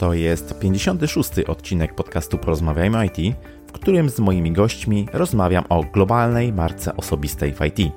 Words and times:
To 0.00 0.12
jest 0.12 0.58
56. 0.58 1.30
odcinek 1.46 1.94
podcastu 1.94 2.38
Porozmawiajmy 2.38 3.06
IT, 3.06 3.36
w 3.66 3.72
którym 3.72 4.10
z 4.10 4.18
moimi 4.18 4.52
gośćmi 4.52 5.08
rozmawiam 5.12 5.64
o 5.68 5.82
globalnej 5.82 6.52
marce 6.52 6.96
osobistej 6.96 7.52
w 7.52 7.60
IT. 7.60 7.92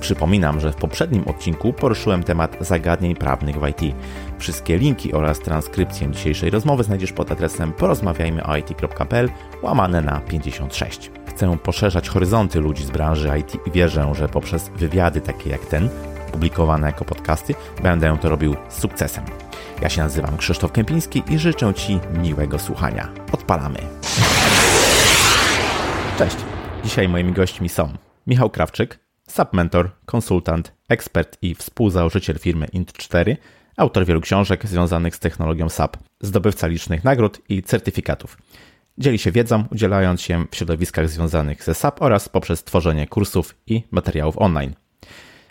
Przypominam, 0.00 0.60
że 0.60 0.72
w 0.72 0.76
poprzednim 0.76 1.28
odcinku 1.28 1.72
poruszyłem 1.72 2.22
temat 2.22 2.56
zagadnień 2.60 3.14
prawnych 3.14 3.60
w 3.60 3.68
IT. 3.68 3.96
Wszystkie 4.38 4.78
linki 4.78 5.12
oraz 5.12 5.38
transkrypcję 5.38 6.10
dzisiejszej 6.10 6.50
rozmowy 6.50 6.84
znajdziesz 6.84 7.12
pod 7.12 7.32
adresem 7.32 7.72
porozmawiajmyoit.pl 7.72 9.28
łamane 9.62 10.02
na 10.02 10.20
56. 10.20 11.10
Chcę 11.26 11.58
poszerzać 11.58 12.08
horyzonty 12.08 12.60
ludzi 12.60 12.84
z 12.84 12.90
branży 12.90 13.30
IT 13.40 13.56
i 13.66 13.70
wierzę, 13.70 14.12
że 14.14 14.28
poprzez 14.28 14.70
wywiady 14.76 15.20
takie 15.20 15.50
jak 15.50 15.66
ten, 15.66 15.88
publikowane 16.32 16.86
jako 16.86 17.04
podcasty, 17.04 17.54
będę 17.82 18.18
to 18.18 18.28
robił 18.28 18.56
z 18.68 18.78
sukcesem. 18.78 19.24
Ja 19.82 19.88
się 19.88 20.02
nazywam 20.02 20.36
Krzysztof 20.36 20.72
Kępiński 20.72 21.22
i 21.28 21.38
życzę 21.38 21.74
Ci 21.74 22.00
miłego 22.22 22.58
słuchania. 22.58 23.12
Odpalamy. 23.32 23.78
Cześć. 26.18 26.36
Dzisiaj 26.84 27.08
moimi 27.08 27.32
gośćmi 27.32 27.68
są 27.68 27.92
Michał 28.26 28.50
Krawczyk, 28.50 28.98
submentor, 29.28 29.90
konsultant, 30.06 30.72
ekspert 30.88 31.38
i 31.42 31.54
współzałożyciel 31.54 32.38
firmy 32.38 32.66
Int4, 32.66 33.36
autor 33.76 34.06
wielu 34.06 34.20
książek 34.20 34.66
związanych 34.66 35.16
z 35.16 35.18
technologią 35.18 35.68
SAP, 35.68 35.96
zdobywca 36.20 36.66
licznych 36.66 37.04
nagród 37.04 37.40
i 37.48 37.62
certyfikatów. 37.62 38.38
Dzieli 38.98 39.18
się 39.18 39.32
wiedzą, 39.32 39.64
udzielając 39.72 40.22
się 40.22 40.44
w 40.50 40.56
środowiskach 40.56 41.08
związanych 41.08 41.64
ze 41.64 41.74
SAP 41.74 42.02
oraz 42.02 42.28
poprzez 42.28 42.64
tworzenie 42.64 43.06
kursów 43.06 43.54
i 43.66 43.82
materiałów 43.90 44.38
online. 44.38 44.74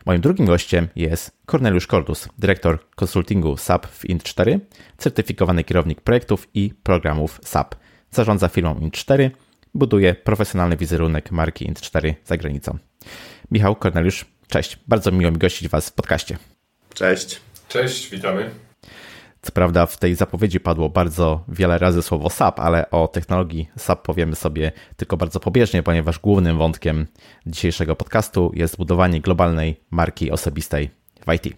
Moim 0.06 0.22
drugim 0.22 0.46
gościem 0.46 0.88
jest 0.96 1.38
Corneliusz 1.52 1.88
Kordus, 1.88 2.30
dyrektor 2.38 2.90
konsultingu 2.96 3.58
SAP 3.58 3.88
w 3.88 4.04
Int4, 4.04 4.60
certyfikowany 4.98 5.64
kierownik 5.64 6.02
projektów 6.02 6.48
i 6.54 6.74
programów 6.84 7.40
SAP. 7.44 7.76
Zarządza 8.12 8.48
firmą 8.48 8.76
Int4, 8.76 9.30
buduje 9.74 10.14
profesjonalny 10.16 10.78
wizerunek 10.78 11.32
marki 11.32 11.73
Int4 11.73 12.14
za 12.26 12.38
granicą. 12.38 12.78
Michał 13.52 13.76
Korneliusz, 13.76 14.26
cześć. 14.48 14.80
Bardzo 14.88 15.12
miło 15.12 15.32
mi 15.32 15.38
gościć 15.38 15.70
Was 15.70 15.90
w 15.90 15.94
podcaście. 15.94 16.38
Cześć. 16.94 17.42
Cześć, 17.67 18.10
witamy. 18.10 18.50
Co 19.44 19.52
prawda 19.52 19.86
w 19.86 19.97
tej 19.97 20.16
zapowiedzi 20.16 20.59
padło 20.59 20.89
bardzo 20.89 21.44
wiele 21.47 21.77
razy 21.77 22.02
słowo 22.02 22.30
SAP, 22.30 22.59
ale 22.59 22.91
o 22.91 23.08
technologii 23.08 23.69
SAP 23.77 24.02
powiemy 24.02 24.36
sobie 24.36 24.72
tylko 24.95 25.17
bardzo 25.17 25.39
pobieżnie, 25.39 25.83
ponieważ 25.83 26.19
głównym 26.19 26.58
wątkiem 26.58 27.08
dzisiejszego 27.45 27.95
podcastu 27.95 28.52
jest 28.53 28.77
budowanie 28.77 29.21
globalnej 29.21 29.81
marki 29.91 30.31
osobistej 30.31 30.89
w 31.27 31.33
IT. 31.33 31.58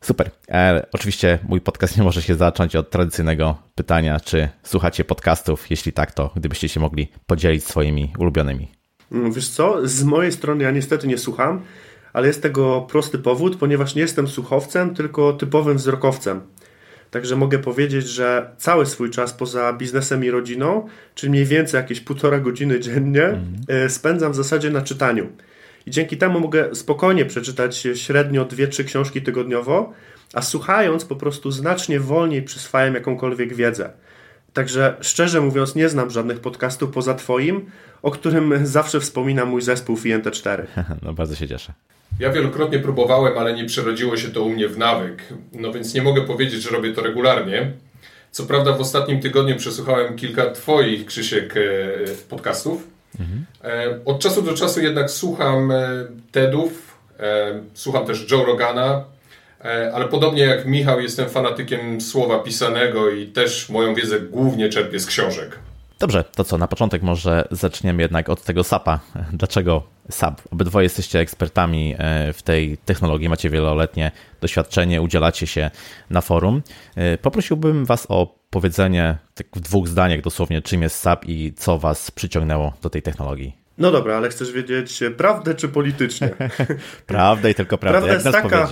Super. 0.00 0.30
E, 0.48 0.86
oczywiście 0.92 1.38
mój 1.48 1.60
podcast 1.60 1.96
nie 1.96 2.02
może 2.02 2.22
się 2.22 2.34
zacząć 2.34 2.76
od 2.76 2.90
tradycyjnego 2.90 3.58
pytania, 3.74 4.20
czy 4.20 4.48
słuchacie 4.62 5.04
podcastów? 5.04 5.70
Jeśli 5.70 5.92
tak, 5.92 6.12
to 6.12 6.30
gdybyście 6.36 6.68
się 6.68 6.80
mogli 6.80 7.08
podzielić 7.26 7.64
swoimi 7.64 8.12
ulubionymi. 8.18 8.68
Mm, 9.12 9.32
wiesz 9.32 9.48
co, 9.48 9.88
z 9.88 10.04
mojej 10.04 10.32
strony 10.32 10.64
ja 10.64 10.70
niestety 10.70 11.06
nie 11.06 11.18
słucham, 11.18 11.62
ale 12.12 12.26
jest 12.26 12.42
tego 12.42 12.80
prosty 12.80 13.18
powód, 13.18 13.56
ponieważ 13.56 13.94
nie 13.94 14.02
jestem 14.02 14.28
słuchowcem, 14.28 14.94
tylko 14.94 15.32
typowym 15.32 15.76
wzrokowcem. 15.76 16.40
Także 17.12 17.36
mogę 17.36 17.58
powiedzieć, 17.58 18.08
że 18.08 18.50
cały 18.58 18.86
swój 18.86 19.10
czas 19.10 19.32
poza 19.32 19.72
biznesem 19.72 20.24
i 20.24 20.30
rodziną, 20.30 20.88
czyli 21.14 21.30
mniej 21.30 21.44
więcej 21.44 21.78
jakieś 21.78 22.00
półtora 22.00 22.38
godziny 22.40 22.80
dziennie, 22.80 23.24
mm. 23.24 23.90
spędzam 23.90 24.32
w 24.32 24.36
zasadzie 24.36 24.70
na 24.70 24.82
czytaniu. 24.82 25.28
I 25.86 25.90
dzięki 25.90 26.16
temu 26.16 26.40
mogę 26.40 26.74
spokojnie 26.74 27.24
przeczytać 27.24 27.86
średnio 27.94 28.44
2-3 28.44 28.84
książki 28.84 29.22
tygodniowo, 29.22 29.92
a 30.34 30.42
słuchając 30.42 31.04
po 31.04 31.16
prostu 31.16 31.50
znacznie 31.50 32.00
wolniej 32.00 32.42
przyswajam 32.42 32.94
jakąkolwiek 32.94 33.54
wiedzę. 33.54 33.90
Także 34.52 34.96
szczerze 35.00 35.40
mówiąc, 35.40 35.74
nie 35.74 35.88
znam 35.88 36.10
żadnych 36.10 36.40
podcastów 36.40 36.90
poza 36.90 37.14
Twoim, 37.14 37.70
o 38.02 38.10
którym 38.10 38.66
zawsze 38.66 39.00
wspomina 39.00 39.44
mój 39.44 39.62
zespół 39.62 39.96
FINT4. 39.96 40.62
No 41.02 41.12
bardzo 41.12 41.34
się 41.34 41.48
cieszę. 41.48 41.72
Ja 42.20 42.32
wielokrotnie 42.32 42.78
próbowałem, 42.78 43.38
ale 43.38 43.54
nie 43.54 43.64
przerodziło 43.64 44.16
się 44.16 44.28
to 44.28 44.42
u 44.42 44.50
mnie 44.50 44.68
w 44.68 44.78
nawyk. 44.78 45.22
No 45.52 45.72
więc 45.72 45.94
nie 45.94 46.02
mogę 46.02 46.22
powiedzieć, 46.22 46.62
że 46.62 46.70
robię 46.70 46.92
to 46.92 47.02
regularnie. 47.02 47.72
Co 48.30 48.46
prawda 48.46 48.72
w 48.72 48.80
ostatnim 48.80 49.20
tygodniu 49.20 49.56
przesłuchałem 49.56 50.16
kilka 50.16 50.50
Twoich, 50.50 51.06
Krzysiek, 51.06 51.56
e, 51.56 51.60
podcastów. 52.28 52.88
Mhm. 53.20 53.44
Od 54.04 54.18
czasu 54.18 54.42
do 54.42 54.54
czasu 54.54 54.80
jednak 54.80 55.10
słucham 55.10 55.70
e, 55.70 56.06
TEDów, 56.32 56.98
słucham 57.74 58.06
też 58.06 58.30
Joe 58.30 58.44
Rogana, 58.44 59.04
ale 59.94 60.08
podobnie 60.08 60.42
jak 60.42 60.66
Michał 60.66 61.00
jestem 61.00 61.28
fanatykiem 61.28 62.00
słowa 62.00 62.38
pisanego 62.38 63.10
i 63.10 63.26
też 63.26 63.68
moją 63.68 63.94
wiedzę 63.94 64.20
głównie 64.20 64.68
czerpię 64.68 65.00
z 65.00 65.06
książek. 65.06 65.58
Dobrze, 66.02 66.24
to 66.24 66.44
co, 66.44 66.58
na 66.58 66.68
początek 66.68 67.02
może 67.02 67.48
zaczniemy 67.50 68.02
jednak 68.02 68.28
od 68.28 68.42
tego 68.42 68.64
SAP-a. 68.64 69.00
Dlaczego 69.32 69.82
SAP? 70.10 70.42
Obydwoje 70.50 70.84
jesteście 70.84 71.18
ekspertami 71.18 71.94
e, 71.98 72.32
w 72.32 72.42
tej 72.42 72.78
technologii, 72.78 73.28
macie 73.28 73.50
wieloletnie 73.50 74.10
doświadczenie, 74.40 75.02
udzielacie 75.02 75.46
się 75.46 75.70
na 76.10 76.20
forum. 76.20 76.62
E, 76.96 77.18
poprosiłbym 77.18 77.84
Was 77.84 78.06
o 78.08 78.34
powiedzenie 78.50 79.18
tak 79.34 79.46
w 79.56 79.60
dwóch 79.60 79.88
zdaniach 79.88 80.20
dosłownie, 80.20 80.62
czym 80.62 80.82
jest 80.82 80.96
SAP 80.96 81.24
i 81.28 81.52
co 81.56 81.78
Was 81.78 82.10
przyciągnęło 82.10 82.72
do 82.82 82.90
tej 82.90 83.02
technologii. 83.02 83.56
No 83.78 83.90
dobra, 83.90 84.16
ale 84.16 84.28
chcesz 84.28 84.52
wiedzieć 84.52 85.00
prawdę 85.16 85.54
czy 85.54 85.68
politycznie? 85.68 86.30
prawdę 87.06 87.50
i 87.50 87.54
tylko 87.54 87.78
prawdę, 87.78 88.00
prawda 88.00 88.14
jak 88.14 88.24
jest 88.24 88.50
taka... 88.50 88.68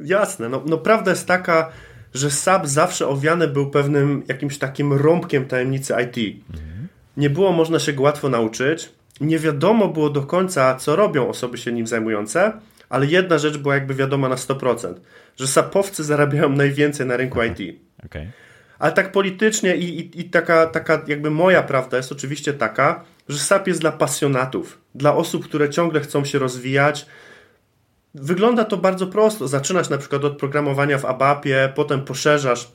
Jasne, 0.00 0.48
no, 0.48 0.62
no 0.66 0.78
prawda 0.78 1.10
jest 1.10 1.26
taka, 1.26 1.70
że 2.14 2.30
SAP 2.30 2.66
zawsze 2.66 3.08
owiany 3.08 3.48
był 3.48 3.70
pewnym 3.70 4.22
jakimś 4.28 4.58
takim 4.58 4.92
rąbkiem 4.92 5.46
tajemnicy 5.46 5.94
IT. 6.04 6.42
Mhm. 6.50 6.88
Nie 7.16 7.30
było 7.30 7.52
można 7.52 7.78
się 7.78 7.92
go 7.92 8.02
łatwo 8.02 8.28
nauczyć, 8.28 8.92
nie 9.20 9.38
wiadomo 9.38 9.88
było 9.88 10.10
do 10.10 10.22
końca, 10.22 10.74
co 10.74 10.96
robią 10.96 11.28
osoby 11.28 11.58
się 11.58 11.72
nim 11.72 11.86
zajmujące, 11.86 12.52
ale 12.88 13.06
jedna 13.06 13.38
rzecz 13.38 13.58
była 13.58 13.74
jakby 13.74 13.94
wiadoma 13.94 14.28
na 14.28 14.34
100%, 14.34 14.94
że 15.36 15.46
sapowcy 15.46 16.04
zarabiają 16.04 16.48
najwięcej 16.48 17.06
na 17.06 17.16
rynku 17.16 17.42
IT. 17.42 17.80
Okay. 18.06 18.30
Ale 18.78 18.92
tak 18.92 19.12
politycznie 19.12 19.76
i, 19.76 20.00
i, 20.00 20.20
i, 20.20 20.24
taka, 20.24 20.66
taka 20.66 21.02
jakby 21.06 21.30
moja 21.30 21.62
prawda 21.62 21.96
jest 21.96 22.12
oczywiście 22.12 22.52
taka, 22.52 23.04
że 23.28 23.38
SAP 23.38 23.66
jest 23.66 23.80
dla 23.80 23.92
pasjonatów, 23.92 24.78
dla 24.94 25.14
osób, 25.14 25.44
które 25.44 25.70
ciągle 25.70 26.00
chcą 26.00 26.24
się 26.24 26.38
rozwijać, 26.38 27.06
Wygląda 28.14 28.64
to 28.64 28.76
bardzo 28.76 29.06
prosto. 29.06 29.48
Zaczynasz 29.48 29.88
na 29.88 29.98
przykład 29.98 30.24
od 30.24 30.38
programowania 30.38 30.98
w 30.98 31.04
ABAP-ie, 31.04 31.72
potem 31.74 32.04
poszerzasz 32.04 32.68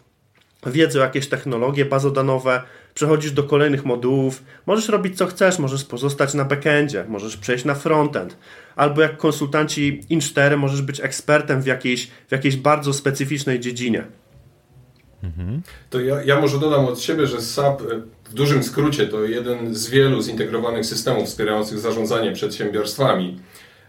wiedzę 0.66 1.00
o 1.00 1.04
jakieś 1.04 1.30
technologie 1.30 1.86
bazodanowe, 1.86 2.64
przechodzisz 2.94 3.32
do 3.32 3.44
kolejnych 3.44 3.86
modułów, 3.86 4.44
możesz 4.66 4.90
robić 4.90 5.18
co 5.18 5.28
chcesz, 5.28 5.60
możesz 5.60 5.84
pozostać 5.84 6.34
na 6.34 6.46
backendzie, 6.46 7.06
możesz 7.08 7.38
przejść 7.38 7.66
na 7.66 7.76
frontend, 7.76 8.38
albo 8.76 9.02
jak 9.02 9.18
konsultanci 9.18 10.02
In4 10.12 10.58
możesz 10.58 10.82
być 10.82 11.00
ekspertem 11.00 11.62
w 11.62 11.66
jakiejś, 11.66 12.08
w 12.28 12.32
jakiejś 12.32 12.56
bardzo 12.56 12.94
specyficznej 12.94 13.60
dziedzinie. 13.60 14.04
Mhm. 15.24 15.62
To 15.90 16.00
ja, 16.00 16.24
ja 16.24 16.42
może 16.42 16.60
dodam 16.60 16.86
od 16.86 17.00
siebie, 17.02 17.28
że 17.28 17.42
SAP 17.42 17.82
e, 17.82 17.86
w 18.30 18.34
dużym 18.34 18.64
skrócie 18.64 19.08
to 19.08 19.24
jeden 19.24 19.76
z 19.76 19.90
wielu 19.90 20.22
zintegrowanych 20.22 20.86
systemów 20.86 21.28
wspierających 21.28 21.80
zarządzanie 21.80 22.32
przedsiębiorstwami. 22.32 23.40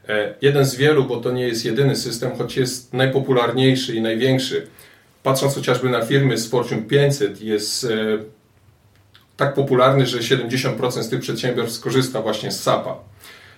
E, 0.09 0.35
jeden 0.43 0.65
z 0.65 0.75
wielu, 0.75 1.05
bo 1.05 1.17
to 1.17 1.33
nie 1.33 1.49
jest 1.49 1.65
jedyny 1.65 1.97
system, 1.97 2.37
choć 2.39 2.57
jest 2.57 2.93
najpopularniejszy 2.93 3.95
i 3.95 4.01
największy. 4.01 4.67
Patrząc 5.23 5.55
chociażby 5.55 5.89
na 5.91 6.03
firmy 6.03 6.39
z 6.39 6.49
Fortune 6.49 6.83
500, 6.83 7.43
jest 7.43 7.85
e, 7.85 7.89
tak 9.37 9.55
popularny, 9.55 10.07
że 10.07 10.19
70% 10.19 11.03
z 11.03 11.09
tych 11.09 11.21
przedsiębiorstw 11.21 11.81
korzysta 11.81 12.23
właśnie 12.23 12.53
z 12.53 12.61
SAP-a. 12.61 12.97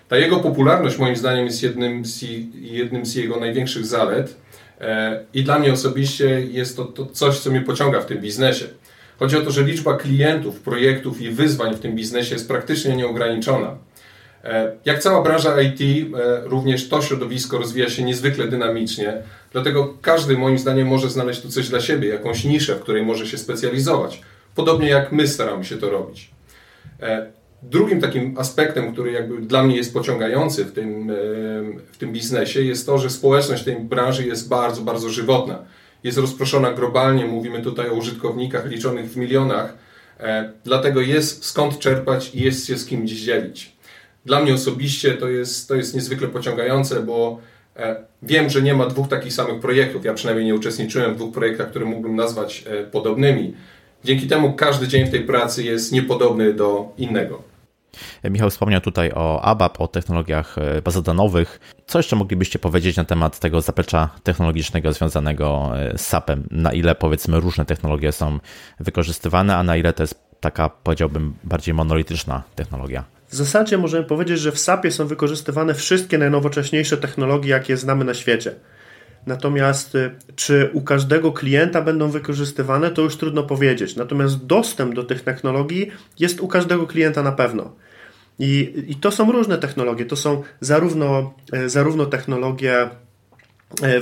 Ta 0.09 0.17
jego 0.17 0.37
popularność 0.37 0.99
moim 0.99 1.17
zdaniem 1.17 1.47
jest 1.47 1.62
jednym 1.62 2.05
z, 2.05 2.23
jednym 2.55 3.07
z 3.07 3.15
jego 3.15 3.41
największych 3.41 3.87
zalet 3.87 4.37
e, 4.81 5.25
i 5.34 5.45
dla 5.45 5.59
mnie 5.59 5.73
osobiście 5.73 6.41
jest 6.41 6.77
to, 6.77 6.84
to 6.84 7.07
coś, 7.07 7.39
co 7.39 7.51
mnie 7.51 7.61
pociąga 7.61 8.01
w 8.01 8.07
tym 8.07 8.19
biznesie. 8.19 8.65
Chodzi 9.19 9.37
o 9.37 9.41
to, 9.41 9.51
że 9.51 9.63
liczba 9.63 9.97
klientów, 9.97 10.60
projektów 10.60 11.21
i 11.21 11.31
wyzwań 11.31 11.75
w 11.75 11.81
tym 11.81 11.95
biznesie 11.95 12.34
jest 12.34 12.49
praktycznie 12.49 12.97
nieograniczona. 12.97 13.77
E, 14.44 14.77
jak 14.84 14.98
cała 14.98 15.22
branża 15.22 15.60
IT, 15.60 15.80
e, 15.80 16.41
również 16.44 16.88
to 16.88 17.03
środowisko 17.03 17.59
rozwija 17.59 17.88
się 17.88 18.03
niezwykle 18.03 18.48
dynamicznie, 18.48 19.22
dlatego 19.53 19.94
każdy 20.03 20.38
moim 20.38 20.59
zdaniem 20.59 20.88
może 20.88 21.10
znaleźć 21.10 21.41
tu 21.41 21.48
coś 21.48 21.68
dla 21.68 21.80
siebie, 21.80 22.09
jakąś 22.09 22.44
niszę, 22.44 22.74
w 22.74 22.80
której 22.80 23.03
może 23.03 23.27
się 23.27 23.38
specjalizować. 23.38 24.22
Podobnie 24.54 24.88
jak 24.88 25.12
my 25.12 25.28
staramy 25.28 25.65
się 25.65 25.77
to 25.77 25.91
robić. 25.91 26.30
E, 27.03 27.27
drugim 27.62 28.00
takim 28.00 28.38
aspektem, 28.38 28.92
który 28.92 29.12
jakby 29.12 29.41
dla 29.41 29.62
mnie 29.62 29.77
jest 29.77 29.94
pociągający 29.94 30.65
w 30.65 30.72
tym, 30.72 31.12
w 31.92 31.98
tym 31.98 32.12
biznesie, 32.12 32.62
jest 32.62 32.86
to, 32.86 32.98
że 32.98 33.10
społeczność 33.10 33.65
tej 33.65 33.77
branży 33.77 34.27
jest 34.27 34.48
bardzo, 34.48 34.82
bardzo 34.82 35.09
żywotna. 35.09 35.59
Jest 36.04 36.18
rozproszona 36.18 36.72
globalnie, 36.72 37.27
mówimy 37.27 37.62
tutaj 37.62 37.89
o 37.89 37.92
użytkownikach 37.92 38.66
liczonych 38.66 39.10
w 39.10 39.16
milionach, 39.16 39.74
dlatego 40.65 41.00
jest 41.00 41.44
skąd 41.44 41.78
czerpać 41.78 42.34
i 42.34 42.42
jest 42.42 42.66
się 42.66 42.77
z 42.77 42.86
kim 42.86 43.06
dzielić. 43.06 43.76
Dla 44.27 44.41
mnie 44.41 44.55
osobiście 44.55 45.15
to 45.15 45.28
jest, 45.28 45.69
to 45.69 45.75
jest 45.75 45.95
niezwykle 45.95 46.28
pociągające, 46.28 47.03
bo 47.03 47.41
E, 47.78 47.97
wiem, 48.23 48.51
że 48.51 48.63
nie 48.63 48.75
ma 48.75 48.87
dwóch 48.87 49.09
takich 49.09 49.33
samych 49.33 49.61
projektów. 49.61 50.05
Ja 50.05 50.15
przynajmniej 50.15 50.47
nie 50.47 50.55
uczestniczyłem 50.55 51.15
w 51.15 51.17
dwóch 51.17 51.34
projektach, 51.34 51.71
które 51.71 51.84
mógłbym 51.84 52.17
nazwać 52.17 52.65
e, 52.67 52.84
podobnymi. 52.84 53.55
Dzięki 54.05 54.27
temu 54.27 54.53
każdy 54.53 54.89
dzień 54.89 55.07
w 55.07 55.11
tej 55.11 55.21
pracy 55.21 55.65
jest 55.65 55.93
niepodobny 55.93 56.55
do 56.55 56.93
innego. 56.99 57.43
Michał 58.25 58.51
wspomniał 58.51 58.81
tutaj 58.81 59.13
o 59.15 59.43
ABAP, 59.43 59.81
o 59.81 59.89
technologiach 59.89 60.57
bazodanowych. 60.84 61.61
Co 61.87 61.99
jeszcze 61.99 62.17
moglibyście 62.17 62.59
powiedzieć 62.59 62.97
na 62.97 63.05
temat 63.05 63.39
tego 63.39 63.61
zaplecza 63.61 64.11
technologicznego 64.23 64.93
związanego 64.93 65.73
z 65.97 66.01
SAP-em? 66.01 66.49
Na 66.51 66.73
ile 66.73 66.95
powiedzmy 66.95 67.41
różne 67.41 67.65
technologie 67.65 68.13
są 68.13 68.39
wykorzystywane, 68.81 69.57
a 69.57 69.63
na 69.63 69.77
ile 69.77 69.93
to 69.93 70.03
jest 70.03 70.15
taka, 70.41 70.69
powiedziałbym, 70.69 71.34
bardziej 71.45 71.75
monolityczna 71.75 72.43
technologia? 72.55 73.16
W 73.28 73.34
zasadzie 73.34 73.78
możemy 73.78 74.05
powiedzieć, 74.05 74.41
że 74.41 74.53
w 74.53 74.59
SAP-ie 74.59 74.93
są 74.93 75.07
wykorzystywane 75.07 75.75
wszystkie 75.75 76.19
najnowocześniejsze 76.19 76.97
technologie, 76.97 77.51
jakie 77.51 77.77
znamy 77.77 78.05
na 78.05 78.15
świecie. 78.15 78.55
Natomiast 79.27 79.95
y, 79.95 80.11
czy 80.37 80.71
u 80.73 80.81
każdego 80.81 81.33
klienta 81.33 81.83
będą 81.83 82.11
wykorzystywane, 82.11 82.91
to 82.91 83.03
już 83.03 83.17
trudno 83.17 83.43
powiedzieć. 83.43 83.97
Natomiast 83.97 84.47
dostęp 84.47 84.95
do 84.95 85.05
tych 85.05 85.21
technologii 85.23 85.91
jest 86.19 86.41
u 86.41 86.49
każdego 86.49 86.87
klienta 86.87 87.23
na 87.23 87.33
pewno. 87.33 87.73
I, 88.39 88.84
i 88.89 88.95
to 88.95 89.11
są 89.11 89.33
różne 89.33 89.59
technologie. 89.59 90.05
To 90.05 90.17
są 90.17 90.43
zarówno, 90.61 91.34
y, 91.55 91.69
zarówno 91.69 92.07
technologie, 92.07 92.89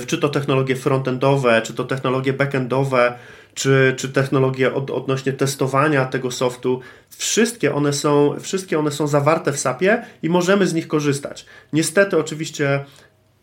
y, 0.01 0.05
czy 0.05 0.17
to 0.17 0.29
technologie 0.29 0.75
frontendowe, 0.75 1.61
czy 1.61 1.73
to 1.73 1.83
technologie 1.83 2.33
backendowe, 2.33 3.13
czy, 3.55 3.93
czy 3.97 4.09
technologie 4.09 4.73
od, 4.73 4.91
odnośnie 4.91 5.33
testowania 5.33 6.05
tego 6.05 6.31
softu, 6.31 6.81
wszystkie 7.17 7.73
one, 7.75 7.93
są, 7.93 8.35
wszystkie 8.39 8.79
one 8.79 8.91
są 8.91 9.07
zawarte 9.07 9.51
w 9.51 9.59
SAP-ie 9.59 10.05
i 10.23 10.29
możemy 10.29 10.67
z 10.67 10.73
nich 10.73 10.87
korzystać. 10.87 11.45
Niestety, 11.73 12.17
oczywiście, 12.17 12.85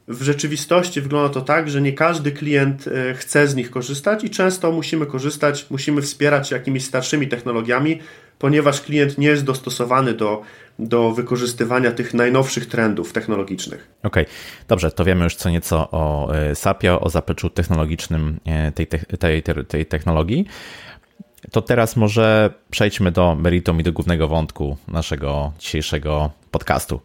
w 0.09 0.23
rzeczywistości 0.23 1.01
wygląda 1.01 1.35
to 1.35 1.41
tak, 1.41 1.71
że 1.71 1.81
nie 1.81 1.93
każdy 1.93 2.33
klient 2.33 2.89
e, 2.89 3.15
chce 3.15 3.47
z 3.47 3.55
nich 3.55 3.71
korzystać 3.71 4.25
i 4.25 4.31
często 4.31 4.73
musimy 4.73 5.07
korzystać, 5.07 5.67
musimy 5.71 6.03
wspierać 6.03 6.49
się 6.49 6.57
jakimiś 6.57 6.85
starszymi 6.85 7.29
technologiami, 7.29 7.99
ponieważ 8.39 8.81
klient 8.81 9.19
nie 9.19 9.29
jest 9.29 9.45
dostosowany 9.45 10.15
do, 10.15 10.43
do 10.79 11.13
wykorzystywania 11.13 11.93
tych 11.93 12.15
najnowszych 12.15 12.67
trendów 12.67 13.13
technologicznych. 13.13 13.89
Okej, 14.03 14.23
okay. 14.23 14.35
dobrze, 14.69 14.91
to 14.91 15.05
wiemy 15.05 15.25
już 15.25 15.35
co 15.35 15.51
nieco 15.51 15.91
o 15.91 16.33
SAPie, 16.55 17.01
o 17.01 17.11
zapleczu 17.11 17.51
technologicznym 17.51 18.41
e, 18.45 18.73
tej, 18.73 18.87
tej, 18.87 19.43
tej, 19.43 19.43
tej 19.43 19.87
technologii. 19.87 20.47
To 21.51 21.63
teraz 21.63 21.97
może 21.97 22.51
przejdźmy 22.71 23.13
do 23.13 23.35
meritum 23.35 23.81
i 23.81 23.83
do 23.83 23.93
głównego 23.93 24.29
wątku 24.29 24.77
naszego 24.89 25.53
dzisiejszego 25.59 26.31
podcastu. 26.51 27.01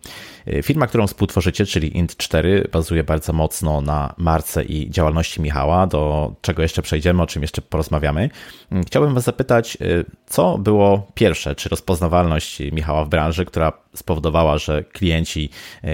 Firma, 0.63 0.88
którą 0.88 1.07
współtworzycie, 1.07 1.66
czyli 1.66 1.92
Int4, 2.04 2.69
bazuje 2.72 3.04
bardzo 3.04 3.34
mocno 3.34 3.81
na 3.81 4.13
marce 4.18 4.63
i 4.63 4.92
działalności 4.92 5.42
Michała, 5.42 5.88
do 5.88 6.34
czego 6.42 6.62
jeszcze 6.62 6.81
przejdziemy, 6.81 7.24
o 7.24 7.28
czym 7.28 7.42
jeszcze 7.42 7.62
porozmawiamy. 7.62 8.30
Chciałbym 8.88 9.13
Was 9.13 9.24
zapytać, 9.24 9.78
co 10.25 10.57
było 10.57 11.07
pierwsze? 11.13 11.56
Czy 11.56 11.69
rozpoznawalność 11.69 12.60
Michała 12.72 13.06
w 13.06 13.10
branży, 13.10 13.45
która 13.45 13.74
spowodowała, 13.95 14.57
że 14.57 14.83
klienci 14.83 15.50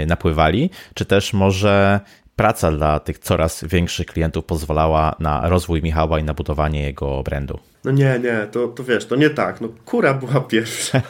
napływali, 0.07 0.69
czy 0.94 1.06
też 1.06 1.34
może 1.34 2.00
praca 2.36 2.72
dla 2.72 3.00
tych 3.00 3.19
coraz 3.19 3.63
większych 3.63 4.07
klientów 4.07 4.46
pozwalała 4.46 5.16
na 5.19 5.50
rozwój 5.50 5.81
Michała 5.81 6.19
i 6.19 6.24
na 6.24 6.34
budowanie 6.34 6.81
jego 6.81 7.24
brandu? 7.24 7.60
No 7.84 7.92
nie, 7.92 8.20
nie, 8.24 8.48
to, 8.52 8.68
to 8.68 8.84
wiesz, 8.84 9.06
to 9.06 9.16
nie 9.16 9.30
tak. 9.30 9.62
No 9.62 9.70
kura 9.86 10.14
była 10.14 10.42
pierwsza. 10.52 11.02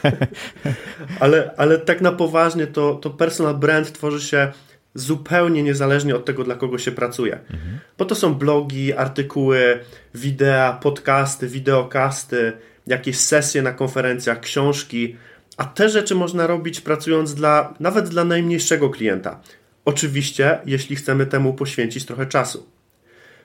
ale, 1.20 1.54
ale 1.56 1.78
tak 1.78 2.00
na 2.00 2.12
poważnie 2.12 2.66
to, 2.66 2.94
to 2.94 3.10
personal 3.10 3.54
brand 3.54 3.92
tworzy 3.92 4.28
się 4.28 4.52
zupełnie 4.94 5.62
niezależnie 5.62 6.16
od 6.16 6.24
tego, 6.24 6.44
dla 6.44 6.54
kogo 6.54 6.78
się 6.78 6.92
pracuje. 6.92 7.32
Mhm. 7.32 7.78
Bo 7.98 8.04
to 8.04 8.14
są 8.14 8.34
blogi, 8.34 8.92
artykuły, 8.92 9.80
wideo, 10.14 10.78
podcasty, 10.82 11.48
wideokasty, 11.48 12.52
jakieś 12.86 13.18
sesje 13.18 13.62
na 13.62 13.72
konferencjach, 13.72 14.40
książki, 14.40 15.16
a 15.56 15.64
te 15.64 15.88
rzeczy 15.88 16.14
można 16.14 16.46
robić 16.46 16.80
pracując 16.80 17.34
dla, 17.34 17.74
nawet 17.80 18.08
dla 18.08 18.24
najmniejszego 18.24 18.90
klienta. 18.90 19.40
Oczywiście, 19.84 20.58
jeśli 20.66 20.96
chcemy 20.96 21.26
temu 21.26 21.54
poświęcić 21.54 22.04
trochę 22.04 22.26
czasu. 22.26 22.66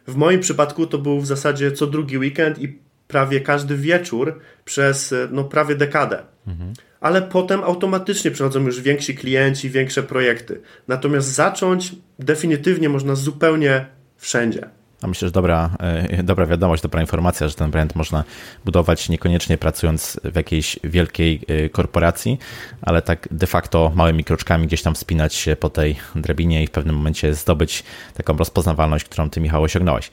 W 0.07 0.15
moim 0.15 0.39
przypadku 0.39 0.87
to 0.87 0.97
był 0.97 1.21
w 1.21 1.25
zasadzie 1.25 1.71
co 1.71 1.87
drugi 1.87 2.17
weekend 2.17 2.59
i 2.59 2.79
prawie 3.09 3.41
każdy 3.41 3.77
wieczór 3.77 4.39
przez 4.65 5.15
no, 5.31 5.43
prawie 5.43 5.75
dekadę. 5.75 6.23
Mhm. 6.47 6.73
Ale 7.01 7.21
potem 7.21 7.63
automatycznie 7.63 8.31
przychodzą 8.31 8.65
już 8.65 8.81
więksi 8.81 9.15
klienci, 9.15 9.69
większe 9.69 10.03
projekty. 10.03 10.61
Natomiast 10.87 11.27
zacząć 11.27 11.95
definitywnie 12.19 12.89
można 12.89 13.15
zupełnie 13.15 13.85
wszędzie. 14.17 14.69
A 15.01 15.07
myślę, 15.07 15.27
że 15.27 15.31
dobra, 15.31 15.69
e, 15.79 16.23
dobra 16.23 16.45
wiadomość, 16.45 16.83
dobra 16.83 17.01
informacja, 17.01 17.47
że 17.47 17.55
ten 17.55 17.71
brand 17.71 17.95
można 17.95 18.23
budować 18.65 19.09
niekoniecznie 19.09 19.57
pracując 19.57 20.19
w 20.23 20.35
jakiejś 20.35 20.79
wielkiej 20.83 21.41
e, 21.47 21.69
korporacji, 21.69 22.37
ale 22.81 23.01
tak 23.01 23.27
de 23.31 23.47
facto 23.47 23.91
małymi 23.95 24.23
kroczkami 24.23 24.67
gdzieś 24.67 24.81
tam 24.81 24.95
wspinać 24.95 25.33
się 25.33 25.55
po 25.55 25.69
tej 25.69 25.95
drabinie 26.15 26.63
i 26.63 26.67
w 26.67 26.71
pewnym 26.71 26.95
momencie 26.95 27.33
zdobyć 27.33 27.83
taką 28.13 28.37
rozpoznawalność, 28.37 29.05
którą 29.05 29.29
ty, 29.29 29.41
Michał, 29.41 29.63
osiągnąłeś. 29.63 30.11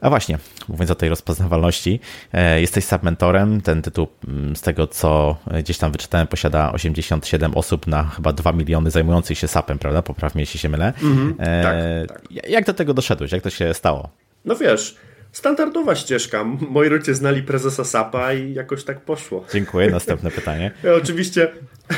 A 0.00 0.10
właśnie, 0.10 0.38
mówiąc 0.68 0.90
o 0.90 0.94
tej 0.94 1.08
rozpoznawalności, 1.08 2.00
e, 2.32 2.60
jesteś 2.60 2.84
submentorem. 2.84 3.60
Ten 3.60 3.82
tytuł, 3.82 4.08
mm, 4.28 4.56
z 4.56 4.60
tego 4.60 4.86
co 4.86 5.36
gdzieś 5.58 5.78
tam 5.78 5.92
wyczytałem, 5.92 6.26
posiada 6.26 6.72
87 6.72 7.54
osób 7.54 7.86
na 7.86 8.04
chyba 8.04 8.32
2 8.32 8.52
miliony 8.52 8.90
zajmujących 8.90 9.38
się 9.38 9.48
SAP-em, 9.48 9.78
prawda? 9.78 10.02
Popraw 10.02 10.34
mnie, 10.34 10.42
jeśli 10.42 10.60
się 10.60 10.68
mylę. 10.68 10.92
Mm 11.02 11.16
-hmm, 11.16 11.34
e, 11.38 12.06
tak, 12.06 12.18
tak. 12.18 12.48
Jak 12.48 12.64
do 12.64 12.74
tego 12.74 12.94
doszedłeś? 12.94 13.32
Jak 13.32 13.42
to 13.42 13.50
się 13.50 13.74
stało? 13.74 14.08
No 14.44 14.56
wiesz, 14.56 14.96
standardowa 15.32 15.94
ścieżka. 15.94 16.44
Moi 16.44 16.88
rodzice 16.88 17.14
znali 17.14 17.42
prezesa 17.42 17.84
SAP-a 17.84 18.32
i 18.32 18.54
jakoś 18.54 18.84
tak 18.84 19.00
poszło. 19.00 19.44
Dziękuję. 19.52 19.90
Następne 19.90 20.30
pytanie. 20.30 20.70
Ja 20.84 20.94
oczywiście, 20.94 21.48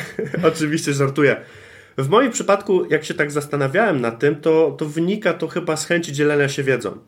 oczywiście 0.53 0.93
żartuję. 0.93 1.37
W 1.99 2.09
moim 2.09 2.33
przypadku, 2.33 2.87
jak 2.91 3.05
się 3.05 3.15
tak 3.15 3.31
zastanawiałem 3.31 4.01
nad 4.01 4.19
tym, 4.19 4.37
to, 4.37 4.75
to 4.79 4.85
wynika 4.87 5.35
to 5.35 5.49
chyba 5.49 5.77
z 5.77 5.87
chęci 5.87 6.13
dzielenia 6.13 6.49
się 6.49 6.63
wiedzą. 6.63 6.99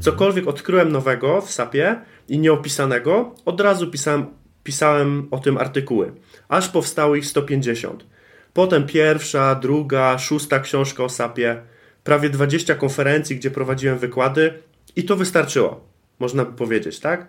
Cokolwiek 0.00 0.48
odkryłem 0.48 0.92
nowego 0.92 1.40
w 1.40 1.50
SAP-ie 1.50 2.00
i 2.28 2.38
nieopisanego, 2.38 3.34
od 3.44 3.60
razu 3.60 3.90
pisałem, 3.90 4.26
pisałem 4.64 5.28
o 5.30 5.38
tym 5.38 5.58
artykuły. 5.58 6.12
Aż 6.48 6.68
powstało 6.68 7.16
ich 7.16 7.26
150. 7.26 8.06
Potem 8.52 8.86
pierwsza, 8.86 9.54
druga, 9.54 10.18
szósta 10.18 10.60
książka 10.60 11.04
o 11.04 11.08
SAP-ie, 11.08 11.62
prawie 12.04 12.30
20 12.30 12.74
konferencji, 12.74 13.36
gdzie 13.36 13.50
prowadziłem 13.50 13.98
wykłady 13.98 14.54
i 14.96 15.04
to 15.04 15.16
wystarczyło, 15.16 15.88
można 16.18 16.44
by 16.44 16.52
powiedzieć, 16.52 17.00
tak? 17.00 17.26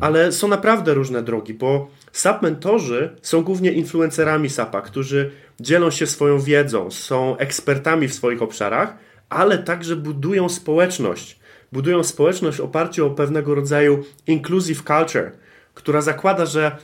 Ale 0.00 0.32
są 0.32 0.48
naprawdę 0.48 0.94
różne 0.94 1.22
drogi, 1.22 1.54
bo 1.54 1.90
SAP 2.12 2.42
mentorzy 2.42 3.16
są 3.22 3.42
głównie 3.42 3.72
influencerami 3.72 4.50
SAP-a, 4.50 4.80
którzy 4.80 5.30
dzielą 5.60 5.90
się 5.90 6.06
swoją 6.06 6.40
wiedzą, 6.40 6.90
są 6.90 7.36
ekspertami 7.36 8.08
w 8.08 8.14
swoich 8.14 8.42
obszarach, 8.42 8.96
ale 9.28 9.58
także 9.58 9.96
budują 9.96 10.48
społeczność 10.48 11.38
budują 11.72 12.04
społeczność 12.04 12.58
w 12.58 12.60
oparciu 12.60 13.06
o 13.06 13.10
pewnego 13.10 13.54
rodzaju 13.54 14.04
inclusive 14.26 14.82
culture, 14.82 15.32
która 15.74 16.00
zakłada, 16.00 16.46
że 16.46 16.76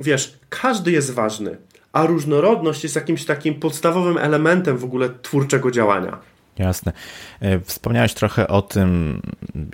wiesz, 0.00 0.38
każdy 0.48 0.92
jest 0.92 1.10
ważny, 1.10 1.56
a 1.92 2.06
różnorodność 2.06 2.82
jest 2.82 2.96
jakimś 2.96 3.24
takim 3.24 3.54
podstawowym 3.54 4.18
elementem 4.18 4.78
w 4.78 4.84
ogóle 4.84 5.10
twórczego 5.22 5.70
działania. 5.70 6.18
Jasne. 6.58 6.92
E, 7.40 7.60
wspomniałeś 7.60 8.14
trochę 8.14 8.48
o 8.48 8.62
tym, 8.62 9.22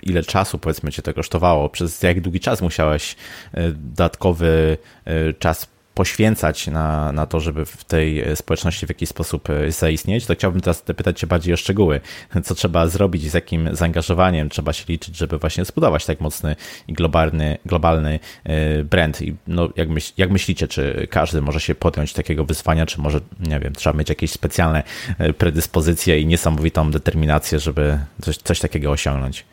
ile 0.03 0.23
czasu 0.23 0.59
powiedzmy 0.59 0.91
cię 0.91 1.01
to 1.01 1.13
kosztowało. 1.13 1.69
Przez 1.69 2.03
jak 2.03 2.21
długi 2.21 2.39
czas 2.39 2.61
musiałeś 2.61 3.15
e, 3.53 3.71
dodatkowy 3.71 4.77
e, 5.05 5.33
czas 5.33 5.67
poświęcać 5.97 6.67
na, 6.67 7.11
na 7.11 7.25
to, 7.25 7.39
żeby 7.39 7.65
w 7.65 7.83
tej 7.83 8.35
społeczności 8.35 8.85
w 8.85 8.89
jakiś 8.89 9.09
sposób 9.09 9.49
e, 9.49 9.71
zaistnieć, 9.71 10.25
to 10.25 10.33
chciałbym 10.33 10.61
teraz 10.61 10.81
pytać 10.81 11.19
Cię 11.19 11.27
bardziej 11.27 11.53
o 11.53 11.57
szczegóły. 11.57 12.01
Co 12.45 12.55
trzeba 12.55 12.87
zrobić, 12.87 13.31
z 13.31 13.33
jakim 13.33 13.75
zaangażowaniem 13.75 14.49
trzeba 14.49 14.73
się 14.73 14.85
liczyć, 14.87 15.17
żeby 15.17 15.37
właśnie 15.37 15.65
zbudować 15.65 16.05
tak 16.05 16.21
mocny 16.21 16.55
i 16.87 16.93
globalny, 16.93 17.57
globalny 17.65 18.19
e, 18.43 18.83
brand. 18.83 19.21
I 19.21 19.35
no, 19.47 19.69
jak, 19.75 19.89
myśl, 19.89 20.13
jak 20.17 20.31
myślicie, 20.31 20.67
czy 20.67 21.07
każdy 21.09 21.41
może 21.41 21.59
się 21.59 21.75
podjąć 21.75 22.13
takiego 22.13 22.45
wyzwania, 22.45 22.85
czy 22.85 23.01
może, 23.01 23.19
nie 23.39 23.59
wiem, 23.59 23.73
trzeba 23.73 23.97
mieć 23.97 24.09
jakieś 24.09 24.31
specjalne 24.31 24.83
e, 25.17 25.33
predyspozycje 25.33 26.19
i 26.19 26.25
niesamowitą 26.25 26.91
determinację, 26.91 27.59
żeby 27.59 27.99
coś, 28.21 28.37
coś 28.37 28.59
takiego 28.59 28.91
osiągnąć? 28.91 29.45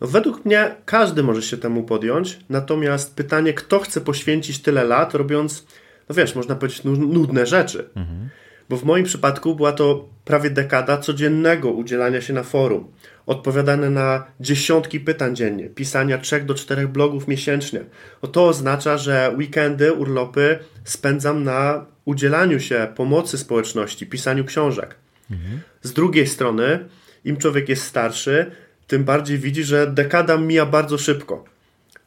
No, 0.00 0.06
według 0.06 0.44
mnie 0.44 0.74
każdy 0.84 1.22
może 1.22 1.42
się 1.42 1.56
temu 1.56 1.82
podjąć, 1.82 2.38
natomiast 2.48 3.14
pytanie, 3.14 3.52
kto 3.52 3.78
chce 3.78 4.00
poświęcić 4.00 4.62
tyle 4.62 4.84
lat, 4.84 5.14
robiąc, 5.14 5.66
no 6.08 6.14
wiesz, 6.14 6.34
można 6.34 6.54
powiedzieć, 6.54 6.84
nudne 6.84 7.46
rzeczy. 7.46 7.90
Mhm. 7.96 8.28
Bo 8.68 8.76
w 8.76 8.84
moim 8.84 9.04
przypadku 9.04 9.54
była 9.54 9.72
to 9.72 10.08
prawie 10.24 10.50
dekada 10.50 10.98
codziennego 10.98 11.70
udzielania 11.70 12.20
się 12.20 12.32
na 12.32 12.42
forum, 12.42 12.92
odpowiadane 13.26 13.90
na 13.90 14.24
dziesiątki 14.40 15.00
pytań 15.00 15.36
dziennie, 15.36 15.68
pisania 15.68 16.18
trzech 16.18 16.44
do 16.44 16.54
czterech 16.54 16.88
blogów 16.88 17.28
miesięcznie. 17.28 17.80
O 18.22 18.26
to 18.26 18.48
oznacza, 18.48 18.98
że 18.98 19.34
weekendy, 19.36 19.92
urlopy 19.92 20.58
spędzam 20.84 21.44
na 21.44 21.86
udzielaniu 22.04 22.60
się 22.60 22.92
pomocy 22.94 23.38
społeczności, 23.38 24.06
pisaniu 24.06 24.44
książek. 24.44 24.94
Mhm. 25.30 25.60
Z 25.82 25.92
drugiej 25.92 26.26
strony, 26.26 26.88
im 27.24 27.36
człowiek 27.36 27.68
jest 27.68 27.82
starszy, 27.82 28.50
tym 28.88 29.04
bardziej 29.04 29.38
widzi, 29.38 29.64
że 29.64 29.86
dekada 29.86 30.36
mija 30.38 30.66
bardzo 30.66 30.98
szybko. 30.98 31.44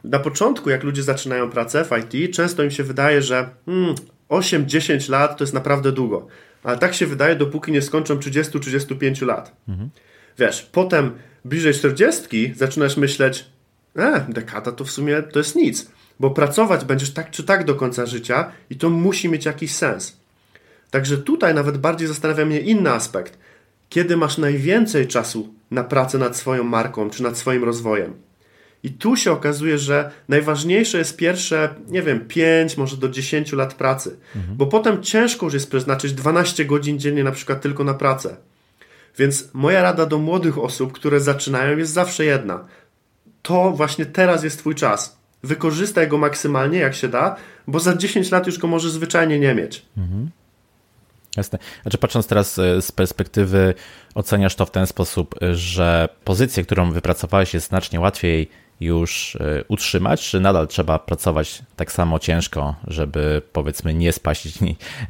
Na 0.03 0.19
początku, 0.19 0.69
jak 0.69 0.83
ludzie 0.83 1.03
zaczynają 1.03 1.49
pracę 1.49 1.85
w 1.85 2.15
IT, 2.15 2.35
często 2.35 2.63
im 2.63 2.71
się 2.71 2.83
wydaje, 2.83 3.21
że 3.21 3.49
hmm, 3.65 3.95
8-10 4.29 5.09
lat 5.09 5.37
to 5.37 5.43
jest 5.43 5.53
naprawdę 5.53 5.91
długo. 5.91 6.27
Ale 6.63 6.77
tak 6.77 6.93
się 6.93 7.05
wydaje, 7.05 7.35
dopóki 7.35 7.71
nie 7.71 7.81
skończą 7.81 8.15
30-35 8.15 9.25
lat. 9.25 9.55
Mhm. 9.69 9.89
Wiesz, 10.37 10.61
potem 10.71 11.11
bliżej 11.45 11.73
40 11.73 12.53
zaczynasz 12.55 12.97
myśleć, 12.97 13.45
e, 13.97 14.25
dekada 14.29 14.71
to 14.71 14.85
w 14.85 14.91
sumie 14.91 15.21
to 15.21 15.39
jest 15.39 15.55
nic, 15.55 15.91
bo 16.19 16.31
pracować 16.31 16.85
będziesz 16.85 17.11
tak 17.11 17.31
czy 17.31 17.43
tak 17.43 17.65
do 17.65 17.75
końca 17.75 18.05
życia 18.05 18.51
i 18.69 18.75
to 18.75 18.89
musi 18.89 19.29
mieć 19.29 19.45
jakiś 19.45 19.75
sens. 19.75 20.17
Także 20.91 21.17
tutaj 21.17 21.53
nawet 21.53 21.77
bardziej 21.77 22.07
zastanawia 22.07 22.45
mnie 22.45 22.59
inny 22.59 22.91
aspekt. 22.91 23.37
Kiedy 23.91 24.17
masz 24.17 24.37
najwięcej 24.37 25.07
czasu 25.07 25.53
na 25.71 25.83
pracę 25.83 26.17
nad 26.17 26.37
swoją 26.37 26.63
marką 26.63 27.09
czy 27.09 27.23
nad 27.23 27.37
swoim 27.37 27.63
rozwojem? 27.63 28.13
I 28.83 28.91
tu 28.91 29.15
się 29.15 29.31
okazuje, 29.31 29.77
że 29.77 30.11
najważniejsze 30.29 30.97
jest 30.97 31.17
pierwsze, 31.17 31.75
nie 31.87 32.01
wiem, 32.01 32.27
5, 32.27 32.77
może 32.77 32.97
do 32.97 33.09
10 33.09 33.51
lat 33.53 33.73
pracy, 33.73 34.17
mhm. 34.35 34.57
bo 34.57 34.65
potem 34.65 35.03
ciężko 35.03 35.45
już 35.45 35.53
jest 35.53 35.69
przeznaczyć 35.69 36.13
12 36.13 36.65
godzin 36.65 36.99
dziennie 36.99 37.23
na 37.23 37.31
przykład 37.31 37.61
tylko 37.61 37.83
na 37.83 37.93
pracę. 37.93 38.37
Więc 39.17 39.49
moja 39.53 39.81
rada 39.81 40.05
do 40.05 40.17
młodych 40.17 40.57
osób, 40.57 40.93
które 40.93 41.19
zaczynają, 41.19 41.77
jest 41.77 41.93
zawsze 41.93 42.25
jedna. 42.25 42.65
To 43.41 43.71
właśnie 43.71 44.05
teraz 44.05 44.43
jest 44.43 44.59
Twój 44.59 44.75
czas. 44.75 45.17
Wykorzystaj 45.43 46.07
go 46.07 46.17
maksymalnie, 46.17 46.79
jak 46.79 46.95
się 46.95 47.07
da, 47.07 47.35
bo 47.67 47.79
za 47.79 47.95
10 47.95 48.31
lat 48.31 48.47
już 48.47 48.57
go 48.57 48.67
może 48.67 48.89
zwyczajnie 48.89 49.39
nie 49.39 49.55
mieć. 49.55 49.85
Mhm. 49.97 50.29
Jasne. 51.37 51.59
Znaczy, 51.81 51.97
patrząc 51.97 52.27
teraz 52.27 52.59
e, 52.59 52.81
z 52.81 52.91
perspektywy, 52.91 53.73
oceniasz 54.15 54.55
to 54.55 54.65
w 54.65 54.71
ten 54.71 54.87
sposób, 54.87 55.35
że 55.53 56.09
pozycję, 56.23 56.63
którą 56.63 56.91
wypracowałeś, 56.91 57.53
jest 57.53 57.67
znacznie 57.67 57.99
łatwiej 57.99 58.49
już 58.81 59.35
e, 59.35 59.63
utrzymać, 59.67 60.29
czy 60.29 60.39
nadal 60.39 60.67
trzeba 60.67 60.99
pracować 60.99 61.61
tak 61.75 61.91
samo 61.91 62.19
ciężko, 62.19 62.75
żeby 62.87 63.41
powiedzmy 63.53 63.93
nie 63.93 64.13
spaść 64.13 64.47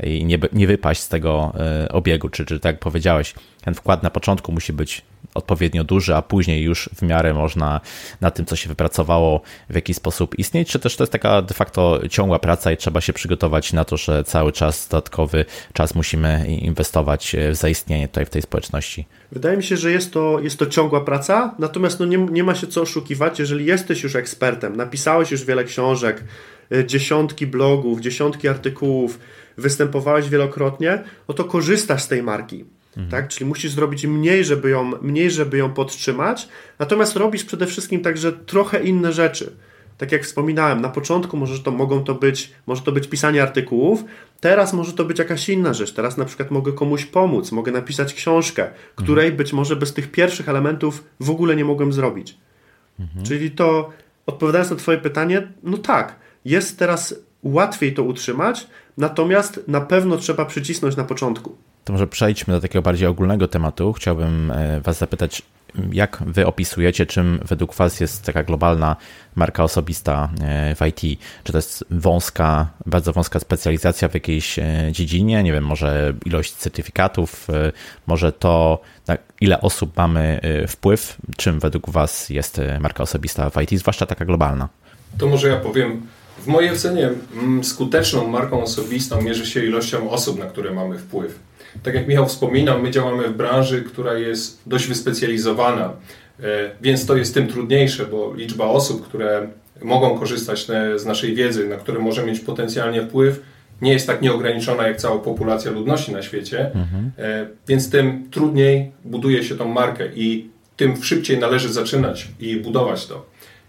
i 0.03 0.25
nie, 0.25 0.39
nie 0.53 0.67
wypaść 0.67 1.01
z 1.01 1.07
tego 1.07 1.53
e, 1.59 1.91
obiegu, 1.91 2.29
czy, 2.29 2.45
czy 2.45 2.59
tak 2.59 2.73
jak 2.73 2.79
powiedziałeś, 2.79 3.33
ten 3.61 3.73
wkład 3.73 4.03
na 4.03 4.09
początku 4.09 4.51
musi 4.51 4.73
być 4.73 5.01
odpowiednio 5.33 5.83
duży, 5.83 6.15
a 6.15 6.21
później 6.21 6.63
już 6.63 6.89
w 6.95 7.01
miarę 7.01 7.33
można 7.33 7.81
na 8.21 8.31
tym, 8.31 8.45
co 8.45 8.55
się 8.55 8.69
wypracowało, 8.69 9.41
w 9.69 9.75
jakiś 9.75 9.97
sposób 9.97 10.39
istnieć, 10.39 10.69
czy 10.69 10.79
też 10.79 10.95
to 10.95 11.03
jest 11.03 11.11
taka 11.11 11.41
de 11.41 11.53
facto 11.53 11.99
ciągła 12.09 12.39
praca 12.39 12.71
i 12.71 12.77
trzeba 12.77 13.01
się 13.01 13.13
przygotować 13.13 13.73
na 13.73 13.85
to, 13.85 13.97
że 13.97 14.23
cały 14.23 14.51
czas 14.51 14.87
dodatkowy 14.87 15.45
czas 15.73 15.95
musimy 15.95 16.45
inwestować 16.47 17.35
w 17.51 17.55
zaistnienie 17.55 18.07
tutaj 18.07 18.25
w 18.25 18.29
tej 18.29 18.41
społeczności? 18.41 19.05
Wydaje 19.31 19.57
mi 19.57 19.63
się, 19.63 19.77
że 19.77 19.91
jest 19.91 20.13
to, 20.13 20.39
jest 20.39 20.59
to 20.59 20.65
ciągła 20.65 21.01
praca, 21.01 21.55
natomiast 21.59 21.99
no 21.99 22.05
nie, 22.05 22.17
nie 22.17 22.43
ma 22.43 22.55
się 22.55 22.67
co 22.67 22.81
oszukiwać, 22.81 23.39
jeżeli 23.39 23.65
jesteś 23.65 24.03
już 24.03 24.15
ekspertem, 24.15 24.75
napisałeś 24.75 25.31
już 25.31 25.45
wiele 25.45 25.63
książek, 25.63 26.23
y, 26.71 26.85
dziesiątki 26.85 27.47
blogów, 27.47 28.01
dziesiątki 28.01 28.47
artykułów, 28.47 29.19
występowałeś 29.57 30.29
wielokrotnie, 30.29 31.03
no 31.27 31.33
to 31.33 31.43
korzystasz 31.43 32.03
z 32.03 32.07
tej 32.07 32.23
marki. 32.23 32.65
Mhm. 32.97 33.09
Tak? 33.09 33.27
Czyli 33.27 33.45
musisz 33.45 33.71
zrobić 33.71 34.05
mniej 34.05 34.45
żeby, 34.45 34.69
ją, 34.69 34.91
mniej, 35.01 35.31
żeby 35.31 35.57
ją 35.57 35.73
podtrzymać, 35.73 36.47
natomiast 36.79 37.15
robisz 37.15 37.43
przede 37.43 37.65
wszystkim 37.67 38.01
także 38.01 38.33
trochę 38.33 38.83
inne 38.83 39.13
rzeczy. 39.13 39.55
Tak 39.97 40.11
jak 40.11 40.23
wspominałem, 40.23 40.81
na 40.81 40.89
początku 40.89 41.37
może 41.37 41.59
to, 41.59 41.71
mogą 41.71 42.03
to 42.03 42.15
być, 42.15 42.51
może 42.67 42.81
to 42.81 42.91
być 42.91 43.07
pisanie 43.07 43.43
artykułów, 43.43 44.03
teraz 44.39 44.73
może 44.73 44.93
to 44.93 45.05
być 45.05 45.19
jakaś 45.19 45.49
inna 45.49 45.73
rzecz. 45.73 45.93
Teraz 45.93 46.17
na 46.17 46.25
przykład 46.25 46.51
mogę 46.51 46.73
komuś 46.73 47.05
pomóc, 47.05 47.51
mogę 47.51 47.71
napisać 47.71 48.13
książkę, 48.13 48.67
której 48.95 49.25
mhm. 49.25 49.37
być 49.37 49.53
może 49.53 49.75
bez 49.75 49.93
tych 49.93 50.11
pierwszych 50.11 50.49
elementów 50.49 51.03
w 51.19 51.29
ogóle 51.29 51.55
nie 51.55 51.65
mogłem 51.65 51.93
zrobić. 51.93 52.37
Mhm. 52.99 53.25
Czyli 53.25 53.51
to, 53.51 53.89
odpowiadając 54.25 54.71
na 54.71 54.75
Twoje 54.75 54.97
pytanie, 54.97 55.47
no 55.63 55.77
tak, 55.77 56.15
jest 56.45 56.79
teraz 56.79 57.15
łatwiej 57.43 57.93
to 57.93 58.03
utrzymać, 58.03 58.67
natomiast 58.97 59.63
na 59.67 59.81
pewno 59.81 60.17
trzeba 60.17 60.45
przycisnąć 60.45 60.95
na 60.95 61.03
początku. 61.03 61.57
To 61.85 61.93
może 61.93 62.07
przejdźmy 62.07 62.53
do 62.53 62.61
takiego 62.61 62.81
bardziej 62.81 63.07
ogólnego 63.07 63.47
tematu. 63.47 63.93
Chciałbym 63.93 64.51
e, 64.51 64.81
Was 64.81 64.97
zapytać, 64.97 65.41
jak 65.91 66.23
Wy 66.25 66.47
opisujecie, 66.47 67.05
czym 67.05 67.39
według 67.45 67.75
Was 67.75 67.99
jest 67.99 68.25
taka 68.25 68.43
globalna 68.43 68.95
marka 69.35 69.63
osobista 69.63 70.29
e, 70.41 70.75
w 70.75 70.81
IT? 70.87 71.19
Czy 71.43 71.51
to 71.51 71.57
jest 71.57 71.85
wąska, 71.91 72.67
bardzo 72.85 73.13
wąska 73.13 73.39
specjalizacja 73.39 74.09
w 74.09 74.13
jakiejś 74.13 74.59
e, 74.59 74.89
dziedzinie? 74.91 75.43
Nie 75.43 75.53
wiem, 75.53 75.65
może 75.65 76.13
ilość 76.25 76.53
certyfikatów, 76.53 77.47
może 78.07 78.31
to, 78.31 78.81
ile 79.41 79.61
osób 79.61 79.97
mamy 79.97 80.41
wpływ? 80.67 81.17
Czym 81.37 81.59
według 81.59 81.89
Was 81.89 82.29
jest 82.29 82.61
marka 82.79 83.03
osobista 83.03 83.49
w 83.49 83.61
IT, 83.61 83.79
zwłaszcza 83.79 84.05
taka 84.05 84.25
globalna? 84.25 84.69
To 85.17 85.27
może 85.27 85.47
ja 85.47 85.57
powiem. 85.57 86.07
W 86.39 86.47
mojej 86.47 86.71
ocenie 86.71 87.09
mm, 87.33 87.63
skuteczną 87.63 88.27
marką 88.27 88.63
osobistą 88.63 89.21
mierzy 89.21 89.45
się 89.45 89.65
ilością 89.65 90.09
osób, 90.09 90.39
na 90.39 90.45
które 90.45 90.71
mamy 90.71 90.97
wpływ. 90.99 91.39
Tak 91.83 91.93
jak 91.93 92.07
Michał 92.07 92.27
wspominał, 92.27 92.81
my 92.81 92.91
działamy 92.91 93.27
w 93.27 93.37
branży, 93.37 93.81
która 93.81 94.13
jest 94.13 94.61
dość 94.65 94.87
wyspecjalizowana, 94.87 95.93
e, 96.39 96.71
więc 96.81 97.05
to 97.05 97.17
jest 97.17 97.33
tym 97.33 97.47
trudniejsze, 97.47 98.05
bo 98.05 98.33
liczba 98.35 98.65
osób, 98.65 99.07
które 99.07 99.47
mogą 99.81 100.19
korzystać 100.19 100.67
z 100.95 101.05
naszej 101.05 101.35
wiedzy, 101.35 101.67
na 101.67 101.75
które 101.75 101.99
może 101.99 102.25
mieć 102.25 102.39
potencjalnie 102.39 103.01
wpływ, 103.01 103.41
nie 103.81 103.93
jest 103.93 104.07
tak 104.07 104.21
nieograniczona 104.21 104.87
jak 104.87 104.97
cała 104.97 105.19
populacja 105.19 105.71
ludności 105.71 106.11
na 106.11 106.21
świecie, 106.21 106.65
mhm. 106.65 107.11
E, 107.17 107.47
więc 107.67 107.89
tym 107.89 108.29
trudniej 108.31 108.91
buduje 109.05 109.43
się 109.43 109.55
tą 109.55 109.67
markę 109.67 110.07
i 110.15 110.49
tym 110.77 111.03
szybciej 111.03 111.39
należy 111.39 111.73
zaczynać 111.73 112.27
i 112.39 112.55
budować 112.55 113.07
to. 113.07 113.25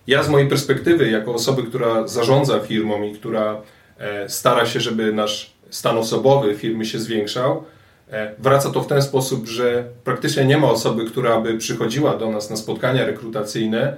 Ja 0.06 0.22
z 0.22 0.28
mojej 0.28 0.48
perspektywy, 0.48 1.10
jako 1.10 1.34
osoby, 1.34 1.62
która 1.62 2.08
zarządza 2.08 2.60
firmą 2.60 3.02
i 3.02 3.12
która 3.12 3.62
e, 3.98 4.28
stara 4.28 4.66
się, 4.66 4.80
żeby 4.80 5.12
nasz 5.12 5.52
stan 5.70 5.98
osobowy 5.98 6.54
firmy 6.54 6.84
się 6.84 6.98
zwiększał, 6.98 7.64
wraca 8.38 8.70
to 8.70 8.80
w 8.82 8.86
ten 8.86 9.02
sposób, 9.02 9.46
że 9.46 9.84
praktycznie 10.04 10.44
nie 10.44 10.58
ma 10.58 10.70
osoby, 10.70 11.04
która 11.04 11.40
by 11.40 11.58
przychodziła 11.58 12.16
do 12.16 12.30
nas 12.30 12.50
na 12.50 12.56
spotkania 12.56 13.06
rekrutacyjne 13.06 13.96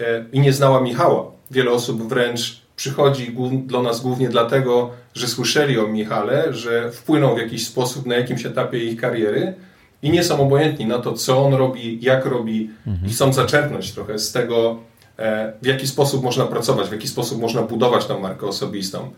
e, 0.00 0.24
i 0.32 0.40
nie 0.40 0.52
znała 0.52 0.80
Michała. 0.80 1.30
Wiele 1.50 1.70
osób 1.70 2.08
wręcz 2.08 2.64
przychodzi 2.76 3.36
do 3.66 3.82
nas 3.82 4.00
głównie 4.00 4.28
dlatego, 4.28 4.90
że 5.14 5.28
słyszeli 5.28 5.78
o 5.78 5.86
Michale, 5.86 6.52
że 6.52 6.90
wpłynął 6.92 7.36
w 7.36 7.38
jakiś 7.38 7.66
sposób 7.66 8.06
na 8.06 8.14
jakimś 8.14 8.46
etapie 8.46 8.78
ich 8.78 9.00
kariery 9.00 9.54
i 10.02 10.10
nie 10.10 10.24
są 10.24 10.40
obojętni 10.40 10.86
na 10.86 10.98
to, 10.98 11.12
co 11.12 11.44
on 11.44 11.54
robi, 11.54 11.98
jak 12.02 12.26
robi 12.26 12.70
mhm. 12.86 13.10
i 13.10 13.12
chcą 13.12 13.32
zaczerpnąć 13.32 13.92
trochę 13.92 14.18
z 14.18 14.32
tego, 14.32 14.78
e, 15.18 15.52
w 15.62 15.66
jaki 15.66 15.86
sposób 15.86 16.24
można 16.24 16.44
pracować, 16.46 16.88
w 16.88 16.92
jaki 16.92 17.08
sposób 17.08 17.40
można 17.40 17.62
budować 17.62 18.06
tą 18.06 18.20
markę 18.20 18.46
osobistą. 18.46 19.10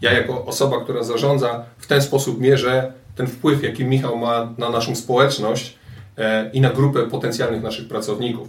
Ja 0.00 0.12
jako 0.12 0.44
osoba, 0.44 0.80
która 0.80 1.02
zarządza, 1.02 1.64
w 1.78 1.86
ten 1.86 2.02
sposób 2.02 2.40
mierzę 2.40 2.92
ten 3.14 3.26
wpływ, 3.26 3.62
jaki 3.62 3.84
Michał 3.84 4.18
ma 4.18 4.54
na 4.58 4.70
naszą 4.70 4.94
społeczność 4.94 5.78
e, 6.18 6.50
i 6.52 6.60
na 6.60 6.70
grupę 6.70 7.06
potencjalnych 7.06 7.62
naszych 7.62 7.88
pracowników. 7.88 8.48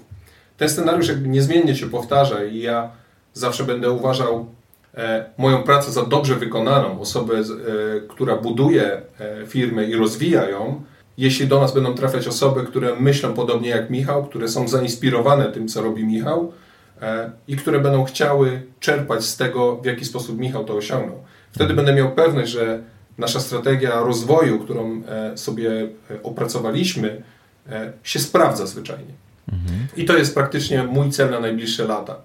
Ten 0.57 0.69
scenariusz 0.69 1.07
jakby 1.07 1.27
niezmiennie 1.27 1.75
się 1.75 1.89
powtarza 1.89 2.43
i 2.43 2.59
ja 2.59 2.89
zawsze 3.33 3.63
będę 3.63 3.91
uważał 3.91 4.45
e, 4.97 5.25
moją 5.37 5.63
pracę 5.63 5.91
za 5.91 6.05
dobrze 6.05 6.35
wykonaną, 6.35 6.99
osobę, 6.99 7.33
e, 7.33 7.43
która 8.07 8.35
buduje 8.35 9.01
firmę 9.47 9.85
i 9.85 9.95
rozwija 9.95 10.49
ją, 10.49 10.81
jeśli 11.17 11.47
do 11.47 11.59
nas 11.59 11.73
będą 11.73 11.93
trafiać 11.93 12.27
osoby, 12.27 12.63
które 12.63 12.95
myślą 12.99 13.33
podobnie 13.33 13.69
jak 13.69 13.89
Michał, 13.89 14.25
które 14.25 14.47
są 14.47 14.67
zainspirowane 14.67 15.45
tym, 15.45 15.67
co 15.67 15.81
robi 15.81 16.05
Michał 16.05 16.51
i 17.47 17.55
które 17.55 17.79
będą 17.79 18.03
chciały 18.03 18.61
czerpać 18.79 19.25
z 19.25 19.37
tego, 19.37 19.77
w 19.77 19.85
jaki 19.85 20.05
sposób 20.05 20.39
Michał 20.39 20.65
to 20.65 20.73
osiągnął. 20.75 21.23
Wtedy 21.51 21.73
będę 21.73 21.93
miał 21.93 22.11
pewność, 22.11 22.51
że 22.51 22.83
nasza 23.17 23.39
strategia 23.39 23.99
rozwoju, 23.99 24.59
którą 24.59 25.01
e, 25.07 25.37
sobie 25.37 25.71
e, 26.11 26.23
opracowaliśmy, 26.23 27.23
e, 27.69 27.93
się 28.03 28.19
sprawdza 28.19 28.65
zwyczajnie. 28.65 29.13
Mhm. 29.53 29.87
I 29.97 30.05
to 30.05 30.17
jest 30.17 30.33
praktycznie 30.33 30.83
mój 30.83 31.11
cel 31.11 31.29
na 31.29 31.39
najbliższe 31.39 31.87
lata. 31.87 32.15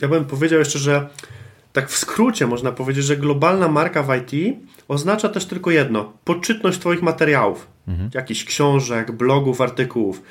Ja 0.00 0.08
bym 0.08 0.24
powiedział 0.24 0.58
jeszcze, 0.58 0.78
że 0.78 1.08
tak 1.72 1.90
w 1.90 1.96
skrócie 1.96 2.46
można 2.46 2.72
powiedzieć, 2.72 3.04
że 3.04 3.16
globalna 3.16 3.68
marka 3.68 4.02
w 4.02 4.16
IT 4.16 4.58
oznacza 4.88 5.28
też 5.28 5.46
tylko 5.46 5.70
jedno: 5.70 6.12
poczytność 6.24 6.78
Twoich 6.78 7.02
materiałów, 7.02 7.66
mhm. 7.88 8.10
jakichś 8.14 8.44
książek, 8.44 9.12
blogów, 9.12 9.60
artykułów, 9.60 10.22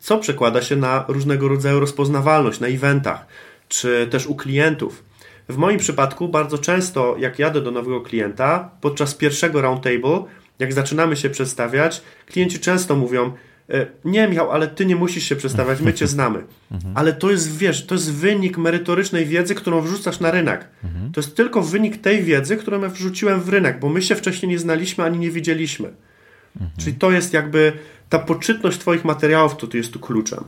co 0.00 0.18
przekłada 0.18 0.62
się 0.62 0.76
na 0.76 1.04
różnego 1.08 1.48
rodzaju 1.48 1.80
rozpoznawalność 1.80 2.60
na 2.60 2.66
eventach, 2.66 3.26
czy 3.68 4.08
też 4.10 4.26
u 4.26 4.34
klientów. 4.34 5.02
W 5.50 5.56
moim 5.56 5.78
przypadku 5.78 6.28
bardzo 6.28 6.58
często, 6.58 7.16
jak 7.18 7.38
jadę 7.38 7.60
do 7.60 7.70
nowego 7.70 8.00
klienta, 8.00 8.70
podczas 8.80 9.14
pierwszego 9.14 9.60
roundtable, 9.60 10.24
jak 10.58 10.72
zaczynamy 10.72 11.16
się 11.16 11.30
przedstawiać, 11.30 12.02
klienci 12.26 12.58
często 12.58 12.96
mówią, 12.96 13.32
e, 13.70 13.86
nie 14.04 14.28
Michał, 14.28 14.50
ale 14.50 14.66
ty 14.68 14.86
nie 14.86 14.96
musisz 14.96 15.24
się 15.24 15.36
przedstawiać, 15.36 15.80
my 15.80 15.94
cię 15.94 16.06
znamy. 16.06 16.44
Mhm. 16.72 16.96
Ale 16.96 17.12
to 17.12 17.30
jest, 17.30 17.58
wiesz, 17.58 17.86
to 17.86 17.94
jest 17.94 18.12
wynik 18.12 18.58
merytorycznej 18.58 19.26
wiedzy, 19.26 19.54
którą 19.54 19.80
wrzucasz 19.80 20.20
na 20.20 20.30
rynek. 20.30 20.68
Mhm. 20.84 21.12
To 21.12 21.20
jest 21.20 21.36
tylko 21.36 21.62
wynik 21.62 21.96
tej 21.96 22.22
wiedzy, 22.22 22.56
którą 22.56 22.80
ja 22.80 22.88
wrzuciłem 22.88 23.40
w 23.40 23.48
rynek, 23.48 23.80
bo 23.80 23.88
my 23.88 24.02
się 24.02 24.14
wcześniej 24.14 24.48
nie 24.48 24.58
znaliśmy 24.58 25.04
ani 25.04 25.18
nie 25.18 25.30
widzieliśmy. 25.30 25.88
Mhm. 26.56 26.70
Czyli 26.78 26.96
to 26.96 27.10
jest 27.10 27.32
jakby 27.32 27.72
ta 28.08 28.18
poczytność 28.18 28.78
Twoich 28.78 29.04
materiałów, 29.04 29.56
to 29.56 29.76
jest 29.76 29.92
tu 29.92 29.98
kluczem. 29.98 30.44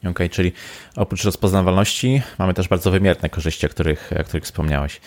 Okej, 0.00 0.10
okay, 0.10 0.28
czyli 0.28 0.52
oprócz 0.96 1.24
rozpoznawalności 1.24 2.22
mamy 2.38 2.54
też 2.54 2.68
bardzo 2.68 2.90
wymierne 2.90 3.28
korzyści, 3.28 3.66
o 3.66 3.68
których, 3.68 4.10
o 4.20 4.24
których 4.24 4.44
wspomniałeś. 4.44 5.00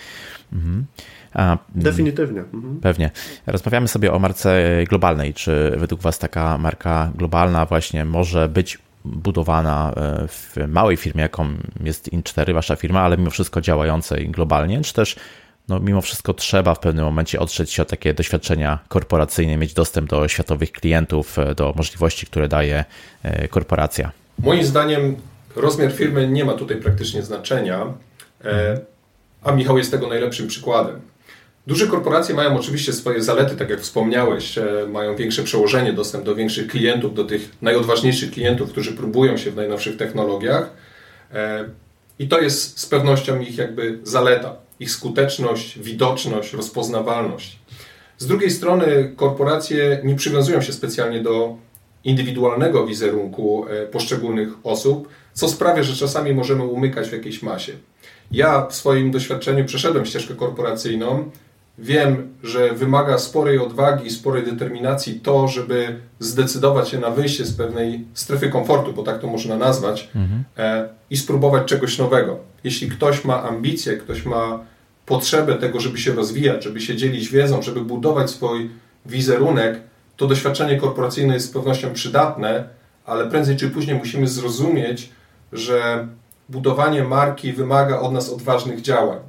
Mhm. 0.54 0.86
A, 1.34 1.44
mm, 1.44 1.58
Definitywnie. 1.76 2.40
Mhm. 2.40 2.80
Pewnie. 2.82 3.12
Rozmawiamy 3.48 3.88
sobie 3.88 4.14
o 4.14 4.20
marce 4.20 4.60
globalnej. 4.90 5.34
Czy 5.34 5.74
według 5.78 6.02
Was 6.02 6.20
taka 6.20 6.58
marka 6.58 7.12
globalna 7.16 7.66
właśnie 7.66 8.06
może 8.06 8.50
być 8.50 8.80
budowana 9.06 9.94
e, 9.98 10.28
w 10.28 10.58
małej 10.68 10.98
firmie, 10.98 11.22
jaką 11.22 11.50
jest 11.84 12.10
In4, 12.14 12.54
Wasza 12.54 12.76
firma, 12.76 13.02
ale 13.02 13.18
mimo 13.18 13.30
wszystko 13.30 13.62
działającej 13.62 14.30
globalnie, 14.30 14.82
czy 14.82 14.94
też 14.94 15.16
no, 15.68 15.80
mimo 15.80 16.02
wszystko 16.02 16.34
trzeba 16.34 16.76
w 16.76 16.80
pewnym 16.80 17.06
momencie 17.06 17.40
otrzeć 17.40 17.72
się 17.72 17.82
o 17.82 17.86
takie 17.86 18.14
doświadczenia 18.14 18.80
korporacyjne, 18.88 19.58
mieć 19.58 19.74
dostęp 19.74 20.10
do 20.10 20.28
światowych 20.28 20.72
klientów, 20.72 21.40
e, 21.40 21.56
do 21.56 21.74
możliwości, 21.78 22.26
które 22.26 22.48
daje 22.48 22.86
e, 23.24 23.48
korporacja? 23.48 24.12
Moim 24.44 24.66
zdaniem 24.66 25.16
rozmiar 25.56 25.92
firmy 25.92 26.28
nie 26.28 26.46
ma 26.46 26.54
tutaj 26.54 26.78
praktycznie 26.78 27.24
znaczenia, 27.24 27.94
a 29.44 29.52
Michał 29.52 29.78
jest 29.78 29.92
tego 29.92 30.08
najlepszym 30.08 30.48
przykładem. 30.48 31.02
Duże 31.68 31.88
korporacje 31.88 32.36
mają 32.36 32.58
oczywiście 32.60 32.94
swoje 32.94 33.24
zalety, 33.24 33.56
tak 33.56 33.70
jak 33.70 33.82
wspomniałeś, 33.82 34.60
mają 34.90 35.16
większe 35.16 35.44
przełożenie, 35.44 35.94
dostęp 35.94 36.26
do 36.26 36.36
większych 36.36 36.68
klientów, 36.68 37.14
do 37.14 37.24
tych 37.24 37.50
najodważniejszych 37.62 38.32
klientów, 38.32 38.70
którzy 38.70 38.94
próbują 38.94 39.38
się 39.38 39.52
w 39.52 39.56
najnowszych 39.56 39.98
technologiach. 39.98 40.70
E, 41.34 41.66
I 42.20 42.28
to 42.28 42.42
jest 42.42 42.80
z 42.80 42.86
pewnością 42.86 43.40
ich 43.40 43.58
jakby 43.58 44.00
zaleta, 44.04 44.56
ich 44.80 44.92
skuteczność, 44.92 45.80
widoczność, 45.80 46.54
rozpoznawalność. 46.54 47.60
Z 48.18 48.28
drugiej 48.28 48.52
strony 48.52 49.14
korporacje 49.16 50.02
nie 50.04 50.16
przywiązują 50.16 50.62
się 50.62 50.74
specjalnie 50.74 51.22
do 51.22 51.58
indywidualnego 52.04 52.88
wizerunku 52.88 53.66
e, 53.70 53.86
poszczególnych 53.86 54.50
osób, 54.64 55.08
co 55.34 55.48
sprawia, 55.48 55.84
że 55.84 55.96
czasami 55.96 56.34
możemy 56.34 56.64
umykać 56.64 57.10
w 57.10 57.14
jakiejś 57.14 57.44
masie. 57.44 57.74
Ja 58.32 58.66
w 58.66 58.76
swoim 58.76 59.12
doświadczeniu 59.12 59.66
przeszedłem 59.66 60.06
ścieżkę 60.06 60.36
korporacyjną 60.36 61.32
Wiem, 61.78 62.34
że 62.44 62.74
wymaga 62.74 63.18
sporej 63.18 63.60
odwagi 63.60 64.08
i 64.08 64.12
sporej 64.12 64.44
determinacji 64.44 65.20
to, 65.20 65.48
żeby 65.48 65.96
zdecydować 66.20 66.90
się 66.90 67.00
na 67.00 67.10
wyjście 67.10 67.46
z 67.46 67.54
pewnej 67.54 68.06
strefy 68.14 68.50
komfortu, 68.50 68.94
bo 68.94 69.04
tak 69.04 69.20
to 69.20 69.28
można 69.28 69.58
nazwać, 69.58 70.10
mhm. 70.16 70.44
e, 70.58 70.90
i 71.10 71.18
spróbować 71.18 71.68
czegoś 71.68 71.98
nowego. 71.98 72.40
Jeśli 72.64 72.90
ktoś 72.90 73.26
ma 73.26 73.44
ambicje, 73.44 73.98
ktoś 73.98 74.26
ma 74.26 74.60
potrzebę 75.06 75.56
tego, 75.56 75.80
żeby 75.80 75.98
się 75.98 76.14
rozwijać, 76.14 76.64
żeby 76.64 76.82
się 76.82 76.96
dzielić 76.96 77.30
wiedzą, 77.30 77.62
żeby 77.62 77.82
budować 77.82 78.30
swój 78.30 78.70
wizerunek, 79.06 79.80
to 80.24 80.28
doświadczenie 80.28 80.78
korporacyjne 80.78 81.34
jest 81.34 81.50
z 81.50 81.52
pewnością 81.52 81.94
przydatne, 81.94 82.70
ale 83.06 83.30
prędzej 83.30 83.58
czy 83.58 83.70
później 83.70 83.98
musimy 83.98 84.28
zrozumieć, 84.28 85.10
że 85.54 86.08
budowanie 86.50 87.04
marki 87.04 87.54
wymaga 87.54 88.00
od 88.00 88.14
nas 88.14 88.30
odważnych 88.30 88.82
działań 88.82 89.20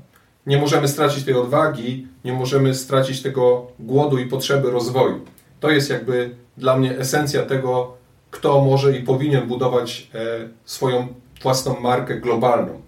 nie 0.46 0.58
możemy 0.58 0.88
stracić 0.88 1.24
tej 1.24 1.34
odwagi, 1.34 2.06
nie 2.24 2.32
możemy 2.32 2.74
stracić 2.74 3.22
tego 3.22 3.66
głodu 3.78 4.18
i 4.18 4.26
potrzeby 4.26 4.70
rozwoju. 4.70 5.20
To 5.60 5.70
jest 5.70 5.90
jakby 5.90 6.30
dla 6.56 6.76
mnie 6.76 6.98
esencja 6.98 7.42
tego, 7.42 7.96
kto 8.30 8.60
może 8.60 8.98
i 8.98 9.02
powinien 9.02 9.48
budować 9.48 10.10
e, 10.14 10.48
swoją 10.64 11.08
własną 11.42 11.80
markę 11.80 12.20
globalną. 12.20 12.80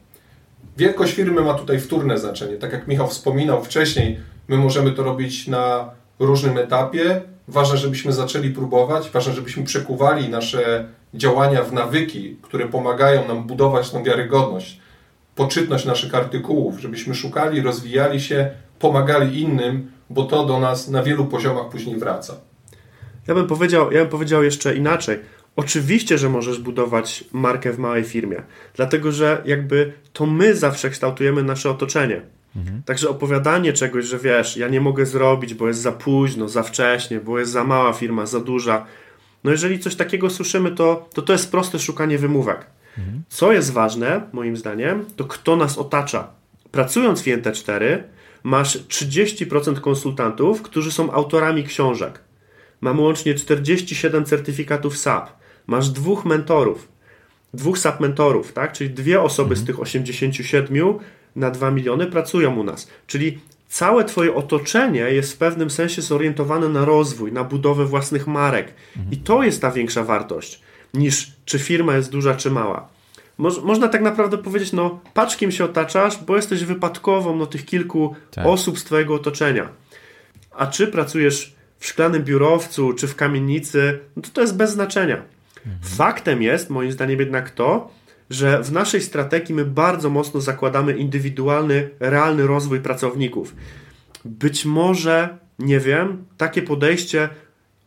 Wielkość 0.77 1.13
firmy 1.13 1.41
ma 1.41 1.55
tutaj 1.55 1.81
wtórne 1.81 2.19
znaczenie. 2.19 2.57
Tak 2.57 2.73
jak 2.73 2.89
Michał 2.89 3.09
wspominał 3.09 3.65
wcześniej, 3.65 4.19
my 4.49 4.57
możemy 4.57 4.93
to 4.93 5.03
robić 5.03 5.49
na 5.49 5.91
różnym 6.19 6.59
etapie. 6.59 7.23
Ważne, 7.49 7.79
żebyśmy 7.79 8.12
zaczęli 8.12 8.50
próbować, 8.50 9.11
ważne, 9.11 9.33
żebyśmy 9.33 9.65
przekuwali 9.65 10.29
nasze 10.29 10.88
działania 11.15 11.62
w 11.62 11.73
nawyki, 11.73 12.37
które 12.43 12.69
pomagają 12.69 13.29
nam 13.29 13.47
budować 13.47 13.91
tą 13.91 14.05
wiarygodność 14.05 14.81
poczytność 15.37 15.85
naszych 15.85 16.15
artykułów, 16.15 16.81
żebyśmy 16.81 17.15
szukali, 17.15 17.61
rozwijali 17.61 18.21
się, 18.21 18.50
pomagali 18.79 19.40
innym, 19.40 19.90
bo 20.11 20.25
to 20.25 20.47
do 20.47 20.61
nas 20.61 20.88
na 20.88 21.03
wielu 21.03 21.25
poziomach 21.25 21.68
później 21.68 21.97
wraca. 21.97 22.35
Ja 23.27 23.35
bym 23.35 23.47
powiedział, 23.47 23.92
ja 23.92 24.01
bym 24.01 24.09
powiedział 24.09 24.44
jeszcze 24.44 24.77
inaczej. 24.77 25.18
Oczywiście, 25.57 26.18
że 26.18 26.29
możesz 26.29 26.59
budować 26.59 27.25
markę 27.33 27.73
w 27.73 27.79
małej 27.79 28.05
firmie, 28.05 28.42
dlatego 28.75 29.12
że 29.12 29.42
jakby 29.44 29.92
to 30.12 30.27
my 30.27 30.55
zawsze 30.55 30.90
kształtujemy 30.90 31.42
nasze 31.42 31.70
otoczenie. 31.70 32.23
Mhm. 32.57 32.83
Także 32.83 33.09
opowiadanie 33.09 33.73
czegoś, 33.73 34.05
że 34.05 34.19
wiesz, 34.19 34.57
ja 34.57 34.69
nie 34.69 34.81
mogę 34.81 35.07
zrobić, 35.07 35.55
bo 35.55 35.69
jest 35.69 35.81
za 35.81 35.92
późno, 35.92 36.49
za 36.49 36.62
wcześnie, 36.62 37.21
bo 37.21 37.38
jest 37.38 37.53
za 37.53 37.64
mała 37.64 37.92
firma, 37.92 38.27
za 38.27 38.40
duża. 38.40 38.87
No 39.45 39.51
jeżeli 39.51 39.79
coś 39.79 39.97
takiego 39.97 40.31
słyszymy, 40.31 40.71
to 40.71 41.09
to, 41.14 41.23
to 41.23 41.33
jest 41.33 41.51
proste 41.51 41.79
szukanie 41.79 42.19
wymówek. 42.19 42.66
Co 43.29 43.53
jest 43.53 43.73
ważne, 43.73 44.21
moim 44.33 44.57
zdaniem, 44.57 45.05
to 45.16 45.25
kto 45.25 45.57
nas 45.57 45.79
otacza. 45.79 46.31
Pracując 46.71 47.23
w 47.23 47.25
INT4, 47.25 48.03
masz 48.42 48.79
30% 48.79 49.81
konsultantów, 49.81 50.62
którzy 50.62 50.92
są 50.92 51.12
autorami 51.12 51.64
książek. 51.64 52.21
Mamy 52.81 53.01
łącznie 53.01 53.35
47 53.35 54.25
certyfikatów 54.25 54.99
SAP. 54.99 55.31
Masz 55.66 55.90
dwóch 55.90 56.25
mentorów, 56.25 56.88
dwóch 57.55 57.79
SAP 57.79 58.01
mentorów, 58.01 58.53
tak? 58.53 58.73
Czyli 58.73 58.90
dwie 58.90 59.23
osoby 59.23 59.51
mhm. 59.51 59.64
z 59.64 59.66
tych 59.66 59.81
87 59.81 60.99
na 61.37 61.51
2 61.51 61.70
miliony 61.70 62.07
pracują 62.07 62.57
u 62.57 62.64
nas. 62.64 62.88
Czyli 63.07 63.38
całe 63.68 64.05
Twoje 64.05 64.35
otoczenie 64.35 65.01
jest 65.01 65.33
w 65.33 65.37
pewnym 65.37 65.70
sensie 65.70 66.03
zorientowane 66.03 66.68
na 66.68 66.85
rozwój, 66.85 67.33
na 67.33 67.44
budowę 67.44 67.85
własnych 67.85 68.27
marek. 68.27 68.75
Mhm. 68.96 69.12
I 69.14 69.16
to 69.16 69.42
jest 69.42 69.61
ta 69.61 69.70
większa 69.70 70.05
wartość 70.05 70.61
niż 70.94 71.33
czy 71.44 71.59
firma 71.59 71.96
jest 71.96 72.11
duża, 72.11 72.35
czy 72.35 72.51
mała. 72.51 72.88
Moż, 73.38 73.62
można 73.62 73.88
tak 73.88 74.03
naprawdę 74.03 74.38
powiedzieć, 74.38 74.72
no 74.72 75.01
patrz 75.14 75.37
kim 75.37 75.53
się 75.53 75.64
otaczasz, 75.64 76.18
bo 76.25 76.37
jesteś 76.37 76.64
wypadkową 76.64 77.37
no, 77.37 77.46
tych 77.46 77.64
kilku 77.64 78.14
tak. 78.31 78.46
osób 78.46 78.79
z 78.79 78.85
Twojego 78.85 79.14
otoczenia. 79.14 79.68
A 80.53 80.66
czy 80.66 80.87
pracujesz 80.87 81.55
w 81.79 81.87
szklanym 81.87 82.25
biurowcu, 82.25 82.92
czy 82.92 83.07
w 83.07 83.16
kamienicy, 83.16 83.99
no 84.16 84.22
to 84.22 84.29
to 84.33 84.40
jest 84.40 84.57
bez 84.57 84.70
znaczenia. 84.70 85.22
Mhm. 85.57 85.79
Faktem 85.83 86.42
jest, 86.42 86.70
moim 86.70 86.92
zdaniem 86.92 87.20
jednak 87.20 87.51
to, 87.51 87.90
że 88.31 88.62
w 88.62 88.73
naszej 88.73 89.01
strategii 89.01 89.55
my 89.55 89.65
bardzo 89.65 90.11
mocno 90.11 90.41
zakładamy 90.41 90.97
indywidualny, 90.97 91.91
realny 92.01 92.47
rozwój 92.47 92.81
pracowników. 92.81 93.57
Być 94.25 94.65
może, 94.65 95.39
nie 95.59 95.81
wiem, 95.81 96.25
takie 96.37 96.62
podejście 96.62 97.29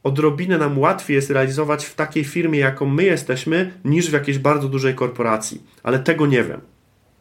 odrobinę 0.03 0.57
nam 0.57 0.79
łatwiej 0.79 1.15
jest 1.15 1.29
realizować 1.29 1.85
w 1.85 1.95
takiej 1.95 2.23
firmie, 2.23 2.59
jaką 2.59 2.85
my 2.85 3.03
jesteśmy, 3.03 3.71
niż 3.85 4.09
w 4.09 4.13
jakiejś 4.13 4.37
bardzo 4.37 4.69
dużej 4.69 4.95
korporacji. 4.95 5.63
Ale 5.83 5.99
tego 5.99 6.27
nie 6.27 6.43
wiem. 6.43 6.61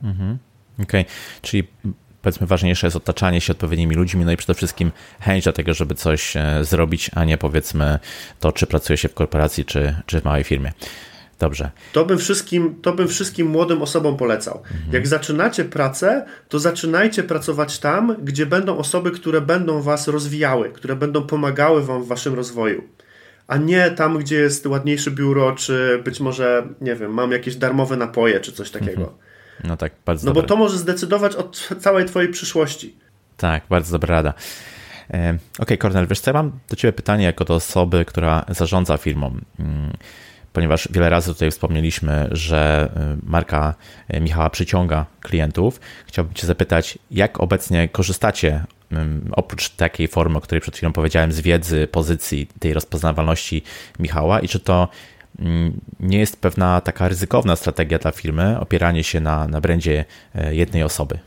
Mhm. 0.03 0.39
Okej, 0.83 1.01
okay. 1.01 1.13
czyli 1.43 1.65
powiedzmy 2.23 2.47
ważniejsze 2.47 2.87
jest 2.87 2.97
otaczanie 2.97 3.41
się 3.41 3.53
odpowiednimi 3.53 3.95
ludźmi, 3.95 4.25
no 4.25 4.33
i 4.33 4.37
przede 4.37 4.55
wszystkim 4.55 4.93
chęć 5.21 5.45
do 5.45 5.53
tego, 5.53 5.75
żeby 5.75 5.95
coś 5.95 6.37
e, 6.37 6.65
zrobić, 6.65 7.11
a 7.15 7.25
nie 7.25 7.39
powiedzmy 7.39 7.99
to, 8.41 8.53
czy 8.53 8.67
pracuje 8.67 8.97
się 8.97 9.09
w 9.09 9.15
korporacji, 9.15 9.65
czy, 9.65 9.95
czy 10.07 10.21
w 10.21 10.25
małej 10.25 10.45
firmie. 10.45 10.73
Dobrze. 11.38 11.70
To 11.92 12.05
bym 12.05 12.18
wszystkim, 12.18 12.74
to 12.83 12.92
bym 12.92 13.09
wszystkim 13.09 13.46
młodym 13.46 13.83
osobom 13.83 14.16
polecał. 14.16 14.57
Mhm. 14.57 14.92
Jak 14.92 15.07
zaczynacie 15.07 15.64
pracę, 15.64 16.27
to 16.48 16.59
zaczynajcie 16.59 17.22
pracować 17.22 17.79
tam, 17.79 18.16
gdzie 18.22 18.46
będą 18.46 18.77
osoby, 18.79 19.11
które 19.11 19.40
będą 19.40 19.83
was 19.83 20.09
rozwijały, 20.09 20.70
które 20.70 20.96
będą 20.96 21.22
pomagały 21.22 21.83
wam 21.85 22.03
w 22.03 22.07
waszym 22.07 22.35
rozwoju. 22.35 22.85
A 23.46 23.57
nie 23.57 23.90
tam, 23.90 24.18
gdzie 24.18 24.37
jest 24.37 24.66
ładniejsze 24.66 25.11
biuro, 25.11 25.53
czy 25.53 26.03
być 26.05 26.20
może, 26.20 26.66
nie 26.81 26.96
wiem, 26.96 27.14
mam 27.14 27.33
jakieś 27.33 27.57
darmowe 27.57 27.96
napoje, 27.96 28.40
czy 28.40 28.53
coś 28.53 28.70
takiego. 28.70 29.01
Mhm. 29.01 29.18
No 29.64 29.77
tak, 29.77 29.92
bardzo 30.07 30.27
No 30.27 30.33
dobre. 30.33 30.42
bo 30.42 30.48
to 30.48 30.57
może 30.57 30.79
zdecydować 30.79 31.37
o 31.37 31.51
całej 31.81 32.05
twojej 32.05 32.29
przyszłości. 32.29 32.96
Tak, 33.37 33.62
bardzo 33.70 33.92
dobra 33.92 34.14
rada. 34.14 34.35
E, 35.11 35.12
okej, 35.12 35.38
okay, 35.59 35.77
Kornel, 35.77 36.07
wiesz 36.07 36.20
co, 36.20 36.31
ja 36.31 36.35
mam 36.35 36.53
do 36.68 36.77
Ciebie 36.77 36.92
pytanie 36.92 37.24
jako 37.24 37.44
do 37.44 37.55
osoby, 37.55 38.05
która 38.05 38.44
zarządza 38.48 38.96
firmą. 38.96 39.37
Mm, 40.49 40.53
ponieważ 40.53 40.89
wiele 40.91 41.11
razy 41.11 41.35
tutaj 41.35 41.51
wspomnieliśmy, 41.51 42.29
że 42.33 42.91
y, 43.23 43.27
marka 43.27 43.75
y, 44.15 44.21
Michała 44.21 44.51
przyciąga 44.51 45.07
klientów. 45.21 45.81
Chciałbym 46.07 46.35
Cię 46.35 46.47
zapytać, 46.47 46.99
jak 47.11 47.41
obecnie 47.41 47.89
korzystacie 47.89 48.65
oprócz 49.33 49.71
takiej 49.71 50.09
formy, 50.09 50.39
o 50.39 50.41
której 50.41 50.61
przed 50.61 50.77
chwilą 50.77 50.93
powiedziałem, 50.93 51.33
z 51.33 51.41
wiedzy, 51.41 51.89
pozycji, 51.93 52.49
tej 52.59 52.75
rozpoznawalności 52.75 53.63
Michała 53.99 54.41
i 54.41 54.49
czy 54.49 54.61
to 54.61 54.89
nie 56.01 56.19
jest 56.19 56.41
pewna 56.41 56.81
taka 56.81 57.09
ryzykowna 57.09 57.57
strategia 57.57 57.99
dla 57.99 58.11
firmy, 58.11 58.61
opieranie 58.61 59.05
się 59.05 59.21
na, 59.21 59.49
na 59.49 59.61
brandzie 59.61 60.05
y, 60.35 60.55
jednej 60.55 60.83
osoby? 60.83 61.19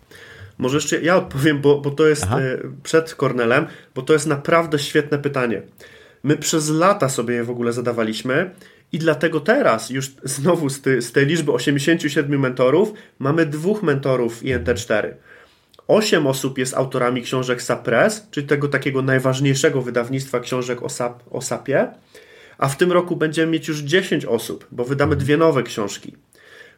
Może 0.57 0.77
jeszcze 0.77 1.01
ja 1.01 1.15
odpowiem, 1.15 1.61
bo, 1.61 1.81
bo 1.81 1.91
to 1.91 2.07
jest 2.07 2.23
Aha. 2.23 2.37
przed 2.83 3.15
Kornelem, 3.15 3.67
bo 3.95 4.01
to 4.01 4.13
jest 4.13 4.27
naprawdę 4.27 4.79
świetne 4.79 5.19
pytanie. 5.19 5.61
My 6.23 6.37
przez 6.37 6.69
lata 6.69 7.09
sobie 7.09 7.35
je 7.35 7.43
w 7.43 7.49
ogóle 7.49 7.73
zadawaliśmy 7.73 8.51
i 8.91 8.99
dlatego 8.99 9.39
teraz 9.39 9.89
już 9.89 10.11
znowu 10.23 10.69
z, 10.69 10.81
ty, 10.81 11.01
z 11.01 11.11
tej 11.11 11.25
liczby 11.25 11.51
87 11.51 12.39
mentorów 12.39 12.93
mamy 13.19 13.45
dwóch 13.45 13.83
mentorów 13.83 14.43
INT4. 14.43 15.13
8 15.87 16.27
osób 16.27 16.57
jest 16.57 16.73
autorami 16.73 17.21
książek 17.21 17.61
Sapres, 17.61 18.27
czyli 18.31 18.47
tego 18.47 18.67
takiego 18.67 19.01
najważniejszego 19.01 19.81
wydawnictwa 19.81 20.39
książek 20.39 20.83
o, 20.83 20.89
SAP, 20.89 21.23
o 21.31 21.41
SAPie, 21.41 21.87
a 22.57 22.67
w 22.67 22.77
tym 22.77 22.91
roku 22.91 23.15
będziemy 23.15 23.51
mieć 23.51 23.67
już 23.67 23.79
10 23.79 24.25
osób, 24.25 24.67
bo 24.71 24.85
wydamy 24.85 25.15
dwie 25.15 25.37
nowe 25.37 25.63
książki. 25.63 26.15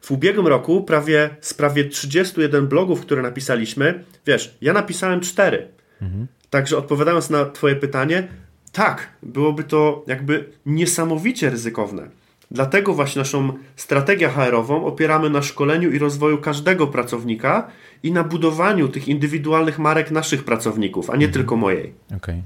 W 0.02 0.12
ubiegłym 0.12 0.48
roku 0.48 0.84
prawie, 0.84 1.30
z 1.42 1.54
prawie 1.54 1.86
31 1.86 2.68
blogów, 2.68 3.02
które 3.02 3.22
napisaliśmy, 3.22 4.04
wiesz, 4.28 4.58
ja 4.62 4.74
napisałem 4.74 5.20
4. 5.20 5.68
Mhm. 6.02 6.28
Także 6.50 6.78
odpowiadając 6.78 7.30
na 7.30 7.46
Twoje 7.46 7.76
pytanie, 7.76 8.28
tak, 8.74 9.10
byłoby 9.24 9.64
to 9.64 10.04
jakby 10.08 10.50
niesamowicie 10.66 11.50
ryzykowne. 11.50 12.08
Dlatego 12.52 12.94
właśnie 12.94 13.20
naszą 13.20 13.54
strategię 13.76 14.30
HR-ową 14.30 14.86
opieramy 14.86 15.30
na 15.30 15.42
szkoleniu 15.42 15.92
i 15.92 16.00
rozwoju 16.00 16.38
każdego 16.38 16.88
pracownika 16.88 17.68
i 18.04 18.12
na 18.12 18.24
budowaniu 18.24 18.88
tych 18.88 19.08
indywidualnych 19.08 19.80
marek 19.80 20.12
naszych 20.12 20.46
pracowników, 20.46 21.10
a 21.10 21.14
nie 21.14 21.26
mhm. 21.26 21.34
tylko 21.34 21.56
mojej. 21.56 21.94
Okay. 22.18 22.42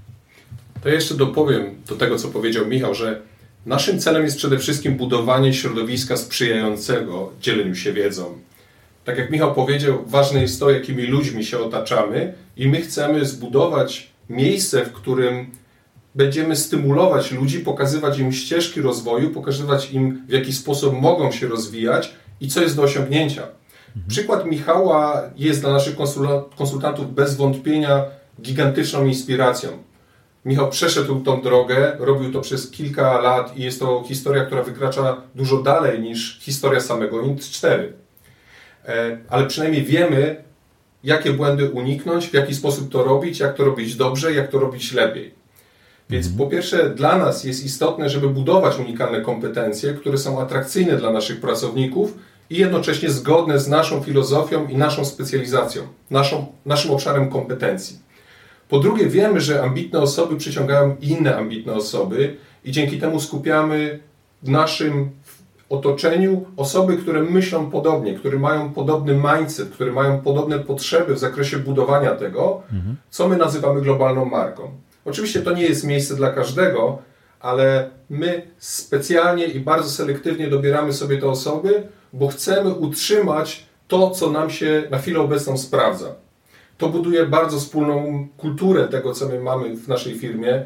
To 0.82 0.90
jeszcze 0.90 1.16
dopowiem 1.16 1.76
do 1.88 1.96
tego, 1.96 2.16
co 2.16 2.28
powiedział 2.28 2.66
Michał, 2.66 2.94
że 2.94 3.22
naszym 3.66 4.00
celem 4.00 4.24
jest 4.24 4.38
przede 4.38 4.60
wszystkim 4.60 4.98
budowanie 4.98 5.54
środowiska 5.54 6.18
sprzyjającego 6.18 7.32
dzieleniu 7.42 7.76
się 7.76 7.94
wiedzą. 7.94 8.38
Tak 9.06 9.18
jak 9.18 9.32
Michał 9.32 9.54
powiedział, 9.54 10.04
ważne 10.08 10.42
jest 10.42 10.60
to, 10.60 10.70
jakimi 10.70 11.04
ludźmi 11.04 11.46
się 11.46 11.60
otaczamy, 11.60 12.34
i 12.58 12.68
my 12.68 12.82
chcemy 12.82 13.26
zbudować 13.26 14.10
miejsce, 14.30 14.86
w 14.86 14.92
którym 14.92 15.52
będziemy 16.18 16.56
stymulować 16.56 17.32
ludzi, 17.32 17.60
pokazywać 17.60 18.20
im 18.20 18.34
ścieżki 18.34 18.82
rozwoju, 18.82 19.30
pokazywać 19.30 19.92
im, 19.92 20.26
w 20.28 20.32
jaki 20.32 20.54
sposób 20.54 21.02
mogą 21.02 21.32
się 21.32 21.48
rozwijać 21.48 22.14
i 22.42 22.48
co 22.48 22.62
jest 22.62 22.76
do 22.76 22.82
osiągnięcia. 22.82 23.42
Mhm. 23.42 24.06
Przykład 24.08 24.46
Michała 24.46 25.24
jest 25.36 25.62
dla 25.62 25.72
naszych 25.72 25.96
konsultantów 26.58 27.14
bez 27.14 27.36
wątpienia 27.36 28.06
gigantyczną 28.42 29.06
inspiracją. 29.06 29.70
Michał 30.46 30.70
przeszedł 30.70 31.20
tą 31.20 31.42
drogę, 31.42 31.92
robił 32.00 32.32
to 32.34 32.42
przez 32.42 32.72
kilka 32.72 33.22
lat 33.22 33.58
i 33.58 33.64
jest 33.64 33.80
to 33.80 34.04
historia, 34.08 34.46
która 34.46 34.64
wykracza 34.64 35.22
dużo 35.36 35.58
dalej 35.58 36.00
niż 36.00 36.40
historia 36.42 36.80
samego 36.80 37.18
INT4. 37.18 37.84
E, 38.86 39.18
ale 39.30 39.48
przynajmniej 39.48 39.84
wiemy, 39.84 40.44
jakie 41.04 41.34
błędy 41.34 41.70
uniknąć, 41.72 42.28
w 42.28 42.34
jaki 42.34 42.56
sposób 42.56 42.92
to 42.92 43.04
robić, 43.04 43.40
jak 43.40 43.56
to 43.56 43.66
robić 43.66 43.96
dobrze, 43.96 44.34
jak 44.34 44.52
to 44.52 44.60
robić 44.60 44.94
lepiej. 44.94 45.47
Więc 46.10 46.30
po 46.30 46.48
pierwsze, 46.48 46.90
dla 46.90 47.18
nas 47.18 47.44
jest 47.44 47.66
istotne, 47.66 48.10
żeby 48.10 48.30
budować 48.30 48.80
unikalne 48.80 49.22
kompetencje, 49.22 49.94
które 49.94 50.18
są 50.18 50.42
atrakcyjne 50.42 50.98
dla 50.98 51.12
naszych 51.12 51.42
pracowników 51.42 52.18
i 52.50 52.58
jednocześnie 52.58 53.10
zgodne 53.10 53.60
z 53.60 53.68
naszą 53.68 54.04
filozofią 54.04 54.68
i 54.68 54.78
naszą 54.78 55.06
specjalizacją, 55.06 55.82
naszą, 56.12 56.46
naszym 56.66 56.92
obszarem 56.92 57.30
kompetencji. 57.30 58.00
Po 58.70 58.80
drugie, 58.80 59.08
wiemy, 59.08 59.42
że 59.42 59.64
ambitne 59.64 60.00
osoby 60.00 60.38
przyciągają 60.38 60.96
inne 61.02 61.38
ambitne 61.38 61.74
osoby 61.74 62.36
i 62.66 62.72
dzięki 62.72 63.00
temu 63.00 63.20
skupiamy 63.20 64.00
w 64.44 64.50
naszym 64.50 65.10
otoczeniu 65.70 66.46
osoby, 66.58 66.98
które 66.98 67.24
myślą 67.24 67.72
podobnie, 67.72 68.14
które 68.14 68.40
mają 68.40 68.74
podobny 68.74 69.14
mindset, 69.14 69.70
które 69.70 69.92
mają 69.92 70.22
podobne 70.22 70.60
potrzeby 70.60 71.16
w 71.16 71.20
zakresie 71.20 71.58
budowania 71.58 72.16
tego, 72.16 72.62
mhm. 72.74 72.96
co 73.10 73.28
my 73.28 73.38
nazywamy 73.38 73.82
globalną 73.82 74.26
marką. 74.26 74.72
Oczywiście 75.08 75.42
to 75.42 75.54
nie 75.54 75.64
jest 75.64 75.84
miejsce 75.84 76.16
dla 76.16 76.32
każdego, 76.32 76.98
ale 77.40 77.90
my 78.10 78.48
specjalnie 78.58 79.46
i 79.46 79.60
bardzo 79.60 79.90
selektywnie 79.90 80.48
dobieramy 80.48 80.94
sobie 80.94 81.18
te 81.18 81.28
osoby, 81.28 81.88
bo 82.14 82.28
chcemy 82.28 82.74
utrzymać 82.74 83.66
to, 83.88 84.10
co 84.10 84.32
nam 84.32 84.50
się 84.50 84.84
na 84.92 84.98
chwilę 84.98 85.20
obecną 85.20 85.58
sprawdza. 85.58 86.16
To 86.78 86.90
buduje 86.90 87.26
bardzo 87.26 87.58
wspólną 87.60 88.28
kulturę 88.38 88.88
tego, 88.88 89.14
co 89.14 89.28
my 89.30 89.40
mamy 89.40 89.76
w 89.76 89.88
naszej 89.88 90.20
firmie. 90.20 90.66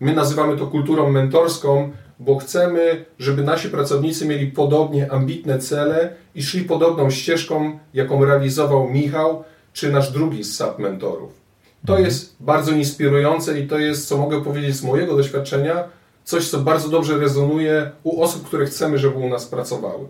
My 0.00 0.14
nazywamy 0.14 0.56
to 0.56 0.66
kulturą 0.66 1.10
mentorską, 1.10 1.92
bo 2.18 2.38
chcemy, 2.38 3.04
żeby 3.18 3.42
nasi 3.42 3.68
pracownicy 3.68 4.26
mieli 4.26 4.46
podobnie 4.46 5.12
ambitne 5.12 5.58
cele 5.58 6.14
i 6.34 6.42
szli 6.42 6.64
podobną 6.64 7.10
ścieżką, 7.10 7.78
jaką 7.94 8.24
realizował 8.24 8.90
Michał 8.90 9.44
czy 9.72 9.92
nasz 9.92 10.12
drugi 10.12 10.44
z 10.44 10.56
SAP 10.56 10.78
mentorów. 10.78 11.43
To 11.86 11.92
mhm. 11.92 12.04
jest 12.04 12.36
bardzo 12.40 12.72
inspirujące 12.72 13.60
i 13.60 13.68
to 13.68 13.78
jest, 13.78 14.08
co 14.08 14.18
mogę 14.18 14.44
powiedzieć 14.44 14.76
z 14.76 14.82
mojego 14.82 15.16
doświadczenia, 15.16 15.84
coś, 16.24 16.48
co 16.48 16.60
bardzo 16.60 16.88
dobrze 16.88 17.18
rezonuje 17.18 17.90
u 18.02 18.22
osób, 18.22 18.46
które 18.46 18.66
chcemy, 18.66 18.98
żeby 18.98 19.16
u 19.16 19.28
nas 19.28 19.46
pracowały. 19.46 20.06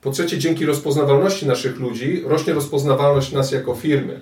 Po 0.00 0.10
trzecie, 0.10 0.38
dzięki 0.38 0.66
rozpoznawalności 0.66 1.46
naszych 1.46 1.80
ludzi 1.80 2.22
rośnie 2.26 2.52
rozpoznawalność 2.52 3.32
nas 3.32 3.52
jako 3.52 3.74
firmy. 3.74 4.20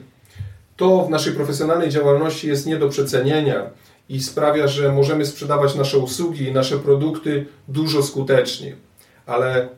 To 0.76 1.04
w 1.04 1.10
naszej 1.10 1.32
profesjonalnej 1.32 1.90
działalności 1.90 2.48
jest 2.48 2.66
nie 2.66 2.76
do 2.76 2.88
przecenienia 2.88 3.70
i 4.08 4.20
sprawia, 4.20 4.68
że 4.68 4.92
możemy 4.92 5.26
sprzedawać 5.26 5.74
nasze 5.74 5.98
usługi 5.98 6.44
i 6.44 6.52
nasze 6.52 6.78
produkty 6.78 7.46
dużo 7.68 8.02
skuteczniej. 8.02 8.76
Ale 9.26 9.68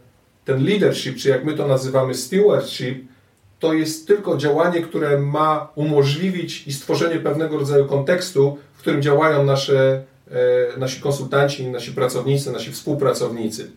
ten 0.45 0.65
leadership, 0.65 1.17
czy 1.17 1.29
jak 1.29 1.45
my 1.45 1.55
to 1.55 1.69
nazywamy 1.69 2.15
stewardship, 2.15 3.14
to 3.65 3.73
jest 3.73 4.07
tylko 4.07 4.37
działanie, 4.37 4.83
które 4.83 5.19
ma 5.19 5.69
umożliwić 5.75 6.67
i 6.67 6.73
stworzenie 6.73 7.21
pewnego 7.21 7.59
rodzaju 7.59 7.87
kontekstu, 7.87 8.59
w 8.75 8.79
którym 8.79 9.03
działają 9.03 9.45
nasze, 9.45 10.03
e, 10.75 10.79
nasi 10.79 11.01
konsultanci, 11.01 11.67
nasi 11.67 11.93
pracownicy, 11.93 12.53
nasi 12.53 12.73
współpracownicy. 12.73 13.71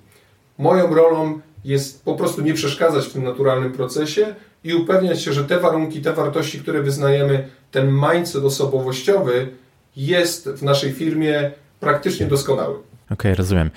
Moją 0.58 0.96
rolą 0.96 1.40
jest 1.66 2.06
po 2.06 2.14
prostu 2.16 2.42
nie 2.42 2.54
przeszkadzać 2.54 3.06
w 3.06 3.14
tym 3.14 3.24
naturalnym 3.24 3.72
procesie 3.72 4.36
i 4.64 4.74
upewniać 4.74 5.22
się, 5.22 5.34
że 5.34 5.44
te 5.44 5.60
warunki, 5.60 6.02
te 6.02 6.14
wartości, 6.14 6.60
które 6.60 6.82
wyznajemy, 6.82 7.48
ten 7.72 7.92
mindset 7.92 8.44
osobowościowy 8.44 9.48
jest 9.96 10.50
w 10.50 10.64
naszej 10.64 10.92
firmie 10.92 11.52
praktycznie 11.80 12.26
doskonały. 12.26 12.76
Okej, 13.12 13.32
okay, 13.32 13.36
rozumiem. 13.36 13.70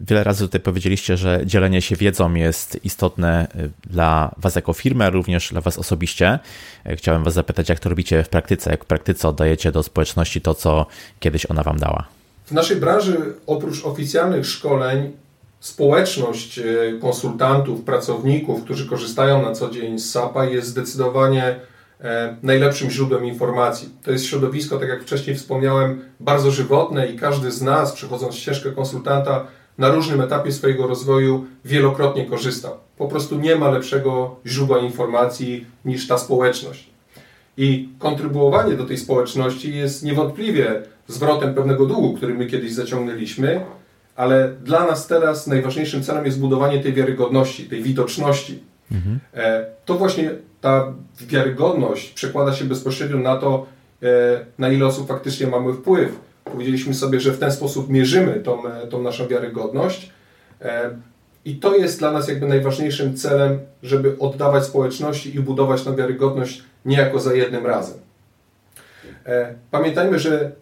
Wiele 0.00 0.24
razy 0.24 0.44
tutaj 0.44 0.60
powiedzieliście, 0.60 1.16
że 1.16 1.40
dzielenie 1.44 1.82
się 1.82 1.96
wiedzą 1.96 2.34
jest 2.34 2.84
istotne 2.84 3.46
y, 3.56 3.70
dla 3.90 4.34
Was 4.36 4.54
jako 4.54 4.72
firmy, 4.72 5.04
a 5.04 5.10
również 5.10 5.48
dla 5.52 5.60
Was 5.60 5.78
osobiście. 5.78 6.38
E, 6.84 6.96
chciałem 6.96 7.24
Was 7.24 7.34
zapytać, 7.34 7.68
jak 7.68 7.78
to 7.78 7.88
robicie 7.88 8.24
w 8.24 8.28
praktyce? 8.28 8.70
Jak 8.70 8.84
w 8.84 8.86
praktyce 8.86 9.28
oddajecie 9.28 9.72
do 9.72 9.82
społeczności 9.82 10.40
to, 10.40 10.54
co 10.54 10.86
kiedyś 11.20 11.46
ona 11.46 11.62
Wam 11.62 11.78
dała? 11.78 12.06
W 12.44 12.52
naszej 12.52 12.76
branży, 12.76 13.34
oprócz 13.46 13.84
oficjalnych 13.84 14.46
szkoleń, 14.46 15.12
społeczność 15.60 16.58
y, 16.58 16.98
konsultantów, 17.00 17.82
pracowników, 17.82 18.64
którzy 18.64 18.88
korzystają 18.88 19.42
na 19.42 19.52
co 19.52 19.70
dzień 19.70 19.98
z 19.98 20.10
SAP-a 20.10 20.44
jest 20.44 20.68
zdecydowanie 20.68 21.42
E, 21.50 21.75
najlepszym 22.42 22.90
źródłem 22.90 23.24
informacji. 23.24 23.88
To 24.02 24.10
jest 24.10 24.24
środowisko, 24.24 24.78
tak 24.78 24.88
jak 24.88 25.02
wcześniej 25.02 25.36
wspomniałem, 25.36 26.00
bardzo 26.20 26.50
żywotne 26.50 27.06
i 27.06 27.18
każdy 27.18 27.50
z 27.50 27.62
nas, 27.62 27.92
przechodząc 27.92 28.34
ścieżkę 28.34 28.72
konsultanta, 28.72 29.46
na 29.78 29.88
różnym 29.88 30.20
etapie 30.20 30.52
swojego 30.52 30.86
rozwoju 30.86 31.46
wielokrotnie 31.64 32.26
korzysta. 32.26 32.70
Po 32.98 33.08
prostu 33.08 33.38
nie 33.38 33.56
ma 33.56 33.70
lepszego 33.70 34.36
źródła 34.46 34.78
informacji 34.78 35.66
niż 35.84 36.08
ta 36.08 36.18
społeczność. 36.18 36.90
I 37.56 37.88
kontrybuowanie 37.98 38.74
do 38.74 38.84
tej 38.84 38.98
społeczności 38.98 39.76
jest 39.76 40.02
niewątpliwie 40.02 40.82
zwrotem 41.08 41.54
pewnego 41.54 41.86
długu, 41.86 42.14
który 42.14 42.34
my 42.34 42.46
kiedyś 42.46 42.72
zaciągnęliśmy, 42.72 43.64
ale 44.16 44.52
dla 44.64 44.86
nas 44.86 45.06
teraz 45.06 45.46
najważniejszym 45.46 46.02
celem 46.02 46.24
jest 46.24 46.40
budowanie 46.40 46.80
tej 46.80 46.92
wiarygodności, 46.92 47.64
tej 47.64 47.82
widoczności. 47.82 48.62
Mhm. 48.92 49.20
To 49.84 49.94
właśnie 49.94 50.30
ta 50.66 50.92
wiarygodność 51.20 52.12
przekłada 52.12 52.52
się 52.52 52.64
bezpośrednio 52.64 53.18
na 53.18 53.36
to, 53.36 53.66
e, 54.02 54.06
na 54.58 54.68
ile 54.68 54.86
osób 54.86 55.08
faktycznie 55.08 55.46
mamy 55.46 55.72
wpływ. 55.72 56.18
Powiedzieliśmy 56.44 56.94
sobie, 56.94 57.20
że 57.20 57.32
w 57.32 57.38
ten 57.38 57.52
sposób 57.52 57.90
mierzymy 57.90 58.34
tą, 58.34 58.66
e, 58.66 58.86
tą 58.86 59.02
naszą 59.02 59.26
wiarygodność. 59.26 60.10
E, 60.62 60.90
I 61.44 61.56
to 61.56 61.76
jest 61.76 61.98
dla 61.98 62.12
nas 62.12 62.28
jakby 62.28 62.46
najważniejszym 62.46 63.16
celem, 63.16 63.58
żeby 63.82 64.16
oddawać 64.18 64.64
społeczności 64.64 65.36
i 65.36 65.40
budować 65.40 65.82
tą 65.82 65.96
wiarygodność 65.96 66.62
niejako 66.84 67.20
za 67.20 67.34
jednym 67.34 67.66
razem. 67.66 67.98
Pamiętajmy, 69.70 70.18
że 70.18 70.52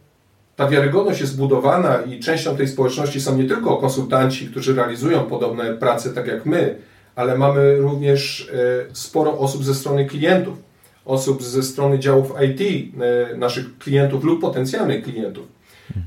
ta 0.56 0.68
wiarygodność 0.68 1.20
jest 1.20 1.36
budowana 1.36 2.02
i 2.02 2.20
częścią 2.20 2.56
tej 2.56 2.68
społeczności 2.68 3.20
są 3.20 3.36
nie 3.36 3.48
tylko 3.48 3.76
konsultanci, 3.76 4.46
którzy 4.46 4.74
realizują 4.74 5.20
podobne 5.20 5.74
prace 5.74 6.10
tak 6.10 6.26
jak 6.26 6.46
my, 6.46 6.78
ale 7.16 7.38
mamy 7.38 7.76
również 7.76 8.50
e, 8.90 8.94
sporo 8.94 9.38
osób 9.38 9.64
ze 9.64 9.74
strony 9.74 10.06
klientów, 10.06 10.58
osób 11.04 11.42
ze 11.42 11.62
strony 11.62 11.98
działów 11.98 12.32
IT, 12.50 12.60
e, 13.32 13.36
naszych 13.36 13.78
klientów 13.78 14.24
lub 14.24 14.40
potencjalnych 14.40 15.04
klientów. 15.04 15.46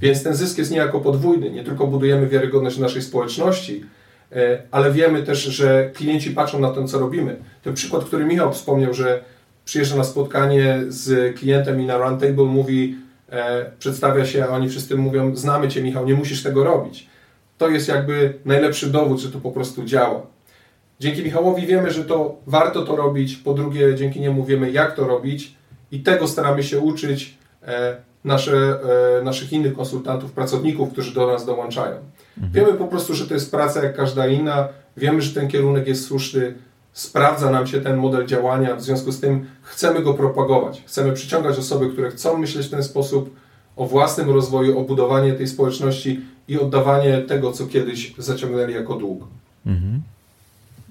Więc 0.02 0.24
ten 0.24 0.36
zysk 0.36 0.58
jest 0.58 0.72
niejako 0.72 1.00
podwójny. 1.00 1.50
Nie 1.50 1.64
tylko 1.64 1.88
budujemy 1.88 2.28
wiarygodność 2.28 2.78
naszej 2.78 3.02
społeczności, 3.02 3.86
e, 4.32 4.62
ale 4.72 4.92
wiemy 4.92 5.24
też, 5.24 5.44
że 5.44 5.92
klienci 5.94 6.32
patrzą 6.32 6.60
na 6.60 6.70
to, 6.70 6.84
co 6.84 7.00
robimy. 7.00 7.36
Ten 7.64 7.74
przykład, 7.74 8.04
który 8.04 8.26
Michał 8.26 8.54
wspomniał, 8.54 8.94
że 8.94 9.24
przyjeżdża 9.66 9.96
na 9.96 10.04
spotkanie 10.04 10.80
z 10.88 11.36
klientem 11.36 11.82
i 11.82 11.86
na 11.86 11.98
roundtable 11.98 12.46
mówi, 12.46 12.96
przedstawia 13.80 14.26
się, 14.26 14.46
a 14.46 14.48
oni 14.48 14.70
wszyscy 14.70 14.96
mówią, 14.96 15.36
znamy 15.36 15.70
Cię 15.70 15.84
Michał, 15.84 16.06
nie 16.06 16.14
musisz 16.14 16.44
tego 16.44 16.64
robić. 16.64 17.08
To 17.58 17.70
jest 17.70 17.88
jakby 17.88 18.34
najlepszy 18.46 18.88
dowód, 18.88 19.20
że 19.20 19.32
to 19.32 19.40
po 19.40 19.52
prostu 19.52 19.86
działa. 19.86 20.22
Dzięki 21.00 21.24
Michałowi 21.24 21.68
wiemy, 21.68 21.92
że 21.92 22.06
to 22.06 22.36
warto 22.48 22.86
to 22.86 22.96
robić, 22.96 23.36
po 23.36 23.54
drugie 23.54 23.96
dzięki 23.96 24.20
niemu 24.20 24.46
wiemy 24.46 24.72
jak 24.72 24.96
to 24.96 25.08
robić 25.08 25.56
i 25.92 26.00
tego 26.00 26.28
staramy 26.28 26.64
się 26.64 26.80
uczyć 26.80 27.38
e, 27.68 27.98
nasze, 28.24 28.80
e, 29.20 29.24
naszych 29.24 29.54
innych 29.54 29.74
konsultantów, 29.74 30.32
pracowników, 30.32 30.92
którzy 30.92 31.14
do 31.14 31.28
nas 31.28 31.46
dołączają. 31.46 31.96
Mhm. 32.38 32.54
Wiemy 32.54 32.74
po 32.74 32.88
prostu, 32.88 33.14
że 33.14 33.28
to 33.28 33.34
jest 33.34 33.52
praca 33.52 33.84
jak 33.84 33.96
każda 33.96 34.28
inna, 34.28 34.68
wiemy, 34.98 35.22
że 35.22 35.34
ten 35.34 35.48
kierunek 35.48 35.88
jest 35.88 36.06
słuszny, 36.06 36.54
sprawdza 36.94 37.50
nam 37.52 37.68
się 37.68 37.82
ten 37.82 37.98
model 37.98 38.26
działania, 38.26 38.76
w 38.76 38.82
związku 38.82 39.12
z 39.12 39.20
tym 39.20 39.46
chcemy 39.62 40.02
go 40.02 40.14
propagować. 40.14 40.84
Chcemy 40.86 41.14
przyciągać 41.14 41.58
osoby, 41.58 41.90
które 41.90 42.12
chcą 42.12 42.38
myśleć 42.38 42.68
w 42.68 42.70
ten 42.70 42.84
sposób 42.84 43.36
o 43.76 43.88
własnym 43.88 44.30
rozwoju, 44.30 44.80
o 44.80 44.84
budowanie 44.84 45.34
tej 45.34 45.48
społeczności 45.48 46.22
i 46.48 46.60
oddawanie 46.60 47.22
tego, 47.22 47.52
co 47.52 47.68
kiedyś 47.68 48.14
zaciągnęli 48.18 48.74
jako 48.74 48.96
dług. 48.96 49.28
Mhm. 49.66 50.02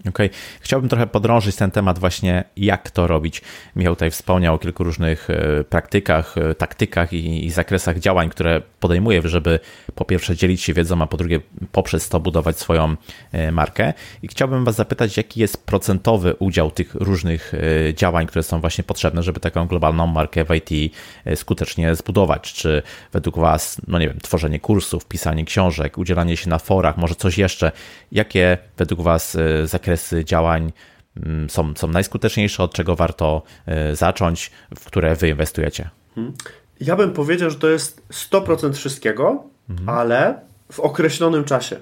Okay. 0.09 0.31
Chciałbym 0.61 0.89
trochę 0.89 1.07
podrążyć 1.07 1.57
ten 1.57 1.71
temat 1.71 1.99
właśnie, 1.99 2.45
jak 2.57 2.91
to 2.91 3.07
robić. 3.07 3.43
Michał 3.77 3.95
tutaj 3.95 4.11
wspomniał 4.11 4.55
o 4.55 4.59
kilku 4.59 4.85
różnych 4.85 5.31
e, 5.31 5.65
praktykach, 5.65 6.39
e, 6.39 6.55
taktykach 6.55 7.13
i, 7.13 7.47
i, 7.47 7.51
zakresach 7.51 7.99
działań, 7.99 8.31
które 8.31 8.63
podejmuje, 8.81 9.23
żeby 9.25 9.61
po 9.95 10.05
pierwsze 10.05 10.37
dzielić 10.37 10.63
się 10.63 10.75
wiedzą, 10.75 11.03
a 11.03 11.07
po 11.07 11.17
drugie 11.17 11.41
poprzez 11.73 12.09
to 12.09 12.21
budować 12.21 12.59
swoją 12.59 12.97
e, 13.33 13.53
markę. 13.53 13.93
I 14.23 14.29
chciałbym 14.29 14.65
Was 14.65 14.75
zapytać, 14.75 15.17
jaki 15.17 15.41
jest 15.41 15.67
procentowy 15.67 16.35
udział 16.35 16.71
tych 16.71 16.95
różnych 16.95 17.53
działań, 17.95 18.27
które 18.27 18.43
są 18.43 18.61
właśnie 18.61 18.85
potrzebne, 18.85 19.23
żeby 19.23 19.41
taką 19.41 19.67
globalną 19.67 20.07
markę 20.07 20.45
w 20.45 20.49
IT 20.55 20.95
skutecznie 21.35 21.95
zbudować? 21.95 22.53
Czy 22.53 22.83
według 23.13 23.39
Was, 23.39 23.81
no 23.89 23.99
nie 23.99 24.09
wiem, 24.09 24.19
tworzenie 24.23 24.61
kursów, 24.61 25.07
pisanie 25.07 25.45
książek, 25.45 25.99
udzielanie 25.99 26.37
się 26.37 26.51
na 26.51 26.59
forach, 26.59 26.97
może 26.97 27.15
coś 27.15 27.39
jeszcze? 27.39 27.73
Jakie 28.13 28.59
według 28.77 29.03
Was 29.03 29.37
zakresy 29.65 29.96
zakresy 29.97 30.25
działań 30.25 30.73
mm, 31.17 31.51
są, 31.51 31.75
są 31.77 31.89
najskuteczniejsze, 31.89 32.63
od 32.63 32.75
czego 32.75 32.97
warto 32.97 33.43
e, 33.67 33.97
zacząć, 33.97 34.51
w 34.77 34.85
które 34.85 35.17
wy 35.17 35.29
inwestujecie? 35.29 35.91
Hmm. 36.15 36.33
Ja 36.81 36.97
bym 36.97 37.13
powiedział, 37.13 37.51
że 37.51 37.57
to 37.57 37.69
jest 37.69 38.03
100% 38.11 38.75
wszystkiego, 38.75 39.45
mhm. 39.71 39.89
ale 39.89 40.41
w 40.73 40.81
określonym 40.81 41.45
czasie. 41.45 41.77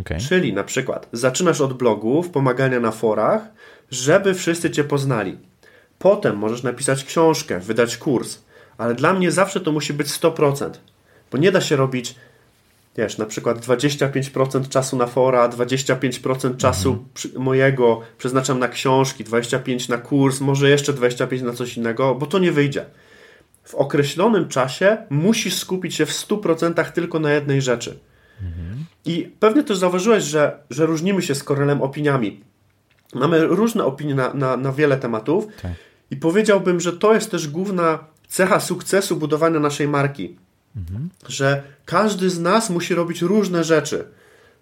Okay. 0.00 0.20
Czyli 0.20 0.52
na 0.52 0.64
przykład 0.64 1.08
zaczynasz 1.12 1.60
od 1.60 1.72
blogów, 1.72 2.30
pomagania 2.30 2.80
na 2.80 2.90
forach, 2.90 3.42
żeby 3.90 4.34
wszyscy 4.34 4.70
cię 4.70 4.84
poznali. 4.84 5.38
Potem 5.98 6.36
możesz 6.36 6.62
napisać 6.62 7.04
książkę, 7.04 7.60
wydać 7.60 7.96
kurs, 7.96 8.38
ale 8.78 8.94
dla 8.94 9.12
mnie 9.12 9.32
zawsze 9.32 9.60
to 9.60 9.72
musi 9.72 9.92
być 9.92 10.08
100%, 10.08 10.70
bo 11.32 11.38
nie 11.38 11.52
da 11.52 11.60
się 11.60 11.76
robić 11.76 12.14
wiesz, 12.98 13.18
na 13.18 13.26
przykład 13.26 13.66
25% 13.66 14.68
czasu 14.68 14.96
na 14.96 15.06
fora, 15.06 15.48
25% 15.48 16.56
czasu 16.56 17.06
mhm. 17.24 17.44
mojego 17.44 18.00
przeznaczam 18.18 18.58
na 18.58 18.68
książki, 18.68 19.24
25% 19.24 19.88
na 19.88 19.98
kurs, 19.98 20.40
może 20.40 20.70
jeszcze 20.70 20.92
25% 20.92 21.42
na 21.42 21.52
coś 21.52 21.76
innego, 21.76 22.14
bo 22.14 22.26
to 22.26 22.38
nie 22.38 22.52
wyjdzie. 22.52 22.84
W 23.64 23.74
określonym 23.74 24.48
czasie 24.48 24.96
musisz 25.10 25.54
skupić 25.58 25.94
się 25.94 26.06
w 26.06 26.10
100% 26.10 26.92
tylko 26.92 27.20
na 27.20 27.32
jednej 27.32 27.62
rzeczy. 27.62 27.98
Mhm. 28.42 28.84
I 29.04 29.32
pewnie 29.40 29.62
też 29.62 29.78
zauważyłeś, 29.78 30.24
że, 30.24 30.58
że 30.70 30.86
różnimy 30.86 31.22
się 31.22 31.34
z 31.34 31.42
Korelem 31.42 31.82
opiniami. 31.82 32.40
Mamy 33.14 33.46
różne 33.46 33.84
opinie 33.84 34.14
na, 34.14 34.34
na, 34.34 34.56
na 34.56 34.72
wiele 34.72 34.96
tematów 34.96 35.46
tak. 35.62 35.72
i 36.10 36.16
powiedziałbym, 36.16 36.80
że 36.80 36.92
to 36.92 37.14
jest 37.14 37.30
też 37.30 37.48
główna 37.48 37.98
cecha 38.28 38.60
sukcesu 38.60 39.16
budowania 39.16 39.60
naszej 39.60 39.88
marki 39.88 40.36
Mhm. 40.76 41.10
Że 41.28 41.62
każdy 41.84 42.30
z 42.30 42.40
nas 42.40 42.70
musi 42.70 42.94
robić 42.94 43.22
różne 43.22 43.64
rzeczy. 43.64 44.04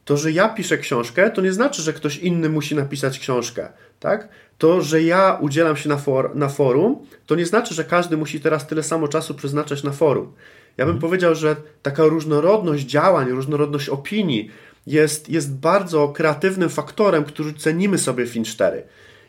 To, 0.05 0.17
że 0.17 0.33
ja 0.33 0.49
piszę 0.49 0.79
książkę, 0.79 1.31
to 1.31 1.41
nie 1.41 1.53
znaczy, 1.53 1.83
że 1.83 1.93
ktoś 1.93 2.19
inny 2.19 2.49
musi 2.49 2.75
napisać 2.75 3.19
książkę. 3.19 3.69
Tak? 4.01 4.29
To, 4.59 4.83
że 4.83 5.03
ja 5.03 5.39
udzielam 5.41 5.77
się 5.77 5.89
na, 5.89 5.97
for, 5.97 6.37
na 6.37 6.49
forum, 6.49 7.07
to 7.27 7.35
nie 7.35 7.47
znaczy, 7.47 7.75
że 7.75 7.85
każdy 7.85 8.17
musi 8.17 8.41
teraz 8.41 8.67
tyle 8.67 8.83
samo 8.83 9.09
czasu 9.09 9.35
przeznaczać 9.35 9.83
na 9.83 9.93
forum. 9.93 10.33
Ja 10.77 10.85
bym 10.85 10.95
mhm. 10.95 11.01
powiedział, 11.01 11.35
że 11.35 11.57
taka 11.83 12.05
różnorodność 12.05 12.85
działań, 12.85 13.31
różnorodność 13.31 13.89
opinii 13.89 14.51
jest, 14.87 15.29
jest 15.29 15.55
bardzo 15.55 16.09
kreatywnym 16.09 16.69
faktorem, 16.69 17.25
który 17.25 17.53
cenimy 17.53 17.99
sobie 17.99 18.27
w 18.27 18.29
Fin 18.29 18.45
4. 18.45 18.83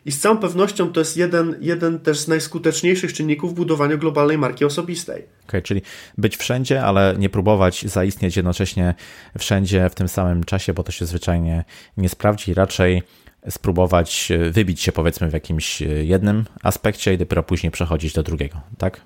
I 0.06 0.12
z 0.12 0.18
całą 0.20 0.38
pewnością 0.38 0.92
to 0.92 1.00
jest 1.00 1.16
jeden, 1.16 1.56
jeden 1.60 1.98
też 1.98 2.18
z 2.18 2.28
najskuteczniejszych 2.28 3.12
czynników 3.12 3.50
w 3.50 3.54
budowaniu 3.54 3.98
globalnej 3.98 4.38
marki 4.38 4.64
osobistej. 4.64 5.24
Okay, 5.48 5.62
czyli 5.62 5.82
być 6.18 6.36
wszędzie, 6.36 6.84
ale 6.84 7.14
nie 7.18 7.28
próbować 7.28 7.82
zaistnieć 7.82 8.36
jednocześnie 8.36 8.94
wszędzie 9.38 9.90
w 9.90 9.94
tym 9.94 10.08
samym 10.08 10.44
czasie, 10.44 10.72
bo 10.72 10.82
to 10.82 10.92
się 10.92 11.06
zwyczajnie 11.06 11.64
nie 11.96 12.08
sprawdzi. 12.08 12.54
Raczej 12.54 13.02
spróbować 13.50 14.32
wybić 14.50 14.80
się 14.80 14.92
powiedzmy 14.92 15.30
w 15.30 15.32
jakimś 15.32 15.80
jednym 16.02 16.44
aspekcie 16.62 17.14
i 17.14 17.18
dopiero 17.18 17.42
później 17.42 17.70
przechodzić 17.70 18.12
do 18.12 18.22
drugiego, 18.22 18.60
tak? 18.78 19.00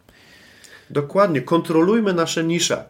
Dokładnie. 0.90 1.40
Kontrolujmy 1.40 2.14
nasze 2.14 2.44
nisze. 2.44 2.84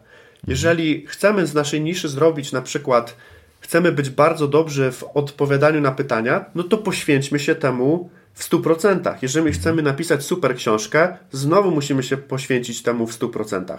Jeżeli 0.47 0.91
mhm. 0.91 1.07
chcemy 1.07 1.47
z 1.47 1.53
naszej 1.53 1.81
niszy 1.81 2.09
zrobić 2.09 2.51
na 2.51 2.61
przykład 2.61 3.15
chcemy 3.61 3.91
być 3.91 4.09
bardzo 4.09 4.47
dobrzy 4.47 4.91
w 4.91 5.03
odpowiadaniu 5.13 5.81
na 5.81 5.91
pytania, 5.91 6.45
no 6.55 6.63
to 6.63 6.77
poświęćmy 6.77 7.39
się 7.39 7.55
temu 7.55 8.09
w 8.33 8.49
100%. 8.49 9.13
Jeżeli 9.21 9.47
mhm. 9.47 9.61
chcemy 9.61 9.81
napisać 9.81 10.23
super 10.23 10.55
książkę, 10.55 11.17
znowu 11.31 11.71
musimy 11.71 12.03
się 12.03 12.17
poświęcić 12.17 12.83
temu 12.83 13.07
w 13.07 13.19
100%. 13.19 13.77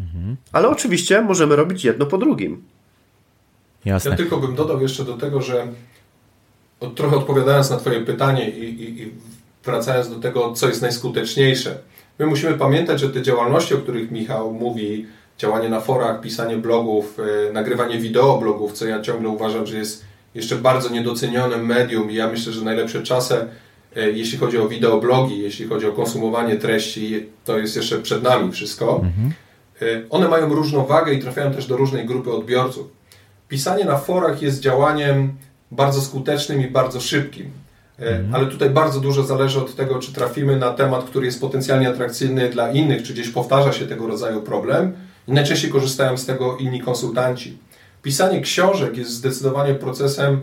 Mhm. 0.00 0.36
Ale 0.52 0.68
oczywiście 0.68 1.22
możemy 1.22 1.56
robić 1.56 1.84
jedno 1.84 2.06
po 2.06 2.18
drugim. 2.18 2.64
Jasne. 3.84 4.10
Ja 4.10 4.16
tylko 4.16 4.36
bym 4.36 4.54
dodał 4.54 4.80
jeszcze 4.82 5.04
do 5.04 5.16
tego, 5.16 5.42
że 5.42 5.66
trochę 6.94 7.16
odpowiadając 7.16 7.70
na 7.70 7.76
Twoje 7.76 8.00
pytanie 8.00 8.50
i, 8.50 8.82
i, 8.82 9.02
i 9.02 9.12
wracając 9.64 10.10
do 10.10 10.18
tego, 10.18 10.52
co 10.52 10.68
jest 10.68 10.82
najskuteczniejsze, 10.82 11.78
my 12.18 12.26
musimy 12.26 12.54
pamiętać, 12.54 13.00
że 13.00 13.10
te 13.10 13.22
działalności, 13.22 13.74
o 13.74 13.78
których 13.78 14.10
Michał 14.10 14.52
mówi, 14.52 15.06
działanie 15.38 15.68
na 15.68 15.80
forach, 15.80 16.20
pisanie 16.20 16.56
blogów, 16.56 17.18
e, 17.48 17.52
nagrywanie 17.52 17.98
wideoblogów, 17.98 18.72
co 18.72 18.86
ja 18.86 19.00
ciągle 19.00 19.28
uważam, 19.28 19.66
że 19.66 19.78
jest 19.78 20.04
jeszcze 20.34 20.56
bardzo 20.56 20.88
niedocenionym 20.88 21.66
medium 21.66 22.10
i 22.10 22.14
ja 22.14 22.28
myślę, 22.28 22.52
że 22.52 22.64
najlepsze 22.64 23.02
czasy, 23.02 23.34
e, 23.96 24.10
jeśli 24.10 24.38
chodzi 24.38 24.58
o 24.58 24.68
wideoblogi, 24.68 25.42
jeśli 25.42 25.66
chodzi 25.66 25.86
o 25.86 25.92
konsumowanie 25.92 26.56
treści, 26.56 27.26
to 27.44 27.58
jest 27.58 27.76
jeszcze 27.76 27.98
przed 27.98 28.22
nami 28.22 28.52
wszystko. 28.52 29.00
Mhm. 29.04 29.32
E, 29.82 30.08
one 30.10 30.28
mają 30.28 30.54
różną 30.54 30.86
wagę 30.86 31.14
i 31.14 31.22
trafiają 31.22 31.52
też 31.52 31.66
do 31.66 31.76
różnej 31.76 32.06
grupy 32.06 32.32
odbiorców. 32.32 32.86
Pisanie 33.48 33.84
na 33.84 33.98
forach 33.98 34.42
jest 34.42 34.60
działaniem 34.60 35.32
bardzo 35.70 36.00
skutecznym 36.00 36.60
i 36.60 36.70
bardzo 36.70 37.00
szybkim. 37.00 37.50
Mhm. 37.98 38.34
Ale 38.34 38.46
tutaj 38.46 38.70
bardzo 38.70 39.00
dużo 39.00 39.22
zależy 39.22 39.60
od 39.60 39.76
tego, 39.76 39.98
czy 39.98 40.12
trafimy 40.12 40.56
na 40.56 40.70
temat, 40.70 41.04
który 41.04 41.26
jest 41.26 41.40
potencjalnie 41.40 41.88
atrakcyjny 41.88 42.48
dla 42.48 42.70
innych, 42.70 43.02
czy 43.02 43.12
gdzieś 43.12 43.28
powtarza 43.28 43.72
się 43.72 43.86
tego 43.86 44.06
rodzaju 44.06 44.42
problem, 44.42 44.92
i 45.28 45.32
najczęściej 45.32 45.70
korzystają 45.70 46.16
z 46.16 46.26
tego 46.26 46.56
inni 46.56 46.80
konsultanci. 46.80 47.58
Pisanie 48.02 48.40
książek 48.40 48.96
jest 48.96 49.10
zdecydowanie 49.10 49.74
procesem, 49.74 50.40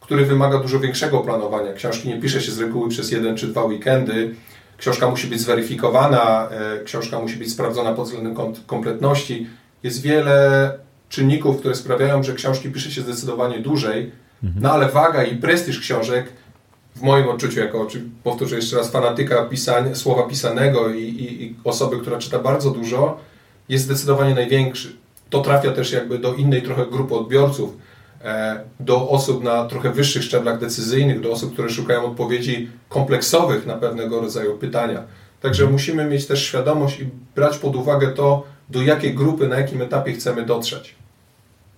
który 0.00 0.26
wymaga 0.26 0.58
dużo 0.58 0.80
większego 0.80 1.20
planowania. 1.20 1.72
Książki 1.72 2.08
nie 2.08 2.20
pisze 2.20 2.40
się 2.40 2.52
z 2.52 2.60
reguły 2.60 2.88
przez 2.88 3.10
jeden 3.10 3.36
czy 3.36 3.46
dwa 3.46 3.64
weekendy. 3.64 4.34
Książka 4.78 5.10
musi 5.10 5.26
być 5.26 5.40
zweryfikowana, 5.40 6.48
e, 6.50 6.84
książka 6.84 7.18
musi 7.18 7.36
być 7.36 7.52
sprawdzona 7.52 7.92
pod 7.92 8.06
względem 8.06 8.34
kompletności. 8.66 9.46
Jest 9.82 10.02
wiele 10.02 10.70
czynników, 11.08 11.58
które 11.58 11.74
sprawiają, 11.74 12.22
że 12.22 12.34
książki 12.34 12.70
pisze 12.70 12.90
się 12.90 13.00
zdecydowanie 13.00 13.58
dłużej, 13.58 14.10
mhm. 14.44 14.62
no 14.62 14.72
ale 14.72 14.88
waga 14.88 15.24
i 15.24 15.36
prestiż 15.36 15.80
książek 15.80 16.32
w 16.96 17.02
moim 17.02 17.28
odczuciu, 17.28 17.60
jako 17.60 17.88
powtórzę 18.24 18.56
jeszcze 18.56 18.76
raz, 18.76 18.90
fanatyka 18.90 19.44
pisania, 19.44 19.94
słowa 19.94 20.22
pisanego 20.22 20.90
i, 20.90 21.02
i, 21.02 21.42
i 21.44 21.54
osoby, 21.64 21.98
która 21.98 22.18
czyta 22.18 22.38
bardzo 22.38 22.70
dużo, 22.70 23.20
jest 23.72 23.84
zdecydowanie 23.84 24.34
największy. 24.34 24.96
To 25.30 25.40
trafia 25.40 25.70
też 25.70 25.92
jakby 25.92 26.18
do 26.18 26.34
innej 26.34 26.62
trochę 26.62 26.86
grupy 26.86 27.14
odbiorców, 27.14 27.76
e, 28.24 28.60
do 28.80 29.08
osób 29.08 29.44
na 29.44 29.66
trochę 29.66 29.90
wyższych 29.90 30.24
szczeblach 30.24 30.60
decyzyjnych, 30.60 31.20
do 31.20 31.32
osób, 31.32 31.52
które 31.52 31.70
szukają 31.70 32.04
odpowiedzi 32.04 32.68
kompleksowych 32.88 33.66
na 33.66 33.74
pewnego 33.74 34.20
rodzaju 34.20 34.58
pytania. 34.58 35.02
Także 35.40 35.66
musimy 35.66 36.04
mieć 36.04 36.26
też 36.26 36.42
świadomość 36.44 37.00
i 37.00 37.08
brać 37.34 37.58
pod 37.58 37.76
uwagę 37.76 38.08
to, 38.08 38.44
do 38.70 38.82
jakiej 38.82 39.14
grupy, 39.14 39.48
na 39.48 39.56
jakim 39.58 39.82
etapie 39.82 40.12
chcemy 40.12 40.46
dotrzeć. 40.46 40.94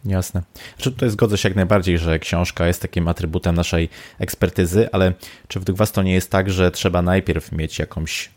Jasne. 0.04 0.42
Znaczy 0.76 0.92
tutaj 0.92 1.10
zgodzę 1.10 1.38
się 1.38 1.48
jak 1.48 1.56
najbardziej, 1.56 1.98
że 1.98 2.18
książka 2.18 2.66
jest 2.66 2.82
takim 2.82 3.08
atrybutem 3.08 3.54
naszej 3.54 3.88
ekspertyzy, 4.18 4.88
ale 4.92 5.12
czy 5.48 5.58
według 5.58 5.78
Was 5.78 5.92
to 5.92 6.02
nie 6.02 6.14
jest 6.14 6.30
tak, 6.30 6.50
że 6.50 6.70
trzeba 6.70 7.02
najpierw 7.02 7.52
mieć 7.52 7.78
jakąś 7.78 8.30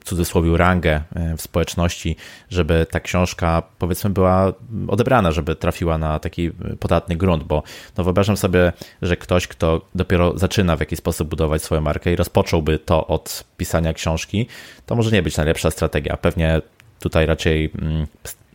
w 0.00 0.04
cudzysłowie 0.04 0.56
rangę 0.56 1.02
e, 1.14 1.36
w 1.36 1.42
społeczności, 1.42 2.16
żeby 2.50 2.86
ta 2.90 3.00
książka 3.00 3.62
powiedzmy 3.78 4.10
była 4.10 4.52
odebrana, 4.88 5.32
żeby 5.32 5.56
trafiła 5.56 5.98
na 5.98 6.18
taki 6.18 6.50
podatny 6.80 7.16
grunt, 7.16 7.44
bo 7.44 7.62
no 7.96 8.04
wyobrażam 8.04 8.36
sobie, 8.36 8.72
że 9.02 9.16
ktoś, 9.16 9.46
kto 9.46 9.80
dopiero 9.94 10.38
zaczyna 10.38 10.76
w 10.76 10.80
jakiś 10.80 10.98
sposób 10.98 11.28
budować 11.28 11.62
swoją 11.62 11.80
markę 11.80 12.12
i 12.12 12.16
rozpocząłby 12.16 12.78
to 12.78 13.06
od 13.06 13.44
pisania 13.56 13.92
książki, 13.92 14.46
to 14.86 14.94
może 14.94 15.10
nie 15.10 15.22
być 15.22 15.36
najlepsza 15.36 15.70
strategia. 15.70 16.16
Pewnie 16.16 16.62
tutaj 17.00 17.26
raczej 17.26 17.72
mm, 17.82 18.06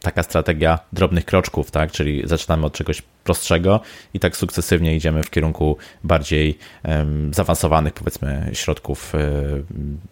taka 0.02 0.24
strategia 0.24 0.80
drobnych 0.94 1.26
kroczków, 1.26 1.72
tak? 1.72 1.92
Czyli 1.92 2.22
zaczynamy 2.26 2.66
od 2.66 2.74
czegoś 2.74 3.02
prostszego 3.24 3.80
i 4.14 4.20
tak 4.20 4.38
sukcesywnie 4.38 4.96
idziemy 4.96 5.24
w 5.24 5.30
kierunku 5.30 5.78
bardziej 6.04 6.58
um, 6.84 7.34
zaawansowanych, 7.34 7.94
powiedzmy, 7.94 8.50
środków. 8.54 9.14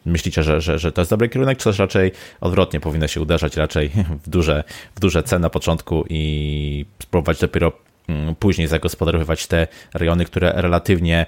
Myślicie, 0.05 0.43
że, 0.43 0.61
że, 0.61 0.79
że 0.79 0.91
to 0.91 1.01
jest 1.01 1.11
dobry 1.11 1.29
kierunek, 1.29 1.57
czy 1.57 1.63
też 1.63 1.79
raczej 1.79 2.11
odwrotnie 2.41 2.79
powinno 2.79 3.07
się 3.07 3.21
uderzać 3.21 3.57
raczej 3.57 3.91
w 4.25 4.29
duże, 4.29 4.63
w 4.95 4.99
duże 4.99 5.23
ceny 5.23 5.41
na 5.41 5.49
początku 5.49 6.05
i 6.09 6.85
spróbować 7.03 7.39
dopiero 7.39 7.71
mm, 8.09 8.35
później 8.35 8.67
zagospodarowywać 8.67 9.47
te 9.47 9.67
rejony, 9.93 10.25
które 10.25 10.53
relatywnie 10.55 11.25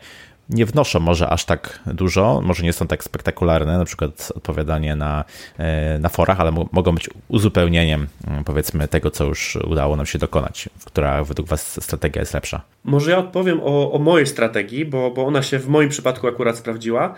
nie 0.50 0.66
wnoszą 0.66 1.00
może 1.00 1.30
aż 1.30 1.46
tak 1.46 1.80
dużo, 1.86 2.42
może 2.44 2.64
nie 2.64 2.74
są 2.74 2.88
tak 2.88 3.04
spektakularne, 3.04 3.78
na 3.78 3.86
przykład 3.86 4.32
odpowiadanie 4.36 4.96
na, 4.96 5.24
e, 5.58 6.00
na 6.00 6.10
forach, 6.10 6.40
ale 6.40 6.52
mogą 6.72 6.92
być 6.92 7.10
uzupełnieniem 7.28 8.08
mm, 8.28 8.44
powiedzmy 8.44 8.88
tego, 8.88 9.12
co 9.12 9.26
już 9.26 9.56
udało 9.56 9.96
nam 9.96 10.06
się 10.06 10.20
dokonać, 10.20 10.70
która 10.86 11.24
według 11.24 11.48
Was 11.48 11.84
strategia 11.84 12.22
jest 12.22 12.34
lepsza. 12.34 12.62
Może 12.84 13.12
ja 13.12 13.18
odpowiem 13.18 13.60
o, 13.64 13.92
o 13.92 14.00
mojej 14.00 14.28
strategii, 14.28 14.86
bo, 14.86 15.12
bo 15.12 15.26
ona 15.26 15.44
się 15.44 15.60
w 15.60 15.68
moim 15.68 15.90
przypadku 15.90 16.28
akurat 16.28 16.58
sprawdziła. 16.58 17.16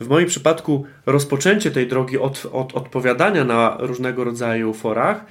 W 0.00 0.08
moim 0.08 0.26
przypadku 0.26 0.84
rozpoczęcie 1.06 1.70
tej 1.70 1.86
drogi 1.88 2.18
od, 2.18 2.46
od 2.52 2.74
odpowiadania 2.74 3.44
na 3.44 3.76
różnego 3.80 4.24
rodzaju 4.24 4.74
forach 4.74 5.24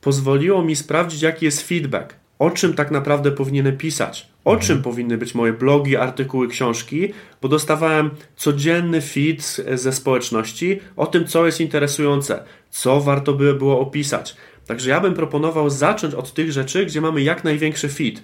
pozwoliło 0.00 0.62
mi 0.62 0.76
sprawdzić, 0.76 1.22
jaki 1.22 1.44
jest 1.44 1.68
feedback, 1.68 2.14
o 2.38 2.50
czym 2.50 2.74
tak 2.74 2.90
naprawdę 2.90 3.30
powinienem 3.32 3.76
pisać, 3.76 4.28
o 4.44 4.56
czym 4.56 4.76
mhm. 4.76 4.82
powinny 4.82 5.18
być 5.18 5.34
moje 5.34 5.52
blogi, 5.52 5.96
artykuły, 5.96 6.48
książki, 6.48 7.12
bo 7.42 7.48
dostawałem 7.48 8.10
codzienny 8.36 9.00
feed 9.00 9.56
ze 9.74 9.92
społeczności 9.92 10.80
o 10.96 11.06
tym, 11.06 11.26
co 11.26 11.46
jest 11.46 11.60
interesujące, 11.60 12.42
co 12.70 13.00
warto 13.00 13.32
by 13.32 13.54
było 13.54 13.80
opisać. 13.80 14.36
Także 14.66 14.90
ja 14.90 15.00
bym 15.00 15.14
proponował 15.14 15.70
zacząć 15.70 16.14
od 16.14 16.34
tych 16.34 16.52
rzeczy, 16.52 16.86
gdzie 16.86 17.00
mamy 17.00 17.22
jak 17.22 17.44
największy 17.44 17.88
feed. 17.88 18.22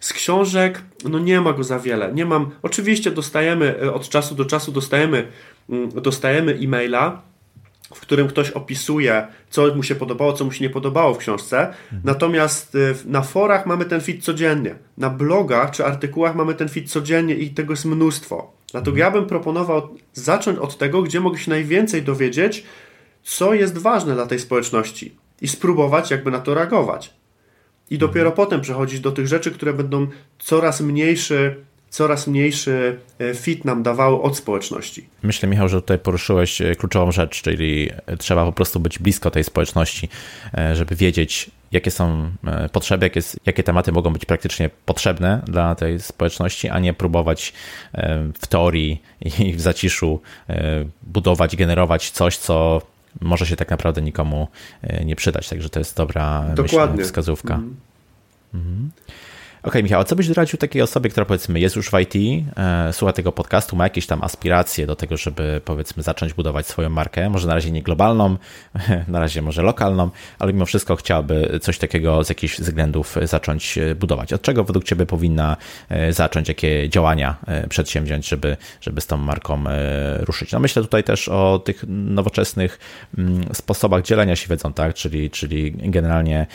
Z 0.00 0.12
książek, 0.12 0.82
no 1.04 1.18
nie 1.18 1.40
ma 1.40 1.52
go 1.52 1.64
za 1.64 1.78
wiele. 1.78 2.12
Nie 2.14 2.26
mam, 2.26 2.50
oczywiście 2.62 3.10
dostajemy 3.10 3.74
e, 3.82 3.92
od 3.92 4.08
czasu 4.08 4.34
do 4.34 4.44
czasu 4.44 4.72
dostajemy, 4.72 5.28
mm, 5.70 5.90
dostajemy 5.90 6.52
e-maila, 6.52 7.22
w 7.94 8.00
którym 8.00 8.28
ktoś 8.28 8.50
opisuje, 8.50 9.26
co 9.50 9.74
mu 9.74 9.82
się 9.82 9.94
podobało, 9.94 10.32
co 10.32 10.44
mu 10.44 10.52
się 10.52 10.64
nie 10.64 10.70
podobało 10.70 11.14
w 11.14 11.18
książce. 11.18 11.58
Mhm. 11.58 12.02
Natomiast 12.04 12.74
y, 12.74 12.94
na 13.04 13.22
forach 13.22 13.66
mamy 13.66 13.84
ten 13.84 14.00
feed 14.00 14.24
codziennie. 14.24 14.74
Na 14.98 15.10
blogach 15.10 15.70
czy 15.70 15.84
artykułach 15.84 16.34
mamy 16.34 16.54
ten 16.54 16.68
feed 16.68 16.90
codziennie 16.90 17.34
i 17.34 17.50
tego 17.50 17.72
jest 17.72 17.84
mnóstwo. 17.84 18.52
Dlatego 18.72 18.96
mhm. 18.96 18.98
ja 18.98 19.20
bym 19.20 19.28
proponował 19.28 19.88
zacząć 20.12 20.58
od 20.58 20.78
tego, 20.78 21.02
gdzie 21.02 21.20
mogę 21.20 21.38
się 21.38 21.50
najwięcej 21.50 22.02
dowiedzieć, 22.02 22.64
co 23.22 23.54
jest 23.54 23.78
ważne 23.78 24.14
dla 24.14 24.26
tej 24.26 24.38
społeczności 24.38 25.16
i 25.40 25.48
spróbować 25.48 26.10
jakby 26.10 26.30
na 26.30 26.38
to 26.38 26.54
reagować. 26.54 27.14
I 27.90 27.98
dopiero 27.98 28.30
mhm. 28.30 28.36
potem 28.36 28.60
przechodzić 28.60 29.00
do 29.00 29.12
tych 29.12 29.26
rzeczy, 29.26 29.50
które 29.50 29.72
będą 29.72 30.06
coraz 30.38 30.80
mniejszy 30.80 31.64
coraz 31.90 32.26
mniejszy 32.26 32.98
e, 33.18 33.34
fit 33.34 33.64
nam 33.64 33.82
dawały 33.82 34.22
od 34.22 34.36
społeczności. 34.36 35.08
Myślę, 35.22 35.48
Michał, 35.48 35.68
że 35.68 35.82
tutaj 35.82 35.98
poruszyłeś 35.98 36.60
e, 36.60 36.74
kluczową 36.74 37.12
rzecz, 37.12 37.42
czyli 37.42 37.90
e, 38.06 38.16
trzeba 38.16 38.44
po 38.44 38.52
prostu 38.52 38.80
być 38.80 38.98
blisko 38.98 39.30
tej 39.30 39.44
społeczności, 39.44 40.08
żeby 40.72 40.96
wiedzieć, 40.96 41.50
jakie 41.72 41.90
są 41.90 42.30
potrzeby, 42.72 43.06
jakie, 43.06 43.20
jakie 43.46 43.62
tematy 43.62 43.92
mogą 43.92 44.12
być 44.12 44.24
praktycznie 44.24 44.70
potrzebne 44.86 45.42
dla 45.46 45.74
tej 45.74 46.00
społeczności, 46.00 46.68
a 46.68 46.78
nie 46.78 46.94
próbować 46.94 47.52
w 48.40 48.46
teorii 48.46 49.02
i 49.38 49.52
w 49.52 49.60
zaciszu 49.60 50.20
budować, 51.02 51.56
generować 51.56 52.10
coś, 52.10 52.36
co 52.36 52.82
może 53.20 53.46
się 53.46 53.56
tak 53.56 53.70
naprawdę 53.70 54.02
nikomu 54.02 54.48
nie 55.04 55.16
przydać. 55.16 55.48
Także 55.48 55.68
to 55.68 55.78
jest 55.78 55.96
dobra 55.96 56.44
Myślę, 56.62 57.04
wskazówka. 57.04 57.54
Mhm. 57.54 57.76
Mhm. 58.54 58.90
Okej, 59.62 59.70
okay, 59.70 59.82
Michał, 59.82 60.04
co 60.04 60.16
byś 60.16 60.28
doradził 60.28 60.58
takiej 60.58 60.82
osobie, 60.82 61.10
która 61.10 61.26
powiedzmy 61.26 61.60
jest 61.60 61.76
już 61.76 61.90
w 61.90 62.00
IT, 62.00 62.14
e, 62.56 62.92
słucha 62.92 63.12
tego 63.12 63.32
podcastu, 63.32 63.76
ma 63.76 63.84
jakieś 63.84 64.06
tam 64.06 64.22
aspiracje 64.22 64.86
do 64.86 64.96
tego, 64.96 65.16
żeby 65.16 65.60
powiedzmy 65.64 66.02
zacząć 66.02 66.34
budować 66.34 66.66
swoją 66.66 66.90
markę, 66.90 67.30
może 67.30 67.48
na 67.48 67.54
razie 67.54 67.70
nie 67.70 67.82
globalną, 67.82 68.36
na 69.08 69.20
razie 69.20 69.42
może 69.42 69.62
lokalną, 69.62 70.10
ale 70.38 70.52
mimo 70.52 70.66
wszystko 70.66 70.96
chciałaby 70.96 71.58
coś 71.62 71.78
takiego 71.78 72.24
z 72.24 72.28
jakichś 72.28 72.60
względów 72.60 73.16
zacząć 73.22 73.78
e, 73.78 73.94
budować. 73.94 74.32
Od 74.32 74.42
czego 74.42 74.64
według 74.64 74.84
Ciebie 74.84 75.06
powinna 75.06 75.56
e, 75.88 76.12
zacząć, 76.12 76.48
jakie 76.48 76.88
działania 76.88 77.36
przedsięwziąć, 77.68 78.28
żeby, 78.28 78.56
żeby 78.80 79.00
z 79.00 79.06
tą 79.06 79.16
marką 79.16 79.64
ruszyć? 80.18 80.52
No 80.52 80.60
myślę 80.60 80.82
tutaj 80.82 81.04
też 81.04 81.28
o 81.28 81.58
tych 81.64 81.84
nowoczesnych 81.88 82.78
mm, 83.18 83.54
sposobach 83.54 84.02
dzielenia 84.02 84.36
się 84.36 84.48
wiedzą, 84.48 84.72
tak? 84.72 84.94
czyli, 84.94 85.30
czyli 85.30 85.72
generalnie 85.72 86.46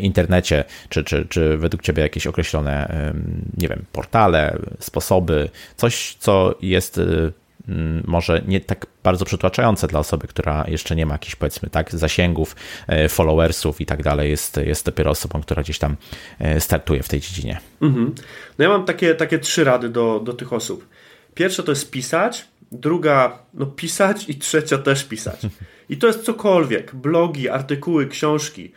internecie, 0.00 0.64
czy, 0.88 1.04
czy, 1.04 1.26
czy 1.28 1.56
według 1.56 1.82
Ciebie 1.82 2.02
jakieś 2.02 2.26
określone 2.26 2.59
określone, 2.60 3.12
nie 3.56 3.68
wiem, 3.68 3.84
portale, 3.92 4.58
sposoby, 4.78 5.50
coś, 5.76 6.16
co 6.18 6.54
jest 6.62 6.98
y, 6.98 7.32
mm, 7.68 8.02
może 8.06 8.42
nie 8.46 8.60
tak 8.60 8.86
bardzo 9.02 9.24
przytłaczające 9.24 9.86
dla 9.86 10.00
osoby, 10.00 10.26
która 10.26 10.64
jeszcze 10.68 10.96
nie 10.96 11.06
ma 11.06 11.14
jakichś 11.14 11.36
powiedzmy 11.36 11.70
tak 11.70 11.94
zasięgów, 11.94 12.56
e, 12.88 13.08
followersów 13.08 13.80
i 13.80 13.86
tak 13.86 14.02
dalej, 14.02 14.30
jest, 14.30 14.56
jest 14.56 14.86
dopiero 14.86 15.10
osobą, 15.10 15.42
która 15.42 15.62
gdzieś 15.62 15.78
tam 15.78 15.96
e, 16.38 16.60
startuje 16.60 17.02
w 17.02 17.08
tej 17.08 17.20
dziedzinie. 17.20 17.60
Mhm. 17.82 18.14
No 18.58 18.64
ja 18.64 18.68
mam 18.68 18.84
takie, 18.84 19.14
takie 19.14 19.38
trzy 19.38 19.64
rady 19.64 19.88
do, 19.88 20.20
do 20.20 20.32
tych 20.32 20.52
osób. 20.52 20.88
Pierwsza 21.34 21.62
to 21.62 21.72
jest 21.72 21.90
pisać, 21.90 22.44
druga 22.72 23.38
no 23.54 23.66
pisać 23.66 24.28
i 24.28 24.34
trzecia 24.34 24.78
też 24.78 25.04
pisać. 25.04 25.40
I 25.88 25.96
to 25.96 26.06
jest 26.06 26.24
cokolwiek, 26.24 26.94
blogi, 26.94 27.48
artykuły, 27.48 28.06
książki. 28.06 28.72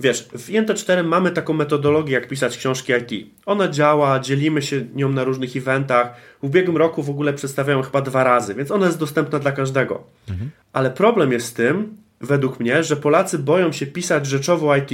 Wiesz, 0.00 0.28
w 0.32 0.48
INT4 0.48 1.04
mamy 1.04 1.30
taką 1.30 1.52
metodologię, 1.52 2.12
jak 2.14 2.28
pisać 2.28 2.56
książki 2.56 2.92
IT. 2.92 3.30
Ona 3.46 3.68
działa, 3.68 4.20
dzielimy 4.20 4.62
się 4.62 4.84
nią 4.94 5.08
na 5.08 5.24
różnych 5.24 5.56
eventach. 5.56 6.14
W 6.42 6.44
ubiegłym 6.44 6.76
roku 6.76 7.02
w 7.02 7.10
ogóle 7.10 7.32
przedstawiałem 7.32 7.82
chyba 7.82 8.02
dwa 8.02 8.24
razy, 8.24 8.54
więc 8.54 8.70
ona 8.70 8.86
jest 8.86 8.98
dostępna 8.98 9.38
dla 9.38 9.52
każdego. 9.52 10.04
Mhm. 10.28 10.50
Ale 10.72 10.90
problem 10.90 11.32
jest 11.32 11.46
z 11.46 11.52
tym, 11.52 11.96
według 12.20 12.60
mnie, 12.60 12.84
że 12.84 12.96
Polacy 12.96 13.38
boją 13.38 13.72
się 13.72 13.86
pisać 13.86 14.26
rzeczowo 14.26 14.76
IT, 14.76 14.90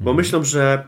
bo 0.00 0.10
mhm. 0.10 0.16
myślą, 0.16 0.44
że 0.44 0.84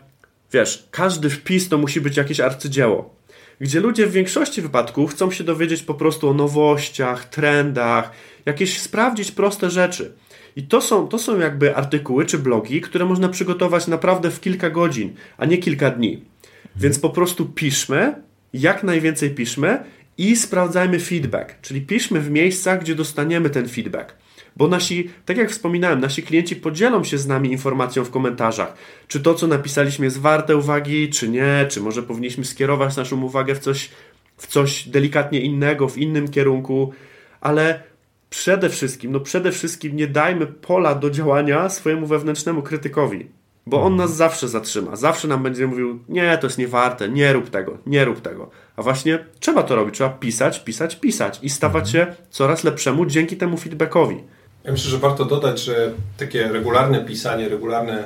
wiesz, 0.52 0.88
każdy 0.90 1.30
wpis 1.30 1.68
to 1.68 1.78
musi 1.78 2.00
być 2.00 2.16
jakieś 2.16 2.40
arcydzieło. 2.40 3.14
Gdzie 3.60 3.80
ludzie 3.80 4.06
w 4.06 4.12
większości 4.12 4.62
wypadków 4.62 5.10
chcą 5.10 5.30
się 5.30 5.44
dowiedzieć 5.44 5.82
po 5.82 5.94
prostu 5.94 6.28
o 6.28 6.34
nowościach, 6.34 7.24
trendach, 7.24 8.10
jakieś 8.46 8.80
sprawdzić 8.80 9.32
proste 9.32 9.70
rzeczy. 9.70 10.12
I 10.58 10.62
to 10.62 10.80
są, 10.80 11.08
to 11.08 11.18
są 11.18 11.38
jakby 11.38 11.76
artykuły 11.76 12.26
czy 12.26 12.38
blogi, 12.38 12.80
które 12.80 13.04
można 13.04 13.28
przygotować 13.28 13.86
naprawdę 13.86 14.30
w 14.30 14.40
kilka 14.40 14.70
godzin, 14.70 15.14
a 15.36 15.44
nie 15.44 15.58
kilka 15.58 15.90
dni. 15.90 16.12
Mhm. 16.12 16.28
Więc 16.76 16.98
po 16.98 17.10
prostu 17.10 17.46
piszmy, 17.46 18.14
jak 18.52 18.82
najwięcej 18.82 19.30
piszmy 19.30 19.84
i 20.18 20.36
sprawdzajmy 20.36 21.00
feedback, 21.00 21.60
czyli 21.62 21.80
piszmy 21.80 22.20
w 22.20 22.30
miejscach, 22.30 22.80
gdzie 22.80 22.94
dostaniemy 22.94 23.50
ten 23.50 23.68
feedback. 23.68 24.14
Bo 24.56 24.68
nasi, 24.68 25.10
tak 25.24 25.36
jak 25.36 25.50
wspominałem, 25.50 26.00
nasi 26.00 26.22
klienci 26.22 26.56
podzielą 26.56 27.04
się 27.04 27.18
z 27.18 27.26
nami 27.26 27.52
informacją 27.52 28.04
w 28.04 28.10
komentarzach, 28.10 28.74
czy 29.08 29.20
to, 29.20 29.34
co 29.34 29.46
napisaliśmy, 29.46 30.04
jest 30.04 30.20
warte 30.20 30.56
uwagi, 30.56 31.08
czy 31.08 31.28
nie, 31.28 31.66
czy 31.68 31.80
może 31.80 32.02
powinniśmy 32.02 32.44
skierować 32.44 32.96
naszą 32.96 33.22
uwagę 33.22 33.54
w 33.54 33.58
coś, 33.58 33.90
w 34.36 34.46
coś 34.46 34.88
delikatnie 34.88 35.40
innego, 35.40 35.88
w 35.88 35.98
innym 35.98 36.28
kierunku, 36.28 36.92
ale 37.40 37.82
przede 38.30 38.68
wszystkim, 38.68 39.12
no 39.12 39.20
przede 39.20 39.52
wszystkim 39.52 39.96
nie 39.96 40.06
dajmy 40.06 40.46
pola 40.46 40.94
do 40.94 41.10
działania 41.10 41.68
swojemu 41.68 42.06
wewnętrznemu 42.06 42.62
krytykowi, 42.62 43.26
bo 43.66 43.82
on 43.82 43.96
nas 43.96 44.16
zawsze 44.16 44.48
zatrzyma, 44.48 44.96
zawsze 44.96 45.28
nam 45.28 45.42
będzie 45.42 45.66
mówił, 45.66 45.98
nie, 46.08 46.38
to 46.38 46.46
jest 46.46 46.58
niewarte, 46.58 47.08
nie 47.08 47.32
rób 47.32 47.50
tego, 47.50 47.78
nie 47.86 48.04
rób 48.04 48.20
tego. 48.20 48.50
A 48.76 48.82
właśnie 48.82 49.24
trzeba 49.40 49.62
to 49.62 49.76
robić, 49.76 49.94
trzeba 49.94 50.10
pisać, 50.10 50.64
pisać, 50.64 50.96
pisać 50.96 51.38
i 51.42 51.50
stawać 51.50 51.94
mhm. 51.94 52.14
się 52.14 52.22
coraz 52.30 52.64
lepszemu 52.64 53.06
dzięki 53.06 53.36
temu 53.36 53.56
feedbackowi. 53.56 54.16
Ja 54.64 54.72
myślę, 54.72 54.90
że 54.90 54.98
warto 54.98 55.24
dodać, 55.24 55.60
że 55.60 55.92
takie 56.18 56.48
regularne 56.48 57.04
pisanie, 57.04 57.48
regularne 57.48 58.04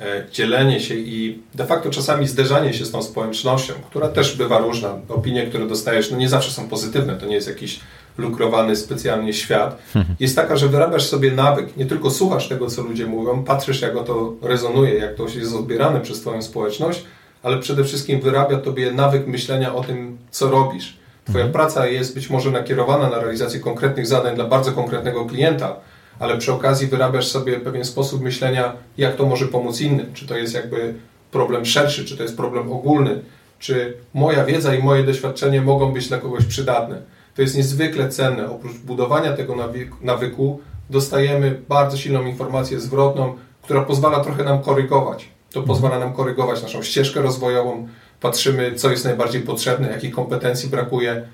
e, 0.00 0.26
dzielenie 0.32 0.80
się 0.80 0.94
i 0.94 1.42
de 1.54 1.66
facto 1.66 1.90
czasami 1.90 2.28
zderzanie 2.28 2.74
się 2.74 2.84
z 2.84 2.90
tą 2.90 3.02
społecznością, 3.02 3.74
która 3.90 4.08
też 4.08 4.36
bywa 4.36 4.58
różna. 4.58 4.98
Opinie, 5.08 5.46
które 5.46 5.66
dostajesz, 5.66 6.10
no 6.10 6.16
nie 6.16 6.28
zawsze 6.28 6.50
są 6.50 6.68
pozytywne, 6.68 7.16
to 7.16 7.26
nie 7.26 7.34
jest 7.34 7.48
jakiś 7.48 7.80
lukrowany 8.20 8.76
specjalnie 8.76 9.32
świat, 9.32 9.82
jest 10.20 10.36
taka, 10.36 10.56
że 10.56 10.68
wyrabiasz 10.68 11.06
sobie 11.06 11.32
nawyk. 11.32 11.76
Nie 11.76 11.86
tylko 11.86 12.10
słuchasz 12.10 12.48
tego, 12.48 12.66
co 12.66 12.82
ludzie 12.82 13.06
mówią, 13.06 13.44
patrzysz, 13.44 13.80
jak 13.80 14.04
to 14.04 14.32
rezonuje, 14.42 14.94
jak 14.94 15.14
to 15.14 15.24
jest 15.24 15.54
odbierane 15.54 16.00
przez 16.00 16.20
Twoją 16.20 16.42
społeczność, 16.42 17.04
ale 17.42 17.58
przede 17.58 17.84
wszystkim 17.84 18.20
wyrabia 18.20 18.58
Tobie 18.58 18.92
nawyk 18.92 19.26
myślenia 19.26 19.74
o 19.74 19.84
tym, 19.84 20.18
co 20.30 20.50
robisz. 20.50 20.96
Twoja 21.24 21.44
mhm. 21.44 21.52
praca 21.52 21.86
jest 21.86 22.14
być 22.14 22.30
może 22.30 22.50
nakierowana 22.50 23.08
na 23.08 23.18
realizację 23.18 23.60
konkretnych 23.60 24.06
zadań 24.06 24.34
dla 24.34 24.44
bardzo 24.44 24.72
konkretnego 24.72 25.24
klienta, 25.24 25.76
ale 26.18 26.38
przy 26.38 26.52
okazji 26.52 26.86
wyrabiasz 26.86 27.26
sobie 27.26 27.60
pewien 27.60 27.84
sposób 27.84 28.22
myślenia, 28.22 28.72
jak 28.98 29.16
to 29.16 29.26
może 29.26 29.46
pomóc 29.46 29.80
innym. 29.80 30.06
Czy 30.14 30.26
to 30.26 30.36
jest 30.36 30.54
jakby 30.54 30.94
problem 31.30 31.66
szerszy, 31.66 32.04
czy 32.04 32.16
to 32.16 32.22
jest 32.22 32.36
problem 32.36 32.72
ogólny, 32.72 33.22
czy 33.58 33.94
moja 34.14 34.44
wiedza 34.44 34.74
i 34.74 34.82
moje 34.82 35.04
doświadczenie 35.04 35.62
mogą 35.62 35.92
być 35.92 36.08
dla 36.08 36.18
kogoś 36.18 36.44
przydatne. 36.44 37.02
To 37.36 37.42
jest 37.42 37.56
niezwykle 37.56 38.08
cenne. 38.08 38.50
Oprócz 38.50 38.76
budowania 38.76 39.36
tego 39.36 39.56
nawyku, 40.02 40.60
dostajemy 40.90 41.62
bardzo 41.68 41.96
silną 41.96 42.26
informację 42.26 42.80
zwrotną, 42.80 43.34
która 43.62 43.82
pozwala 43.82 44.20
trochę 44.20 44.44
nam 44.44 44.62
korygować. 44.62 45.28
To 45.52 45.62
pozwala 45.62 45.98
nam 45.98 46.12
korygować 46.12 46.62
naszą 46.62 46.82
ścieżkę 46.82 47.22
rozwojową, 47.22 47.88
patrzymy, 48.20 48.74
co 48.74 48.90
jest 48.90 49.04
najbardziej 49.04 49.42
potrzebne, 49.42 49.90
jakich 49.90 50.14
kompetencji 50.14 50.68
brakuje. 50.68 51.28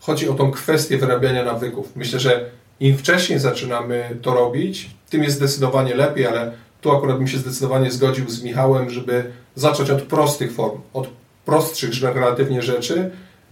Chodzi 0.00 0.28
o 0.28 0.34
tą 0.34 0.50
kwestię 0.50 0.98
wyrabiania 0.98 1.44
nawyków. 1.44 1.96
Myślę, 1.96 2.20
że 2.20 2.50
im 2.80 2.98
wcześniej 2.98 3.38
zaczynamy 3.38 4.16
to 4.22 4.34
robić, 4.34 4.90
tym 5.10 5.22
jest 5.22 5.36
zdecydowanie 5.36 5.94
lepiej, 5.94 6.26
ale 6.26 6.52
tu 6.80 6.96
akurat 6.96 7.18
bym 7.18 7.28
się 7.28 7.38
zdecydowanie 7.38 7.90
zgodził 7.90 8.30
z 8.30 8.42
Michałem, 8.42 8.90
żeby 8.90 9.24
zacząć 9.54 9.90
od 9.90 10.02
prostych 10.02 10.52
form, 10.52 10.80
od 10.92 11.08
prostszych 11.44 12.02
relatywnie 12.02 12.62
rzeczy. 12.62 13.10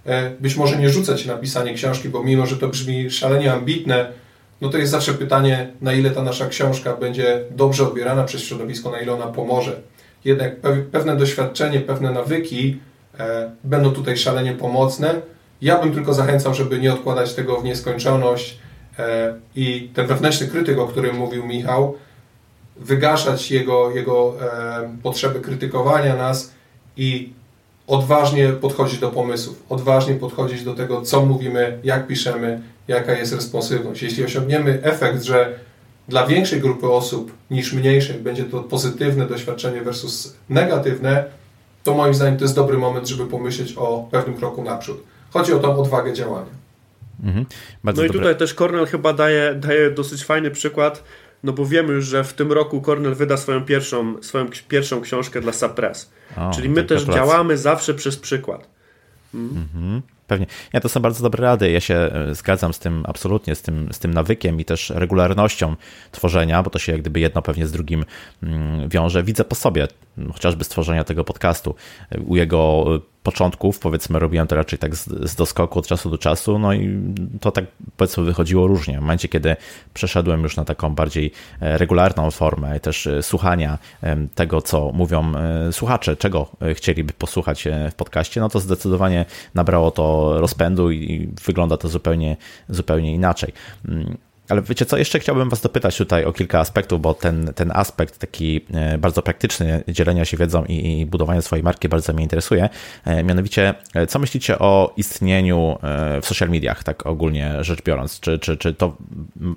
E, 0.09 0.31
być 0.41 0.57
może 0.57 0.77
nie 0.77 0.91
rzucać 0.91 1.27
na 1.27 1.35
pisanie 1.35 1.75
książki, 1.75 2.09
bo 2.09 2.23
mimo, 2.23 2.47
że 2.47 2.57
to 2.57 2.69
brzmi 2.69 3.11
szalenie 3.11 3.53
ambitne, 3.53 4.13
no 4.61 4.69
to 4.69 4.79
jest 4.79 4.91
zawsze 4.91 5.15
pytanie, 5.15 5.73
na 5.81 5.93
ile 5.93 6.11
ta 6.11 6.23
nasza 6.23 6.47
książka 6.47 6.97
będzie 6.97 7.41
dobrze 7.51 7.89
odbierana 7.89 8.25
przez 8.25 8.43
środowisko, 8.43 8.91
na 8.91 9.01
ile 9.01 9.13
ona 9.13 9.27
pomoże. 9.27 9.81
Jednak 10.25 10.57
pewne 10.93 11.17
doświadczenie, 11.17 11.81
pewne 11.81 12.11
nawyki 12.11 12.81
e, 13.19 13.51
będą 13.65 13.91
tutaj 13.91 14.17
szalenie 14.17 14.53
pomocne. 14.53 15.15
Ja 15.63 15.79
bym 15.79 15.93
tylko 15.93 16.15
zachęcał, 16.15 16.55
żeby 16.55 16.79
nie 16.79 16.93
odkładać 16.93 17.35
tego 17.35 17.61
w 17.61 17.65
nieskończoność 17.65 18.59
e, 18.99 19.35
i 19.57 19.91
ten 19.95 20.07
wewnętrzny 20.07 20.49
krytyk, 20.49 20.79
o 20.79 20.87
którym 20.87 21.17
mówił 21.17 21.47
Michał, 21.47 21.95
wygaszać 22.77 23.51
jego, 23.51 23.91
jego 23.91 24.35
potrzeby 25.03 25.41
krytykowania 25.41 26.17
nas 26.17 26.55
i 26.97 27.33
odważnie 27.89 28.49
podchodzić 28.49 28.99
do 28.99 29.11
pomysłów, 29.11 29.63
odważnie 29.69 30.15
podchodzić 30.15 30.65
do 30.65 30.75
tego, 30.75 31.03
co 31.03 31.27
mówimy, 31.27 31.79
jak 31.85 32.07
piszemy, 32.07 32.61
jaka 32.89 33.13
jest 33.13 33.35
responsywność. 33.35 34.03
Jeśli 34.03 34.25
osiągniemy 34.25 34.79
efekt, 34.83 35.23
że 35.23 35.59
dla 36.09 36.27
większej 36.27 36.61
grupy 36.61 36.89
osób 36.89 37.33
niż 37.51 37.73
mniejszej 37.73 38.19
będzie 38.19 38.45
to 38.45 38.61
pozytywne 38.61 39.27
doświadczenie 39.27 39.83
versus 39.83 40.37
negatywne, 40.49 41.25
to 41.83 41.95
moim 41.95 42.15
zdaniem 42.15 42.37
to 42.37 42.45
jest 42.45 42.55
dobry 42.55 42.79
moment, 42.79 43.09
żeby 43.09 43.27
pomyśleć 43.27 43.75
o 43.77 44.09
pewnym 44.11 44.37
kroku 44.37 44.63
naprzód. 44.63 45.03
Chodzi 45.31 45.53
o 45.53 45.59
tą 45.59 45.77
odwagę 45.77 46.13
działania. 46.13 46.59
Mhm. 47.25 47.47
no 47.85 47.93
dobre. 47.93 48.07
i 48.07 48.11
tutaj 48.11 48.37
też 48.37 48.55
Cornell 48.55 48.87
chyba 48.87 49.13
daje, 49.13 49.55
daje 49.55 49.91
dosyć 49.91 50.25
fajny 50.25 50.51
przykład, 50.51 51.05
no 51.43 51.53
bo 51.53 51.67
wiemy 51.67 51.93
już, 51.93 52.07
że 52.07 52.25
w 52.25 52.33
tym 52.33 52.53
roku 52.53 52.81
Cornell 52.81 53.15
wyda 53.15 53.37
swoją 53.37 53.65
pierwszą, 53.65 54.23
swoją 54.23 54.47
pierwszą 54.69 55.01
książkę 55.01 55.41
dla 55.41 55.53
Suppress. 55.53 56.11
O, 56.37 56.51
Czyli 56.55 56.69
my 56.69 56.85
też 56.85 57.03
działamy 57.05 57.59
zawsze 57.59 57.95
przez 57.95 58.17
przykład. 58.17 58.69
Mm. 59.35 59.51
Mhm. 59.51 60.03
Pewnie. 60.27 60.47
Ja 60.73 60.81
to 60.81 60.89
są 60.89 61.01
bardzo 61.01 61.23
dobre 61.23 61.43
rady. 61.43 61.71
Ja 61.71 61.81
się 61.81 61.95
e, 61.95 62.35
zgadzam 62.35 62.73
z 62.73 62.79
tym 62.79 63.05
absolutnie, 63.07 63.55
z 63.55 63.63
tym, 63.63 63.89
z 63.93 63.99
tym 63.99 64.15
nawykiem 64.15 64.61
i 64.61 64.65
też 64.65 64.91
regularnością 64.91 65.77
tworzenia, 66.13 66.63
bo 66.63 66.71
to 66.71 66.79
się 66.79 66.93
jak 66.93 67.01
gdyby 67.01 67.21
jedno 67.21 67.43
pewnie 67.43 67.67
z 67.67 67.73
drugim 67.73 68.05
mm, 68.43 68.89
wiąże. 68.89 69.23
Widzę 69.23 69.45
po 69.45 69.55
sobie, 69.55 69.89
chociażby 70.33 70.65
stworzenia 70.65 71.05
tego 71.05 71.25
podcastu, 71.25 71.75
u 72.27 72.37
jego 72.37 72.85
początków, 73.23 73.79
powiedzmy, 73.79 74.19
robiłem 74.19 74.47
to 74.47 74.57
raczej 74.57 74.79
tak 74.79 74.97
z, 74.97 75.31
z 75.31 75.35
doskoku 75.35 75.79
od 75.79 75.87
czasu 75.87 76.11
do 76.11 76.19
czasu, 76.19 76.59
no 76.59 76.73
i 76.73 77.01
to 77.41 77.51
tak 77.51 77.65
powiedzmy 77.97 78.25
wychodziło 78.25 78.67
różnie. 78.67 78.99
W 78.99 79.01
momencie, 79.01 79.29
kiedy 79.29 79.57
przeszedłem 79.95 80.43
już 80.43 80.57
na 80.57 80.65
taką 80.65 80.95
bardziej 80.95 81.33
e, 81.61 81.79
regularną 81.79 82.31
formę 82.31 82.81
też 82.81 83.07
e, 83.07 83.23
słuchania 83.23 83.79
tego, 84.35 84.63
co 84.63 84.93
mówią 84.93 85.33
e, 85.37 85.73
słuchacze, 85.73 86.17
czego 86.17 86.49
chcieliby 86.75 87.13
posłuchać 87.13 87.69
w 87.91 87.95
podcaście, 87.95 88.41
no 88.41 88.49
to 88.49 88.61
zdecydowanie 88.61 89.25
nabrało 89.55 89.91
to 89.91 90.35
rozpędu 90.41 90.91
i 90.91 91.29
wygląda 91.45 91.77
to 91.77 91.89
zupełnie, 91.89 92.37
zupełnie 92.69 93.15
inaczej. 93.15 93.53
Ale 94.49 94.63
wiecie 94.63 94.87
co, 94.87 94.97
jeszcze 94.97 95.19
chciałbym 95.19 95.49
Was 95.49 95.61
dopytać 95.61 95.97
tutaj 95.97 96.25
o 96.25 96.33
kilka 96.33 96.61
aspektów, 96.61 97.01
bo 97.01 97.15
ten, 97.15 97.53
ten 97.55 97.73
aspekt 97.75 98.19
taki 98.19 98.61
e, 98.75 98.99
bardzo 98.99 99.23
praktyczny 99.23 99.85
dzielenia 99.89 100.25
się 100.25 100.37
wiedzą 100.37 100.65
i, 100.65 101.01
i 101.01 101.07
budowania 101.07 101.43
swojej 101.43 101.63
marki 101.63 101.89
bardzo 101.89 102.13
mnie 102.13 102.23
interesuje. 102.23 102.69
E, 103.05 103.25
mianowicie, 103.25 103.75
e, 103.95 104.07
co 104.07 104.19
myślicie 104.19 104.59
o 104.59 104.93
istnieniu 104.97 105.79
w 106.23 106.27
social 106.27 106.49
mediach, 106.49 106.85
tak 106.85 107.07
ogólnie 107.07 107.65
rzecz 107.65 107.83
biorąc? 107.83 108.21
Czy, 108.21 108.39
czy, 108.39 108.57
czy 108.57 108.75
to 108.75 108.97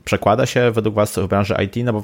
przekłada 0.05 0.45
się 0.45 0.71
według 0.71 0.95
Was 0.95 1.19
w 1.19 1.27
branży 1.27 1.55
IT? 1.65 1.85
No 1.85 1.93
bo 1.93 2.03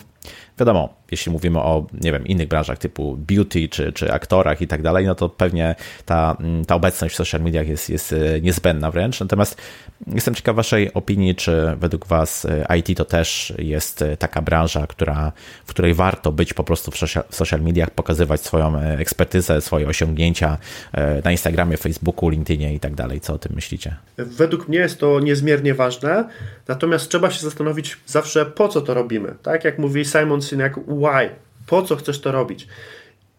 wiadomo, 0.60 0.94
jeśli 1.12 1.32
mówimy 1.32 1.60
o, 1.60 1.88
nie 2.02 2.12
wiem, 2.12 2.28
innych 2.28 2.48
branżach 2.48 2.78
typu 2.78 3.18
beauty 3.18 3.70
czy, 3.70 3.94
czy 3.94 4.14
aktorach 4.14 4.62
i 4.62 4.68
tak 4.68 4.82
dalej, 4.82 5.06
no 5.06 5.16
to 5.16 5.30
pewnie 5.30 5.76
ta, 6.06 6.38
ta 6.68 6.76
obecność 6.76 7.14
w 7.14 7.18
social 7.18 7.42
mediach 7.42 7.68
jest, 7.68 7.90
jest 7.90 8.16
niezbędna 8.42 8.92
wręcz. 8.92 9.20
Natomiast 9.20 9.62
jestem 10.08 10.36
ciekaw 10.36 10.56
Waszej 10.56 10.94
opinii, 10.94 11.36
czy 11.36 11.76
według 11.80 12.08
Was 12.08 12.48
IT 12.80 12.98
to 12.98 13.06
też 13.06 13.54
jest 13.58 14.02
e, 14.02 14.18
taka 14.18 14.42
branża, 14.42 14.88
która, 14.88 15.32
w 15.66 15.70
której 15.70 15.94
warto 15.94 16.32
być 16.32 16.54
po 16.54 16.64
prostu 16.64 16.92
w 16.92 16.98
social, 16.98 17.24
w 17.30 17.36
social 17.36 17.62
mediach, 17.62 17.92
pokazywać 17.92 18.42
swoją 18.42 18.80
e, 18.80 18.98
ekspertyzę, 19.00 19.62
swoje 19.62 19.88
osiągnięcia 19.88 20.58
e, 20.94 21.22
na 21.22 21.32
Instagramie, 21.32 21.78
Facebooku, 21.78 22.30
LinkedInie 22.30 22.74
i 22.74 22.80
tak 22.80 22.96
dalej. 22.96 23.22
Co 23.22 23.34
o 23.34 23.38
tym 23.38 23.56
myślicie? 23.56 23.96
Według 24.18 24.68
mnie 24.68 24.80
jest 24.80 25.00
to 25.00 25.20
niezmiernie 25.20 25.74
ważne, 25.74 26.30
natomiast 26.68 27.10
trzeba 27.10 27.32
się 27.32 27.42
zastanowić 27.42 27.98
zawsze, 28.06 28.46
po 28.46 28.68
co 28.68 28.82
to 28.82 28.94
robimy. 28.94 29.36
Tak 29.44 29.64
jak 29.64 29.80
mówi 29.80 30.06
Simon 30.06 30.42
Sinek, 30.48 30.76
why? 30.76 31.30
Po 31.68 31.82
co 31.82 31.96
chcesz 31.96 32.22
to 32.22 32.32
robić? 32.32 32.68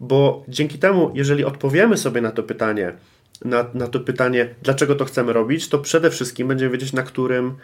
Bo 0.00 0.44
dzięki 0.48 0.78
temu, 0.78 1.10
jeżeli 1.14 1.44
odpowiemy 1.44 1.96
sobie 1.96 2.20
na 2.20 2.30
to 2.30 2.42
pytanie, 2.42 2.92
na, 3.44 3.66
na 3.74 3.86
to 3.86 4.00
pytanie, 4.00 4.54
dlaczego 4.62 4.94
to 4.94 5.04
chcemy 5.04 5.32
robić, 5.32 5.68
to 5.68 5.78
przede 5.78 6.10
wszystkim 6.10 6.48
będziemy 6.48 6.72
wiedzieć, 6.72 6.92
na 6.92 7.02
którym 7.02 7.54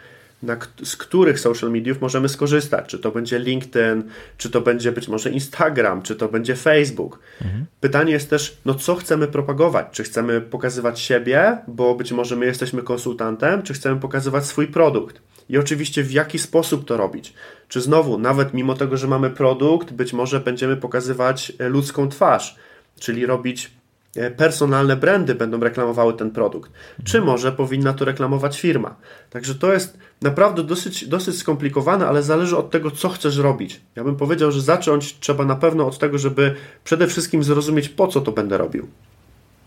na, 0.43 0.57
z 0.83 0.97
których 0.97 1.39
social 1.39 1.71
mediów 1.71 2.01
możemy 2.01 2.29
skorzystać. 2.29 2.85
Czy 2.89 2.99
to 2.99 3.11
będzie 3.11 3.39
LinkedIn, 3.39 4.03
czy 4.37 4.49
to 4.49 4.61
będzie 4.61 4.91
być 4.91 5.07
może 5.07 5.29
Instagram, 5.29 6.01
czy 6.01 6.15
to 6.15 6.27
będzie 6.27 6.55
Facebook. 6.55 7.19
Mhm. 7.41 7.65
Pytanie 7.79 8.11
jest 8.11 8.29
też, 8.29 8.57
no 8.65 8.75
co 8.75 8.95
chcemy 8.95 9.27
propagować? 9.27 9.87
Czy 9.91 10.03
chcemy 10.03 10.41
pokazywać 10.41 10.99
siebie, 10.99 11.57
bo 11.67 11.95
być 11.95 12.11
może 12.11 12.35
my 12.35 12.45
jesteśmy 12.45 12.83
konsultantem, 12.83 13.63
czy 13.63 13.73
chcemy 13.73 13.99
pokazywać 13.99 14.45
swój 14.45 14.67
produkt? 14.67 15.21
I 15.49 15.57
oczywiście 15.57 16.03
w 16.03 16.11
jaki 16.11 16.39
sposób 16.39 16.85
to 16.85 16.97
robić? 16.97 17.33
Czy 17.67 17.81
znowu, 17.81 18.17
nawet 18.17 18.53
mimo 18.53 18.73
tego, 18.73 18.97
że 18.97 19.07
mamy 19.07 19.29
produkt, 19.29 19.93
być 19.93 20.13
może 20.13 20.39
będziemy 20.39 20.77
pokazywać 20.77 21.53
e, 21.59 21.69
ludzką 21.69 22.09
twarz, 22.09 22.55
czyli 22.99 23.25
robić 23.25 23.71
E, 24.15 24.31
personalne 24.31 24.95
brandy 24.95 25.35
będą 25.35 25.59
reklamowały 25.59 26.13
ten 26.13 26.31
produkt, 26.31 26.71
czy 27.03 27.21
może 27.21 27.51
powinna 27.51 27.93
to 27.93 28.05
reklamować 28.05 28.61
firma. 28.61 28.95
Także 29.29 29.55
to 29.55 29.73
jest 29.73 29.97
naprawdę 30.21 30.63
dosyć, 30.63 31.07
dosyć 31.07 31.37
skomplikowane, 31.37 32.07
ale 32.07 32.23
zależy 32.23 32.57
od 32.57 32.71
tego, 32.71 32.91
co 32.91 33.09
chcesz 33.09 33.37
robić. 33.37 33.81
Ja 33.95 34.03
bym 34.03 34.15
powiedział, 34.15 34.51
że 34.51 34.61
zacząć 34.61 35.19
trzeba 35.19 35.45
na 35.45 35.55
pewno 35.55 35.87
od 35.87 35.99
tego, 35.99 36.17
żeby 36.17 36.55
przede 36.83 37.07
wszystkim 37.07 37.43
zrozumieć, 37.43 37.89
po 37.89 38.07
co 38.07 38.21
to 38.21 38.31
będę 38.31 38.57
robił. 38.57 38.87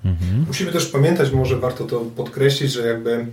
Mhm. 0.05 0.45
Musimy 0.47 0.73
też 0.73 0.87
pamiętać, 0.87 1.33
może 1.33 1.57
warto 1.57 1.85
to 1.85 2.01
podkreślić, 2.01 2.73
że 2.73 2.89
jakby 2.89 3.27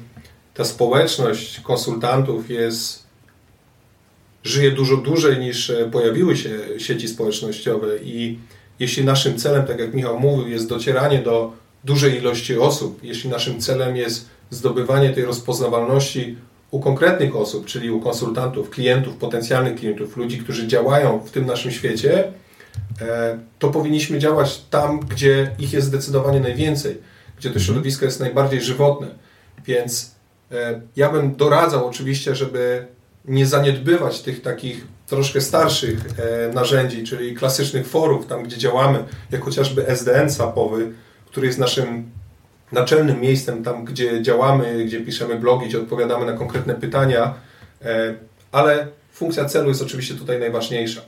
ta 0.55 0.65
społeczność 0.65 1.59
konsultantów 1.59 2.49
jest 2.49 3.03
żyje 4.43 4.71
dużo 4.71 4.97
dłużej 4.97 5.37
niż 5.39 5.69
e, 5.69 5.89
pojawiły 5.91 6.37
się 6.37 6.49
sieci 6.77 7.07
społecznościowe 7.07 7.97
i 8.03 8.39
jeśli 8.79 9.03
naszym 9.05 9.37
celem, 9.37 9.65
tak 9.65 9.79
jak 9.79 9.93
Michał 9.93 10.19
mówił, 10.19 10.47
jest 10.47 10.69
docieranie 10.69 11.19
do 11.19 11.53
dużej 11.83 12.17
ilości 12.17 12.57
osób, 12.57 12.99
jeśli 13.03 13.29
naszym 13.29 13.61
celem 13.61 13.95
jest 13.95 14.29
zdobywanie 14.49 15.09
tej 15.09 15.25
rozpoznawalności 15.25 16.37
u 16.71 16.79
konkretnych 16.79 17.35
osób, 17.35 17.65
czyli 17.65 17.91
u 17.91 18.01
konsultantów, 18.01 18.69
klientów, 18.69 19.15
potencjalnych 19.15 19.79
klientów, 19.79 20.17
ludzi, 20.17 20.37
którzy 20.37 20.67
działają 20.67 21.19
w 21.19 21.31
tym 21.31 21.45
naszym 21.45 21.71
świecie, 21.71 22.33
e, 23.01 23.39
to 23.59 23.69
powinniśmy 23.69 24.19
działać 24.19 24.61
tam, 24.69 24.99
gdzie 24.99 25.51
ich 25.59 25.73
jest 25.73 25.87
zdecydowanie 25.87 26.39
najwięcej, 26.39 26.97
gdzie 27.37 27.49
to 27.49 27.55
mhm. 27.55 27.65
środowisko 27.65 28.05
jest 28.05 28.19
najbardziej 28.19 28.61
żywotne. 28.61 29.07
Więc 29.65 30.14
ja 30.95 31.09
bym 31.09 31.35
doradzał 31.35 31.87
oczywiście, 31.87 32.35
żeby 32.35 32.87
nie 33.25 33.45
zaniedbywać 33.45 34.21
tych 34.21 34.41
takich 34.41 34.87
troszkę 35.07 35.41
starszych 35.41 35.99
e, 36.19 36.53
narzędzi, 36.53 37.03
czyli 37.03 37.35
klasycznych 37.35 37.87
forów, 37.87 38.27
tam 38.27 38.43
gdzie 38.43 38.57
działamy, 38.57 39.03
jak 39.31 39.41
chociażby 39.41 39.87
SDN 39.87 40.29
SAP-owy, 40.29 40.91
który 41.25 41.47
jest 41.47 41.59
naszym 41.59 42.09
naczelnym 42.71 43.21
miejscem, 43.21 43.63
tam 43.63 43.85
gdzie 43.85 44.21
działamy, 44.21 44.85
gdzie 44.85 45.01
piszemy 45.01 45.39
blogi, 45.39 45.67
gdzie 45.67 45.79
odpowiadamy 45.79 46.25
na 46.25 46.33
konkretne 46.33 46.75
pytania, 46.75 47.33
e, 47.81 48.15
ale 48.51 48.87
funkcja 49.11 49.45
celu 49.45 49.69
jest 49.69 49.81
oczywiście 49.81 50.15
tutaj 50.15 50.39
najważniejsza. 50.39 51.01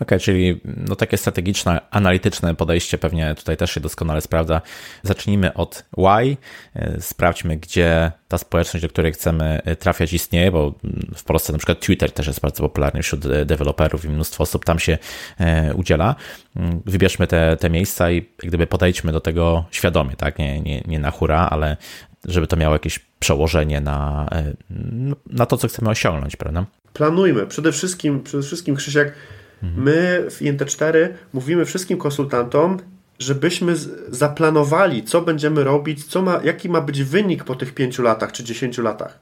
OK, 0.00 0.10
czyli 0.20 0.60
no 0.64 0.96
takie 0.96 1.16
strategiczne, 1.16 1.80
analityczne 1.90 2.54
podejście 2.54 2.98
pewnie 2.98 3.34
tutaj 3.34 3.56
też 3.56 3.70
się 3.70 3.80
doskonale 3.80 4.20
sprawdza. 4.20 4.60
Zacznijmy 5.02 5.54
od 5.54 5.84
why, 5.96 6.36
e, 6.74 7.00
sprawdźmy, 7.00 7.56
gdzie 7.56 8.12
ta 8.28 8.38
społeczność, 8.38 8.82
do 8.82 8.88
której 8.88 9.12
chcemy 9.12 9.62
e, 9.64 9.76
trafiać 9.76 10.12
istnieje, 10.12 10.52
bo 10.52 10.74
w 11.16 11.24
Polsce 11.24 11.52
na 11.52 11.58
przykład 11.58 11.80
Twitter 11.80 12.12
też 12.12 12.26
jest 12.26 12.40
bardzo 12.40 12.62
popularny 12.62 13.02
wśród 13.02 13.26
e, 13.26 13.44
deweloperów 13.44 14.04
i 14.04 14.08
mnóstwo 14.08 14.42
osób 14.42 14.64
tam 14.64 14.78
się 14.78 14.98
udziela. 15.74 16.14
Mm, 16.56 16.82
wybierzmy 16.86 17.26
te, 17.26 17.56
te 17.56 17.70
miejsca 17.70 18.10
i 18.10 18.28
gdyby 18.38 18.66
podejdźmy 18.66 19.12
do 19.12 19.20
tego 19.20 19.64
świadomie, 19.70 20.16
tak? 20.16 20.38
Nie, 20.38 20.60
nie, 20.60 20.82
nie 20.86 20.98
na 20.98 21.10
hura, 21.10 21.48
ale 21.50 21.76
żeby 22.24 22.46
to 22.46 22.56
miało 22.56 22.74
jakieś 22.74 22.98
przełożenie 22.98 23.80
na, 23.80 24.28
na 25.26 25.46
to, 25.46 25.56
co 25.56 25.68
chcemy 25.68 25.90
osiągnąć, 25.90 26.36
prawda? 26.36 26.64
Planujmy. 26.92 27.46
Przede 27.46 27.72
wszystkim, 27.72 28.22
przede 28.22 28.42
wszystkim 28.42 28.76
Krzysiek, 28.76 29.14
Mhm. 29.62 29.84
My 29.84 30.26
w 30.30 30.40
INT4 30.40 31.08
mówimy 31.32 31.64
wszystkim 31.64 31.98
konsultantom, 31.98 32.78
żebyśmy 33.18 33.76
zaplanowali, 34.08 35.02
co 35.02 35.22
będziemy 35.22 35.64
robić, 35.64 36.04
co 36.04 36.22
ma, 36.22 36.40
jaki 36.44 36.68
ma 36.68 36.80
być 36.80 37.02
wynik 37.02 37.44
po 37.44 37.54
tych 37.54 37.74
5 37.74 37.98
latach 37.98 38.32
czy 38.32 38.44
10 38.44 38.78
latach. 38.78 39.18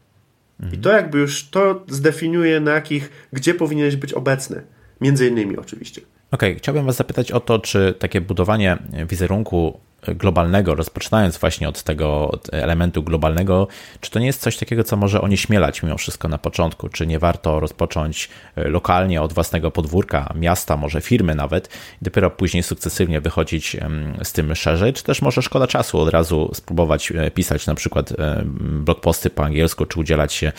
Mhm. 0.61 0.81
I 0.81 0.83
to 0.83 0.93
jakby 0.93 1.19
już 1.19 1.49
to 1.49 1.85
zdefiniuje, 1.89 2.61
na 2.61 2.73
jakich, 2.73 3.11
gdzie 3.33 3.55
powinieneś 3.55 3.97
być 3.97 4.13
obecny. 4.13 4.63
Między 5.01 5.29
innymi 5.29 5.57
oczywiście. 5.57 6.01
Okej, 6.31 6.51
okay, 6.51 6.59
chciałbym 6.59 6.87
Was 6.87 6.97
zapytać 6.97 7.33
o 7.33 7.41
to, 7.41 7.59
czy 7.59 7.95
takie 7.99 8.21
budowanie 8.21 8.79
wizerunku 9.09 9.81
globalnego, 10.09 10.75
rozpoczynając 10.75 11.39
właśnie 11.39 11.69
od 11.69 11.83
tego 11.83 12.39
elementu 12.53 13.03
globalnego, 13.03 13.69
czy 14.01 14.11
to 14.11 14.19
nie 14.19 14.27
jest 14.27 14.41
coś 14.41 14.57
takiego, 14.57 14.85
co 14.85 14.97
może 14.97 15.21
onieśmielać 15.21 15.83
mimo 15.83 15.99
wszystko 15.99 16.29
na 16.29 16.39
początku? 16.39 16.89
Czy 16.89 17.07
nie 17.07 17.19
warto 17.19 17.61
rozpocząć 17.61 18.29
e, 18.57 18.69
lokalnie 18.69 19.23
od 19.23 19.33
własnego 19.33 19.71
podwórka, 19.71 20.33
miasta, 20.35 20.77
może 20.77 21.01
firmy 21.01 21.35
nawet, 21.35 21.69
i 22.03 22.05
dopiero 22.05 22.31
później 22.31 22.63
sukcesywnie 22.63 23.21
wychodzić 23.21 23.77
z 24.23 24.33
tym 24.33 24.55
szerzej? 24.55 24.93
Czy 24.93 25.05
też 25.05 25.23
może 25.23 25.43
szkoda 25.43 25.67
czasu 25.67 25.99
od 25.99 26.09
razu 26.09 26.51
spróbować 26.55 27.13
e, 27.13 27.31
pisać 27.31 27.67
na 27.67 27.75
przykład 27.75 28.13
e, 28.13 28.43
blogposty 28.61 29.31
po 29.31 29.45
angielsku, 29.45 29.87
czy 29.87 30.01
udzielać 30.01 30.33
się 30.33 30.53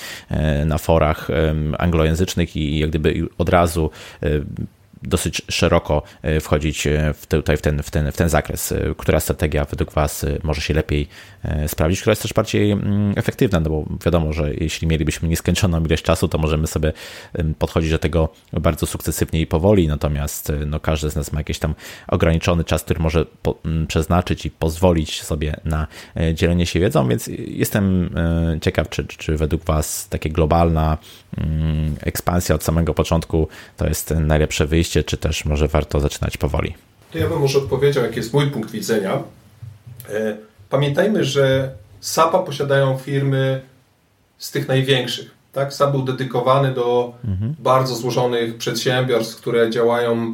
na 0.65 0.77
forach 0.77 1.27
anglojęzycznych 1.77 2.55
i 2.55 2.79
jak 2.79 2.89
gdyby 2.89 3.27
od 3.37 3.49
razu 3.49 3.89
dosyć 5.03 5.41
szeroko 5.49 6.03
e, 6.21 6.39
wchodzić 6.39 6.87
e, 6.87 7.13
w, 7.13 7.25
tutaj 7.27 7.57
w 7.57 7.61
ten, 7.61 7.83
w, 7.83 7.91
ten, 7.91 8.11
w 8.11 8.17
ten 8.17 8.29
zakres. 8.29 8.71
E, 8.71 8.95
która 8.97 9.19
strategia 9.19 9.65
według 9.65 9.91
Was 9.91 10.25
może 10.43 10.61
się 10.61 10.73
lepiej 10.73 11.07
sprawdzić, 11.67 11.99
która 12.01 12.11
jest 12.11 12.21
też 12.21 12.33
bardziej 12.33 12.71
mm, 12.71 13.13
efektywna, 13.15 13.59
no 13.59 13.69
bo 13.69 13.85
wiadomo, 14.05 14.33
że 14.33 14.53
jeśli 14.53 14.87
mielibyśmy 14.87 15.29
nieskończoną 15.29 15.85
ilość 15.85 16.03
czasu, 16.03 16.27
to 16.27 16.37
możemy 16.37 16.67
sobie 16.67 16.93
podchodzić 17.59 17.91
do 17.91 17.99
tego 17.99 18.29
bardzo 18.53 18.85
sukcesywnie 18.85 19.41
i 19.41 19.47
powoli, 19.47 19.87
natomiast 19.87 20.51
no, 20.65 20.79
każdy 20.79 21.09
z 21.09 21.15
nas 21.15 21.31
ma 21.31 21.39
jakiś 21.39 21.59
tam 21.59 21.75
ograniczony 22.07 22.63
czas, 22.63 22.83
który 22.83 22.99
może 22.99 23.25
po, 23.41 23.55
przeznaczyć 23.87 24.45
i 24.45 24.51
pozwolić 24.51 25.23
sobie 25.23 25.55
na 25.65 25.87
dzielenie 26.33 26.65
się 26.65 26.79
wiedzą, 26.79 27.07
więc 27.07 27.29
jestem 27.47 28.15
ciekaw, 28.61 28.89
czy, 28.89 29.05
czy 29.05 29.37
według 29.37 29.63
Was 29.63 30.09
takie 30.09 30.29
globalna 30.29 30.97
mm, 31.37 31.95
ekspansja 32.01 32.55
od 32.55 32.63
samego 32.63 32.93
początku 32.93 33.47
to 33.77 33.87
jest 33.87 34.13
najlepsze 34.19 34.65
wyjście 34.65 34.90
czy 35.05 35.17
też 35.17 35.45
może 35.45 35.67
warto 35.67 35.99
zaczynać 35.99 36.37
powoli? 36.37 36.73
To 37.11 37.17
ja 37.17 37.29
bym 37.29 37.39
może 37.39 37.57
odpowiedział, 37.59 38.03
jaki 38.03 38.17
jest 38.17 38.33
mój 38.33 38.51
punkt 38.51 38.71
widzenia. 38.71 39.23
E, 40.09 40.37
pamiętajmy, 40.69 41.23
że 41.23 41.71
SAPA 41.99 42.39
posiadają 42.39 42.97
firmy 42.97 43.61
z 44.37 44.51
tych 44.51 44.67
największych. 44.67 45.31
Tak? 45.53 45.73
SAP 45.73 45.91
był 45.91 46.01
dedykowany 46.01 46.73
do 46.73 47.13
mhm. 47.25 47.55
bardzo 47.59 47.95
złożonych 47.95 48.57
przedsiębiorstw, 48.57 49.35
które 49.35 49.69
działają 49.69 50.13
e, 50.15 50.33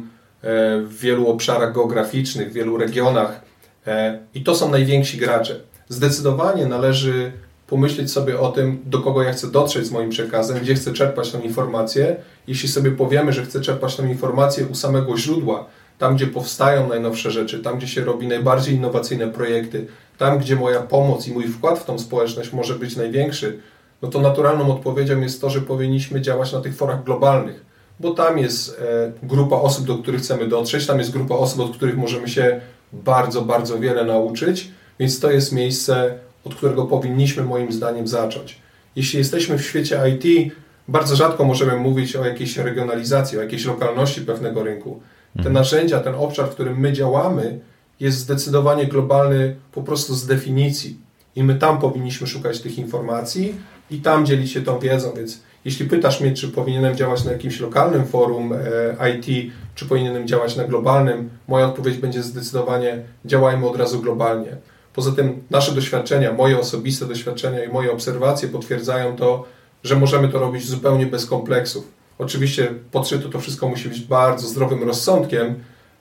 w 0.80 0.98
wielu 1.00 1.28
obszarach 1.28 1.74
geograficznych, 1.74 2.50
w 2.50 2.52
wielu 2.52 2.76
regionach 2.76 3.40
e, 3.86 4.18
i 4.34 4.44
to 4.44 4.54
są 4.54 4.70
najwięksi 4.70 5.18
gracze. 5.18 5.60
Zdecydowanie 5.88 6.66
należy 6.66 7.32
pomyśleć 7.68 8.12
sobie 8.12 8.40
o 8.40 8.52
tym, 8.52 8.82
do 8.86 8.98
kogo 8.98 9.22
ja 9.22 9.32
chcę 9.32 9.50
dotrzeć 9.50 9.86
z 9.86 9.90
moim 9.90 10.10
przekazem, 10.10 10.58
gdzie 10.58 10.74
chcę 10.74 10.92
czerpać 10.92 11.30
tę 11.30 11.40
informację. 11.40 12.16
Jeśli 12.46 12.68
sobie 12.68 12.90
powiemy, 12.90 13.32
że 13.32 13.42
chcę 13.42 13.60
czerpać 13.60 13.96
tę 13.96 14.08
informację 14.08 14.66
u 14.66 14.74
samego 14.74 15.16
źródła, 15.16 15.66
tam 15.98 16.16
gdzie 16.16 16.26
powstają 16.26 16.88
najnowsze 16.88 17.30
rzeczy, 17.30 17.58
tam 17.58 17.78
gdzie 17.78 17.88
się 17.88 18.04
robi 18.04 18.26
najbardziej 18.26 18.74
innowacyjne 18.74 19.28
projekty, 19.28 19.86
tam 20.18 20.38
gdzie 20.38 20.56
moja 20.56 20.80
pomoc 20.80 21.28
i 21.28 21.32
mój 21.32 21.48
wkład 21.48 21.78
w 21.78 21.84
tą 21.84 21.98
społeczność 21.98 22.52
może 22.52 22.74
być 22.74 22.96
największy, 22.96 23.58
no 24.02 24.08
to 24.08 24.20
naturalną 24.20 24.72
odpowiedzią 24.72 25.20
jest 25.20 25.40
to, 25.40 25.50
że 25.50 25.60
powinniśmy 25.60 26.20
działać 26.20 26.52
na 26.52 26.60
tych 26.60 26.76
forach 26.76 27.04
globalnych, 27.04 27.64
bo 28.00 28.10
tam 28.10 28.38
jest 28.38 28.80
e, 28.80 29.12
grupa 29.22 29.56
osób, 29.56 29.86
do 29.86 29.98
których 29.98 30.20
chcemy 30.20 30.48
dotrzeć, 30.48 30.86
tam 30.86 30.98
jest 30.98 31.10
grupa 31.10 31.34
osób, 31.34 31.60
od 31.60 31.76
których 31.76 31.96
możemy 31.96 32.28
się 32.28 32.60
bardzo, 32.92 33.42
bardzo 33.42 33.78
wiele 33.78 34.04
nauczyć, 34.04 34.70
więc 34.98 35.20
to 35.20 35.30
jest 35.30 35.52
miejsce, 35.52 36.18
od 36.44 36.54
którego 36.54 36.84
powinniśmy 36.84 37.42
moim 37.42 37.72
zdaniem 37.72 38.08
zacząć. 38.08 38.58
Jeśli 38.96 39.18
jesteśmy 39.18 39.58
w 39.58 39.64
świecie 39.64 40.00
IT, 40.08 40.52
bardzo 40.88 41.16
rzadko 41.16 41.44
możemy 41.44 41.76
mówić 41.76 42.16
o 42.16 42.24
jakiejś 42.24 42.56
regionalizacji, 42.56 43.38
o 43.38 43.42
jakiejś 43.42 43.64
lokalności 43.64 44.20
pewnego 44.20 44.62
rynku. 44.62 45.00
Te 45.32 45.38
mhm. 45.38 45.54
narzędzia, 45.54 46.00
ten 46.00 46.14
obszar, 46.14 46.46
w 46.46 46.50
którym 46.50 46.80
my 46.80 46.92
działamy, 46.92 47.58
jest 48.00 48.18
zdecydowanie 48.18 48.86
globalny 48.86 49.56
po 49.72 49.82
prostu 49.82 50.14
z 50.14 50.26
definicji. 50.26 50.96
I 51.36 51.44
my 51.44 51.54
tam 51.54 51.78
powinniśmy 51.78 52.26
szukać 52.26 52.60
tych 52.60 52.78
informacji 52.78 53.54
i 53.90 53.98
tam 53.98 54.26
dzielić 54.26 54.52
się 54.52 54.62
tą 54.62 54.78
wiedzą. 54.78 55.12
Więc 55.16 55.40
jeśli 55.64 55.86
pytasz 55.86 56.20
mnie, 56.20 56.34
czy 56.34 56.48
powinienem 56.48 56.96
działać 56.96 57.24
na 57.24 57.32
jakimś 57.32 57.60
lokalnym 57.60 58.06
forum 58.06 58.52
e, 59.00 59.10
IT, 59.10 59.52
czy 59.74 59.86
powinienem 59.86 60.28
działać 60.28 60.56
na 60.56 60.64
globalnym, 60.64 61.30
moja 61.48 61.66
odpowiedź 61.66 61.96
będzie 61.96 62.22
zdecydowanie 62.22 62.98
działajmy 63.24 63.68
od 63.68 63.76
razu 63.76 64.02
globalnie. 64.02 64.56
Poza 64.98 65.12
tym 65.12 65.42
nasze 65.50 65.72
doświadczenia, 65.72 66.32
moje 66.32 66.58
osobiste 66.58 67.06
doświadczenia 67.06 67.64
i 67.64 67.68
moje 67.68 67.92
obserwacje 67.92 68.48
potwierdzają 68.48 69.16
to, 69.16 69.44
że 69.84 69.96
możemy 69.96 70.28
to 70.28 70.38
robić 70.38 70.66
zupełnie 70.66 71.06
bez 71.06 71.26
kompleksów. 71.26 71.88
Oczywiście 72.18 72.74
podszyte 72.90 73.28
to 73.28 73.40
wszystko 73.40 73.68
musi 73.68 73.88
być 73.88 74.00
bardzo 74.00 74.48
zdrowym 74.48 74.82
rozsądkiem, 74.82 75.54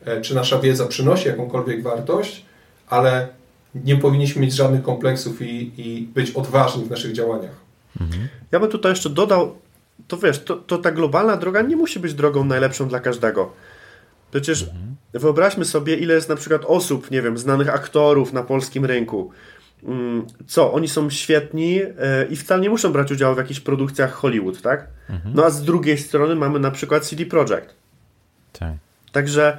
e, 0.05 0.21
czy 0.21 0.35
nasza 0.35 0.59
wiedza 0.59 0.85
przynosi 0.85 1.27
jakąkolwiek 1.27 1.83
wartość, 1.83 2.45
ale 2.89 3.27
nie 3.75 3.97
powinniśmy 3.97 4.41
mieć 4.41 4.53
żadnych 4.53 4.83
kompleksów 4.83 5.41
i, 5.41 5.71
i 5.77 6.01
być 6.01 6.31
odważni 6.31 6.83
w 6.83 6.89
naszych 6.89 7.11
działaniach. 7.11 7.55
Mhm. 8.01 8.27
Ja 8.51 8.59
bym 8.59 8.69
tutaj 8.69 8.91
jeszcze 8.91 9.09
dodał, 9.09 9.55
to 10.07 10.17
wiesz, 10.17 10.43
to, 10.43 10.55
to 10.55 10.77
ta 10.77 10.91
globalna 10.91 11.37
droga 11.37 11.61
nie 11.61 11.75
musi 11.75 11.99
być 11.99 12.13
drogą 12.13 12.43
najlepszą 12.43 12.87
dla 12.87 12.99
każdego. 12.99 13.51
Przecież 14.31 14.63
mhm. 14.63 14.95
wyobraźmy 15.13 15.65
sobie, 15.65 15.95
ile 15.95 16.13
jest 16.13 16.29
na 16.29 16.35
przykład 16.35 16.61
osób, 16.65 17.11
nie 17.11 17.21
wiem, 17.21 17.37
znanych 17.37 17.69
aktorów 17.69 18.33
na 18.33 18.43
polskim 18.43 18.85
rynku. 18.85 19.31
Mm, 19.83 20.27
co, 20.47 20.73
oni 20.73 20.87
są 20.87 21.09
świetni 21.09 21.81
e, 21.81 22.25
i 22.29 22.35
wcale 22.35 22.61
nie 22.61 22.69
muszą 22.69 22.91
brać 22.91 23.11
udziału 23.11 23.35
w 23.35 23.37
jakichś 23.37 23.59
produkcjach 23.59 24.13
Hollywood, 24.13 24.61
tak? 24.61 24.87
Mhm. 25.09 25.35
No 25.35 25.45
a 25.45 25.49
z 25.49 25.63
drugiej 25.63 25.97
strony 25.97 26.35
mamy 26.35 26.59
na 26.59 26.71
przykład 26.71 27.05
CD 27.05 27.25
Projekt. 27.25 27.75
Tak. 28.51 28.73
Także 29.11 29.57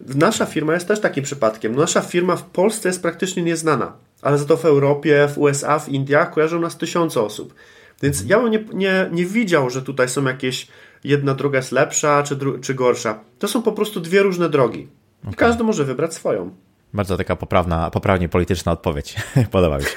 nasza 0.00 0.46
firma 0.46 0.74
jest 0.74 0.88
też 0.88 1.00
takim 1.00 1.24
przypadkiem. 1.24 1.76
Nasza 1.76 2.00
firma 2.00 2.36
w 2.36 2.44
Polsce 2.44 2.88
jest 2.88 3.02
praktycznie 3.02 3.42
nieznana, 3.42 3.92
ale 4.22 4.38
za 4.38 4.44
to 4.44 4.56
w 4.56 4.64
Europie, 4.64 5.28
w 5.34 5.38
USA, 5.38 5.78
w 5.78 5.88
Indiach 5.88 6.30
kojarzą 6.30 6.60
nas 6.60 6.78
tysiące 6.78 7.20
osób. 7.20 7.54
Więc 8.02 8.22
mhm. 8.22 8.30
ja 8.30 8.42
bym 8.42 8.52
nie, 8.52 8.78
nie, 8.78 9.08
nie 9.12 9.26
widział, 9.26 9.70
że 9.70 9.82
tutaj 9.82 10.08
są 10.08 10.24
jakieś 10.24 10.68
jedna 11.04 11.34
droga 11.34 11.58
jest 11.58 11.72
lepsza 11.72 12.22
czy, 12.22 12.38
czy 12.60 12.74
gorsza. 12.74 13.20
To 13.38 13.48
są 13.48 13.62
po 13.62 13.72
prostu 13.72 14.00
dwie 14.00 14.22
różne 14.22 14.48
drogi. 14.48 14.88
Okay. 15.22 15.34
Każdy 15.34 15.64
może 15.64 15.84
wybrać 15.84 16.14
swoją. 16.14 16.50
Bardzo 16.96 17.16
taka 17.16 17.36
poprawna, 17.36 17.90
poprawnie 17.90 18.28
polityczna 18.28 18.72
odpowiedź. 18.72 19.16
Podoba 19.50 19.78
mi 19.78 19.84
się. 19.84 19.90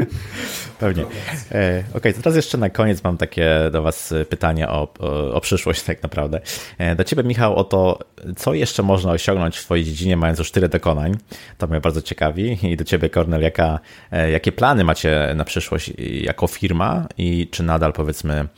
Pewnie. 0.80 1.04
E, 1.52 1.84
ok, 1.94 2.02
teraz 2.02 2.36
jeszcze 2.36 2.58
na 2.58 2.70
koniec 2.70 3.04
mam 3.04 3.16
takie 3.16 3.50
do 3.72 3.82
Was 3.82 4.14
pytanie 4.28 4.68
o, 4.68 4.88
o, 4.98 5.34
o, 5.34 5.40
przyszłość, 5.40 5.82
tak 5.82 6.02
naprawdę. 6.02 6.40
E, 6.78 6.96
do 6.96 7.04
Ciebie, 7.04 7.22
Michał, 7.22 7.56
o 7.56 7.64
to, 7.64 7.98
co 8.36 8.54
jeszcze 8.54 8.82
można 8.82 9.12
osiągnąć 9.12 9.58
w 9.58 9.64
Twojej 9.64 9.84
dziedzinie, 9.84 10.16
mając 10.16 10.38
już 10.38 10.50
tyle 10.50 10.68
dokonań. 10.68 11.16
To 11.58 11.66
mnie 11.66 11.80
bardzo 11.80 12.02
ciekawi. 12.02 12.58
I 12.72 12.76
do 12.76 12.84
Ciebie, 12.84 13.10
Kornel, 13.10 13.42
jaka, 13.42 13.78
e, 14.12 14.30
jakie 14.30 14.52
plany 14.52 14.84
macie 14.84 15.32
na 15.34 15.44
przyszłość 15.44 15.92
jako 16.22 16.46
firma 16.46 17.06
i 17.18 17.48
czy 17.50 17.62
nadal, 17.62 17.92
powiedzmy, 17.92 18.48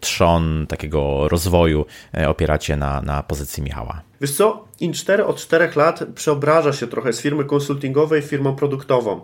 trzon 0.00 0.66
takiego 0.66 1.28
rozwoju 1.28 1.86
opieracie 2.26 2.76
na, 2.76 3.02
na 3.02 3.22
pozycji 3.22 3.62
Michała? 3.62 4.02
Wiesz 4.20 4.32
co, 4.32 4.67
In4 4.80 5.20
od 5.26 5.36
4 5.36 5.68
lat 5.76 6.04
przeobraża 6.14 6.72
się 6.72 6.86
trochę 6.86 7.12
z 7.12 7.20
firmy 7.20 7.44
konsultingowej 7.44 8.22
w 8.22 8.24
firmą 8.24 8.56
produktową. 8.56 9.20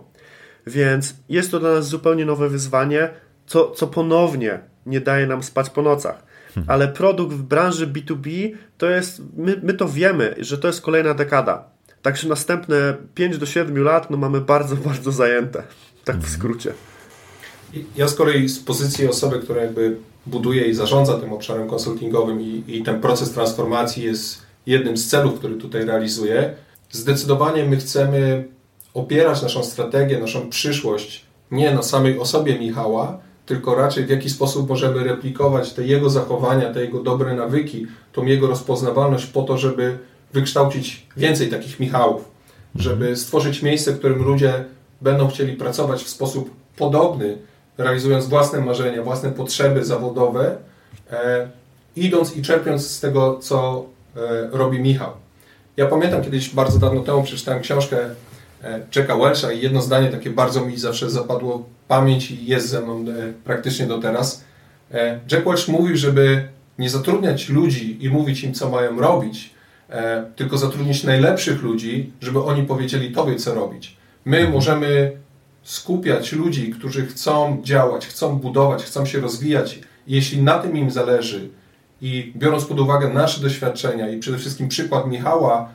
Więc 0.67 1.15
jest 1.29 1.51
to 1.51 1.59
dla 1.59 1.71
nas 1.71 1.87
zupełnie 1.87 2.25
nowe 2.25 2.49
wyzwanie, 2.49 3.09
co, 3.47 3.71
co 3.71 3.87
ponownie 3.87 4.59
nie 4.85 5.01
daje 5.01 5.27
nam 5.27 5.43
spać 5.43 5.69
po 5.69 5.81
nocach. 5.81 6.23
Hmm. 6.55 6.71
Ale 6.71 6.87
produkt 6.87 7.33
w 7.33 7.43
branży 7.43 7.87
B2B 7.87 8.51
to 8.77 8.89
jest, 8.89 9.21
my, 9.37 9.59
my 9.63 9.73
to 9.73 9.89
wiemy, 9.89 10.35
że 10.37 10.57
to 10.57 10.67
jest 10.67 10.81
kolejna 10.81 11.13
dekada. 11.13 11.63
Także 12.01 12.27
następne 12.27 12.95
5 13.13 13.37
do 13.37 13.45
7 13.45 13.83
lat 13.83 14.09
no 14.09 14.17
mamy 14.17 14.41
bardzo, 14.41 14.75
bardzo 14.75 15.11
zajęte. 15.11 15.63
Tak 16.03 16.15
w 16.15 16.19
hmm. 16.19 16.39
skrócie. 16.39 16.73
Ja 17.95 18.07
z 18.07 18.15
kolei 18.15 18.49
z 18.49 18.59
pozycji 18.59 19.07
osoby, 19.07 19.39
która 19.39 19.61
jakby 19.61 19.97
buduje 20.25 20.65
i 20.65 20.73
zarządza 20.73 21.17
tym 21.17 21.33
obszarem 21.33 21.67
konsultingowym 21.67 22.41
i, 22.41 22.63
i 22.67 22.83
ten 22.83 23.01
proces 23.01 23.31
transformacji 23.31 24.03
jest 24.03 24.44
jednym 24.65 24.97
z 24.97 25.07
celów, 25.07 25.39
który 25.39 25.55
tutaj 25.55 25.85
realizuję. 25.85 26.53
Zdecydowanie 26.91 27.65
my 27.65 27.77
chcemy 27.77 28.47
opierać 28.93 29.41
naszą 29.41 29.63
strategię, 29.63 30.19
naszą 30.19 30.49
przyszłość 30.49 31.25
nie 31.51 31.71
na 31.71 31.83
samej 31.83 32.19
osobie 32.19 32.59
Michała, 32.59 33.17
tylko 33.45 33.75
raczej 33.75 34.05
w 34.05 34.09
jaki 34.09 34.29
sposób 34.29 34.69
możemy 34.69 35.03
replikować 35.03 35.73
te 35.73 35.83
jego 35.83 36.09
zachowania, 36.09 36.73
te 36.73 36.81
jego 36.81 37.03
dobre 37.03 37.35
nawyki, 37.35 37.87
tą 38.13 38.25
jego 38.25 38.47
rozpoznawalność 38.47 39.25
po 39.25 39.41
to, 39.41 39.57
żeby 39.57 39.97
wykształcić 40.33 41.07
więcej 41.17 41.49
takich 41.49 41.79
Michałów, 41.79 42.21
mhm. 42.21 42.29
żeby 42.75 43.15
stworzyć 43.15 43.61
miejsce, 43.61 43.91
w 43.91 43.99
którym 43.99 44.23
ludzie 44.23 44.65
będą 45.01 45.27
chcieli 45.27 45.53
pracować 45.53 46.03
w 46.03 46.09
sposób 46.09 46.49
podobny, 46.77 47.37
realizując 47.77 48.25
własne 48.25 48.61
marzenia, 48.61 49.03
własne 49.03 49.31
potrzeby 49.31 49.85
zawodowe, 49.85 50.57
e, 51.11 51.47
idąc 51.95 52.35
i 52.37 52.41
czerpiąc 52.41 52.87
z 52.87 52.99
tego, 52.99 53.39
co 53.41 53.85
robi 54.51 54.79
Michał. 54.79 55.11
Ja 55.77 55.85
pamiętam 55.85 56.23
kiedyś 56.23 56.49
bardzo 56.49 56.79
dawno 56.79 57.01
temu 57.01 57.23
przeczytałem 57.23 57.61
książkę 57.61 57.97
Jacka 58.95 59.17
Welsha 59.17 59.51
i 59.51 59.61
jedno 59.61 59.81
zdanie 59.81 60.09
takie 60.09 60.29
bardzo 60.29 60.65
mi 60.65 60.77
zawsze 60.77 61.09
zapadło 61.09 61.57
w 61.57 61.87
pamięć 61.87 62.31
i 62.31 62.45
jest 62.45 62.69
ze 62.69 62.81
mną 62.81 63.05
praktycznie 63.43 63.87
do 63.87 63.97
teraz. 63.97 64.43
Jack 65.31 65.45
Welch 65.45 65.67
mówił, 65.67 65.97
żeby 65.97 66.47
nie 66.79 66.89
zatrudniać 66.89 67.49
ludzi 67.49 68.05
i 68.05 68.09
mówić 68.09 68.43
im, 68.43 68.53
co 68.53 68.69
mają 68.69 68.99
robić, 68.99 69.53
tylko 70.35 70.57
zatrudnić 70.57 71.03
najlepszych 71.03 71.63
ludzi, 71.63 72.11
żeby 72.21 72.43
oni 72.43 72.63
powiedzieli 72.63 73.11
tobie, 73.11 73.35
co 73.35 73.55
robić. 73.55 73.97
My 74.25 74.49
możemy 74.49 75.11
skupiać 75.63 76.31
ludzi, 76.31 76.69
którzy 76.69 77.05
chcą 77.05 77.61
działać, 77.63 78.07
chcą 78.07 78.39
budować, 78.39 78.83
chcą 78.83 79.05
się 79.05 79.19
rozwijać. 79.19 79.79
Jeśli 80.07 80.41
na 80.41 80.59
tym 80.59 80.77
im 80.77 80.91
zależy 80.91 81.49
i 82.01 82.33
biorąc 82.35 82.65
pod 82.65 82.79
uwagę 82.79 83.09
nasze 83.09 83.41
doświadczenia 83.41 84.09
i 84.09 84.19
przede 84.19 84.37
wszystkim 84.37 84.67
przykład 84.67 85.07
Michała, 85.07 85.69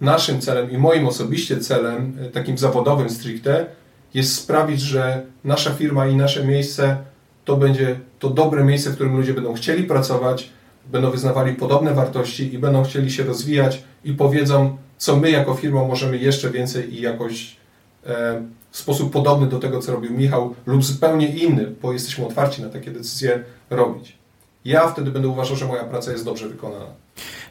naszym 0.00 0.40
celem 0.40 0.70
i 0.70 0.78
moim 0.78 1.06
osobiście 1.06 1.60
celem, 1.60 2.18
e, 2.20 2.30
takim 2.30 2.58
zawodowym 2.58 3.10
stricte, 3.10 3.66
jest 4.14 4.34
sprawić, 4.34 4.80
że 4.80 5.22
nasza 5.44 5.70
firma 5.70 6.06
i 6.06 6.16
nasze 6.16 6.44
miejsce 6.44 6.96
to 7.44 7.56
będzie 7.56 8.00
to 8.18 8.30
dobre 8.30 8.64
miejsce, 8.64 8.90
w 8.90 8.94
którym 8.94 9.16
ludzie 9.16 9.34
będą 9.34 9.54
chcieli 9.54 9.84
pracować, 9.84 10.50
będą 10.92 11.10
wyznawali 11.10 11.54
podobne 11.54 11.94
wartości 11.94 12.54
i 12.54 12.58
będą 12.58 12.84
chcieli 12.84 13.10
się 13.10 13.24
rozwijać 13.24 13.82
i 14.04 14.12
powiedzą, 14.12 14.76
co 14.98 15.16
my 15.16 15.30
jako 15.30 15.54
firma 15.54 15.84
możemy 15.84 16.18
jeszcze 16.18 16.50
więcej 16.50 16.94
i 16.94 17.00
jakoś 17.00 17.56
e, 18.06 18.42
w 18.70 18.78
sposób 18.78 19.12
podobny 19.12 19.46
do 19.46 19.58
tego, 19.58 19.80
co 19.80 19.92
robił 19.92 20.10
Michał, 20.12 20.54
lub 20.66 20.84
zupełnie 20.84 21.28
inny, 21.28 21.72
bo 21.82 21.92
jesteśmy 21.92 22.26
otwarci 22.26 22.62
na 22.62 22.68
takie 22.68 22.90
decyzje, 22.90 23.44
robić. 23.70 24.18
Ja 24.66 24.88
wtedy 24.88 25.10
będę 25.10 25.28
uważał, 25.28 25.56
że 25.56 25.66
moja 25.66 25.84
praca 25.84 26.12
jest 26.12 26.24
dobrze 26.24 26.48
wykonana. 26.48 26.86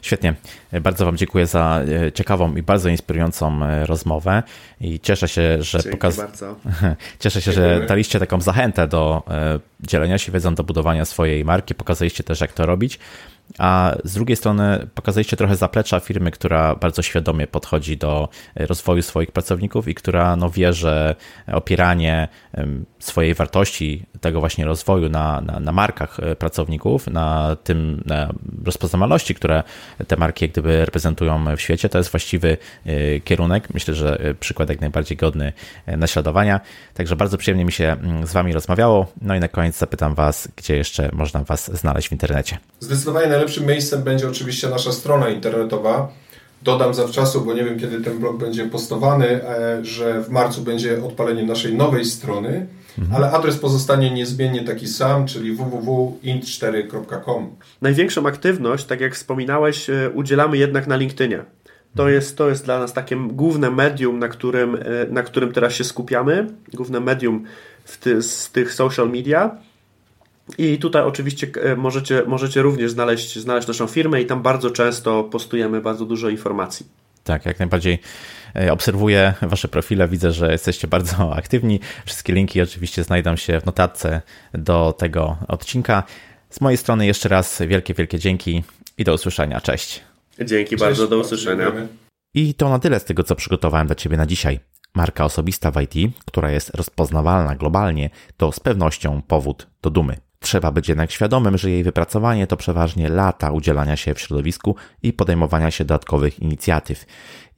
Świetnie. 0.02 0.34
Bardzo 0.80 1.04
Wam 1.04 1.16
dziękuję 1.16 1.46
za 1.46 1.80
e, 2.06 2.12
ciekawą 2.12 2.56
i 2.56 2.62
bardzo 2.62 2.88
inspirującą 2.88 3.64
e, 3.64 3.86
rozmowę 3.86 4.42
i 4.80 5.00
cieszę 5.00 5.28
się, 5.28 5.62
że 5.62 5.82
pokaz... 5.82 6.20
Cieszę 7.20 7.42
się, 7.42 7.52
że 7.52 7.86
daliście 7.88 8.18
taką 8.18 8.40
zachętę 8.40 8.88
do 8.88 9.22
e, 9.30 9.58
dzielenia 9.80 10.18
się 10.18 10.32
wiedzą, 10.32 10.54
do 10.54 10.64
budowania 10.64 11.04
swojej 11.04 11.44
marki, 11.44 11.74
pokazaliście 11.74 12.24
też, 12.24 12.40
jak 12.40 12.52
to 12.52 12.66
robić 12.66 12.98
a 13.58 13.96
z 14.04 14.14
drugiej 14.14 14.36
strony 14.36 14.86
pokazaliście 14.94 15.36
trochę 15.36 15.56
zaplecza 15.56 16.00
firmy, 16.00 16.30
która 16.30 16.74
bardzo 16.74 17.02
świadomie 17.02 17.46
podchodzi 17.46 17.96
do 17.96 18.28
rozwoju 18.56 19.02
swoich 19.02 19.32
pracowników 19.32 19.88
i 19.88 19.94
która 19.94 20.36
no, 20.36 20.50
wie, 20.50 20.72
że 20.72 21.16
opieranie 21.52 22.28
swojej 22.98 23.34
wartości, 23.34 24.06
tego 24.20 24.40
właśnie 24.40 24.64
rozwoju 24.64 25.08
na, 25.08 25.40
na, 25.40 25.60
na 25.60 25.72
markach 25.72 26.20
e, 26.20 26.36
pracowników, 26.36 27.06
na 27.06 27.56
tym 27.64 28.02
na 28.06 28.32
rozpoznawalności, 28.64 29.34
które 29.34 29.62
te 30.06 30.16
marki 30.16 30.44
jak 30.44 30.52
gdyby 30.52 30.84
reprezentują 30.84 31.56
w 31.56 31.60
świecie, 31.60 31.88
to 31.88 31.98
jest 31.98 32.10
właściwy 32.10 32.56
e, 32.86 33.20
kierunek. 33.20 33.74
Myślę, 33.74 33.94
że 33.94 34.20
e, 34.20 34.34
przykład 34.34 34.68
jak 34.68 34.80
najbardziej 34.80 35.16
godny 35.16 35.52
naśladowania. 35.86 36.60
Także 36.94 37.16
bardzo 37.16 37.38
przyjemnie 37.38 37.64
mi 37.64 37.72
się 37.72 37.84
mm, 37.84 38.26
z 38.26 38.32
Wami 38.32 38.52
rozmawiało. 38.52 39.06
No 39.22 39.36
i 39.36 39.40
na 39.40 39.48
koniec 39.48 39.78
zapytam 39.78 40.14
Was, 40.14 40.48
gdzie 40.56 40.76
jeszcze 40.76 41.10
można 41.12 41.44
Was 41.44 41.78
znaleźć 41.78 42.08
w 42.08 42.12
internecie. 42.12 42.58
Zdecydowanie 42.80 43.26
najlepszym 43.26 43.66
miejscem 43.66 44.02
będzie 44.02 44.28
oczywiście 44.28 44.68
nasza 44.68 44.92
strona 44.92 45.28
internetowa. 45.28 46.08
Dodam 46.62 46.94
zawczasu, 46.94 47.40
bo 47.40 47.54
nie 47.54 47.64
wiem 47.64 47.78
kiedy 47.78 48.00
ten 48.00 48.18
blog 48.18 48.38
będzie 48.38 48.64
postowany, 48.64 49.40
że 49.82 50.22
w 50.22 50.28
marcu 50.28 50.62
będzie 50.62 51.04
odpalenie 51.04 51.42
naszej 51.42 51.74
nowej 51.74 52.04
strony 52.04 52.66
Mhm. 52.98 53.16
ale 53.16 53.30
adres 53.30 53.58
pozostanie 53.58 54.10
niezmiennie 54.10 54.64
taki 54.64 54.86
sam, 54.86 55.26
czyli 55.26 55.52
www.int4.com. 55.52 57.56
Największą 57.82 58.26
aktywność, 58.26 58.84
tak 58.84 59.00
jak 59.00 59.14
wspominałeś, 59.14 59.90
e, 59.90 60.10
udzielamy 60.14 60.56
jednak 60.56 60.86
na 60.86 60.96
LinkedInie. 60.96 61.44
To 61.94 62.02
mhm. 62.02 62.14
jest, 62.14 62.38
to 62.38 62.48
jest 62.48 62.64
dla 62.64 62.78
nas 62.78 62.92
takie 62.92 63.16
główne 63.16 63.70
medium, 63.70 64.18
na 64.18 64.28
którym, 64.28 64.74
e, 64.74 64.78
na 65.10 65.22
którym 65.22 65.52
teraz 65.52 65.72
się 65.72 65.84
skupiamy. 65.84 66.46
Główne 66.74 67.00
medium 67.00 67.44
ty, 68.00 68.22
z 68.22 68.50
tych 68.50 68.72
social 68.72 69.10
media. 69.10 69.56
I 70.58 70.78
tutaj 70.78 71.02
oczywiście 71.02 71.48
e, 71.62 71.76
możecie, 71.76 72.22
możecie 72.26 72.62
również 72.62 72.90
znaleźć, 72.90 73.38
znaleźć 73.38 73.68
naszą 73.68 73.86
firmę 73.86 74.20
i 74.20 74.26
tam 74.26 74.42
bardzo 74.42 74.70
często 74.70 75.24
postujemy 75.24 75.80
bardzo 75.80 76.04
dużo 76.04 76.28
informacji. 76.28 76.86
Tak, 77.24 77.46
jak 77.46 77.58
najbardziej 77.58 77.98
e, 78.56 78.72
obserwuję 78.72 79.34
Wasze 79.42 79.68
profile, 79.68 80.08
widzę, 80.08 80.32
że 80.32 80.52
jesteście 80.52 80.88
bardzo 80.88 81.16
aktywni. 81.36 81.80
Wszystkie 82.06 82.32
linki 82.32 82.60
oczywiście 82.62 83.04
znajdą 83.04 83.36
się 83.36 83.60
w 83.60 83.66
notatce 83.66 84.22
do 84.54 84.94
tego 84.98 85.36
odcinka. 85.48 86.02
Z 86.50 86.60
mojej 86.60 86.76
strony 86.76 87.06
jeszcze 87.06 87.28
raz 87.28 87.62
wielkie, 87.68 87.94
wielkie 87.94 88.18
dzięki 88.18 88.64
i 88.98 89.04
do 89.04 89.14
usłyszenia. 89.14 89.60
Cześć. 89.60 90.02
Dzięki 90.44 90.70
Cześć, 90.70 90.80
bardzo, 90.80 91.08
do 91.08 91.18
usłyszenia. 91.18 91.72
I 92.34 92.54
to 92.54 92.68
na 92.68 92.78
tyle 92.78 93.00
z 93.00 93.04
tego, 93.04 93.22
co 93.22 93.34
przygotowałem 93.34 93.86
dla 93.86 93.96
Ciebie 93.96 94.16
na 94.16 94.26
dzisiaj. 94.26 94.60
Marka 94.94 95.24
osobista 95.24 95.70
w 95.70 95.80
IT, 95.82 96.14
która 96.26 96.50
jest 96.50 96.74
rozpoznawalna 96.74 97.54
globalnie, 97.54 98.10
to 98.36 98.52
z 98.52 98.60
pewnością 98.60 99.22
powód 99.22 99.66
do 99.82 99.90
dumy. 99.90 100.25
Trzeba 100.46 100.72
być 100.72 100.88
jednak 100.88 101.10
świadomym, 101.10 101.58
że 101.58 101.70
jej 101.70 101.84
wypracowanie 101.84 102.46
to 102.46 102.56
przeważnie 102.56 103.08
lata 103.08 103.50
udzielania 103.50 103.96
się 103.96 104.14
w 104.14 104.20
środowisku 104.20 104.76
i 105.02 105.12
podejmowania 105.12 105.70
się 105.70 105.84
dodatkowych 105.84 106.40
inicjatyw. 106.40 107.06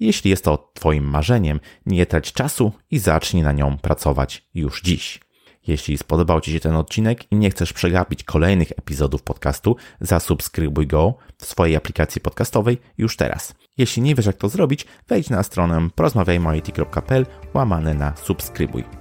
Jeśli 0.00 0.30
jest 0.30 0.44
to 0.44 0.70
Twoim 0.74 1.04
marzeniem, 1.04 1.60
nie 1.86 2.06
trać 2.06 2.32
czasu 2.32 2.72
i 2.90 2.98
zacznij 2.98 3.42
na 3.42 3.52
nią 3.52 3.78
pracować 3.78 4.48
już 4.54 4.82
dziś. 4.82 5.20
Jeśli 5.66 5.98
spodobał 5.98 6.40
Ci 6.40 6.52
się 6.52 6.60
ten 6.60 6.76
odcinek 6.76 7.32
i 7.32 7.36
nie 7.36 7.50
chcesz 7.50 7.72
przegapić 7.72 8.24
kolejnych 8.24 8.72
epizodów 8.72 9.22
podcastu, 9.22 9.76
zasubskrybuj 10.00 10.86
go 10.86 11.14
w 11.38 11.46
swojej 11.46 11.76
aplikacji 11.76 12.20
podcastowej 12.20 12.78
już 12.98 13.16
teraz. 13.16 13.54
Jeśli 13.78 14.02
nie 14.02 14.14
wiesz 14.14 14.26
jak 14.26 14.36
to 14.36 14.48
zrobić, 14.48 14.86
wejdź 15.08 15.30
na 15.30 15.42
stronę 15.42 15.88
porozmawiajmoit.pl 15.94 17.26
łamane 17.54 17.94
na 17.94 18.16
subskrybuj. 18.16 18.97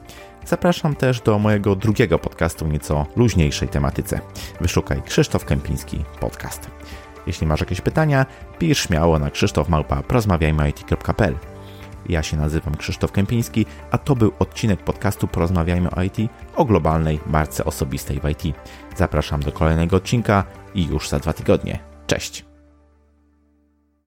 Zapraszam 0.48 0.95
też 0.95 1.22
do 1.22 1.39
mojego 1.39 1.76
drugiego 1.76 2.20
podcastu 2.20 2.68
nieco 2.68 3.06
luźniejszej 3.16 3.68
tematyce. 3.68 4.20
Wyszukaj 4.62 5.02
Krzysztof 5.02 5.45
Kępiński 5.45 6.04
Podcast. 6.20 6.72
Jeśli 7.28 7.48
masz 7.48 7.60
jakieś 7.60 7.82
pytania, 7.82 8.26
pisz 8.60 8.80
śmiało 8.80 9.20
na 9.20 9.32
krzysztofmałpa.prozmawiajmy.it.pl 9.32 11.36
Ja 12.10 12.24
się 12.24 12.38
nazywam 12.38 12.76
Krzysztof 12.76 13.12
Kępiński, 13.12 13.66
a 13.91 13.98
to 13.98 14.16
był 14.16 14.32
odcinek 14.39 14.80
podcastu 14.80 15.28
Porozmawiajmy 15.28 15.91
o 15.91 16.04
IT 16.04 16.18
o 16.56 16.66
globalnej 16.66 17.20
marce 17.26 17.66
osobistej 17.66 18.20
w 18.20 18.30
IT. 18.30 18.43
Zapraszam 18.95 19.43
do 19.43 19.52
kolejnego 19.52 19.98
odcinka 19.98 20.43
i 20.76 20.86
już 20.86 21.10
za 21.10 21.20
dwa 21.20 21.34
tygodnie. 21.34 21.80
Cześć! 22.08 22.47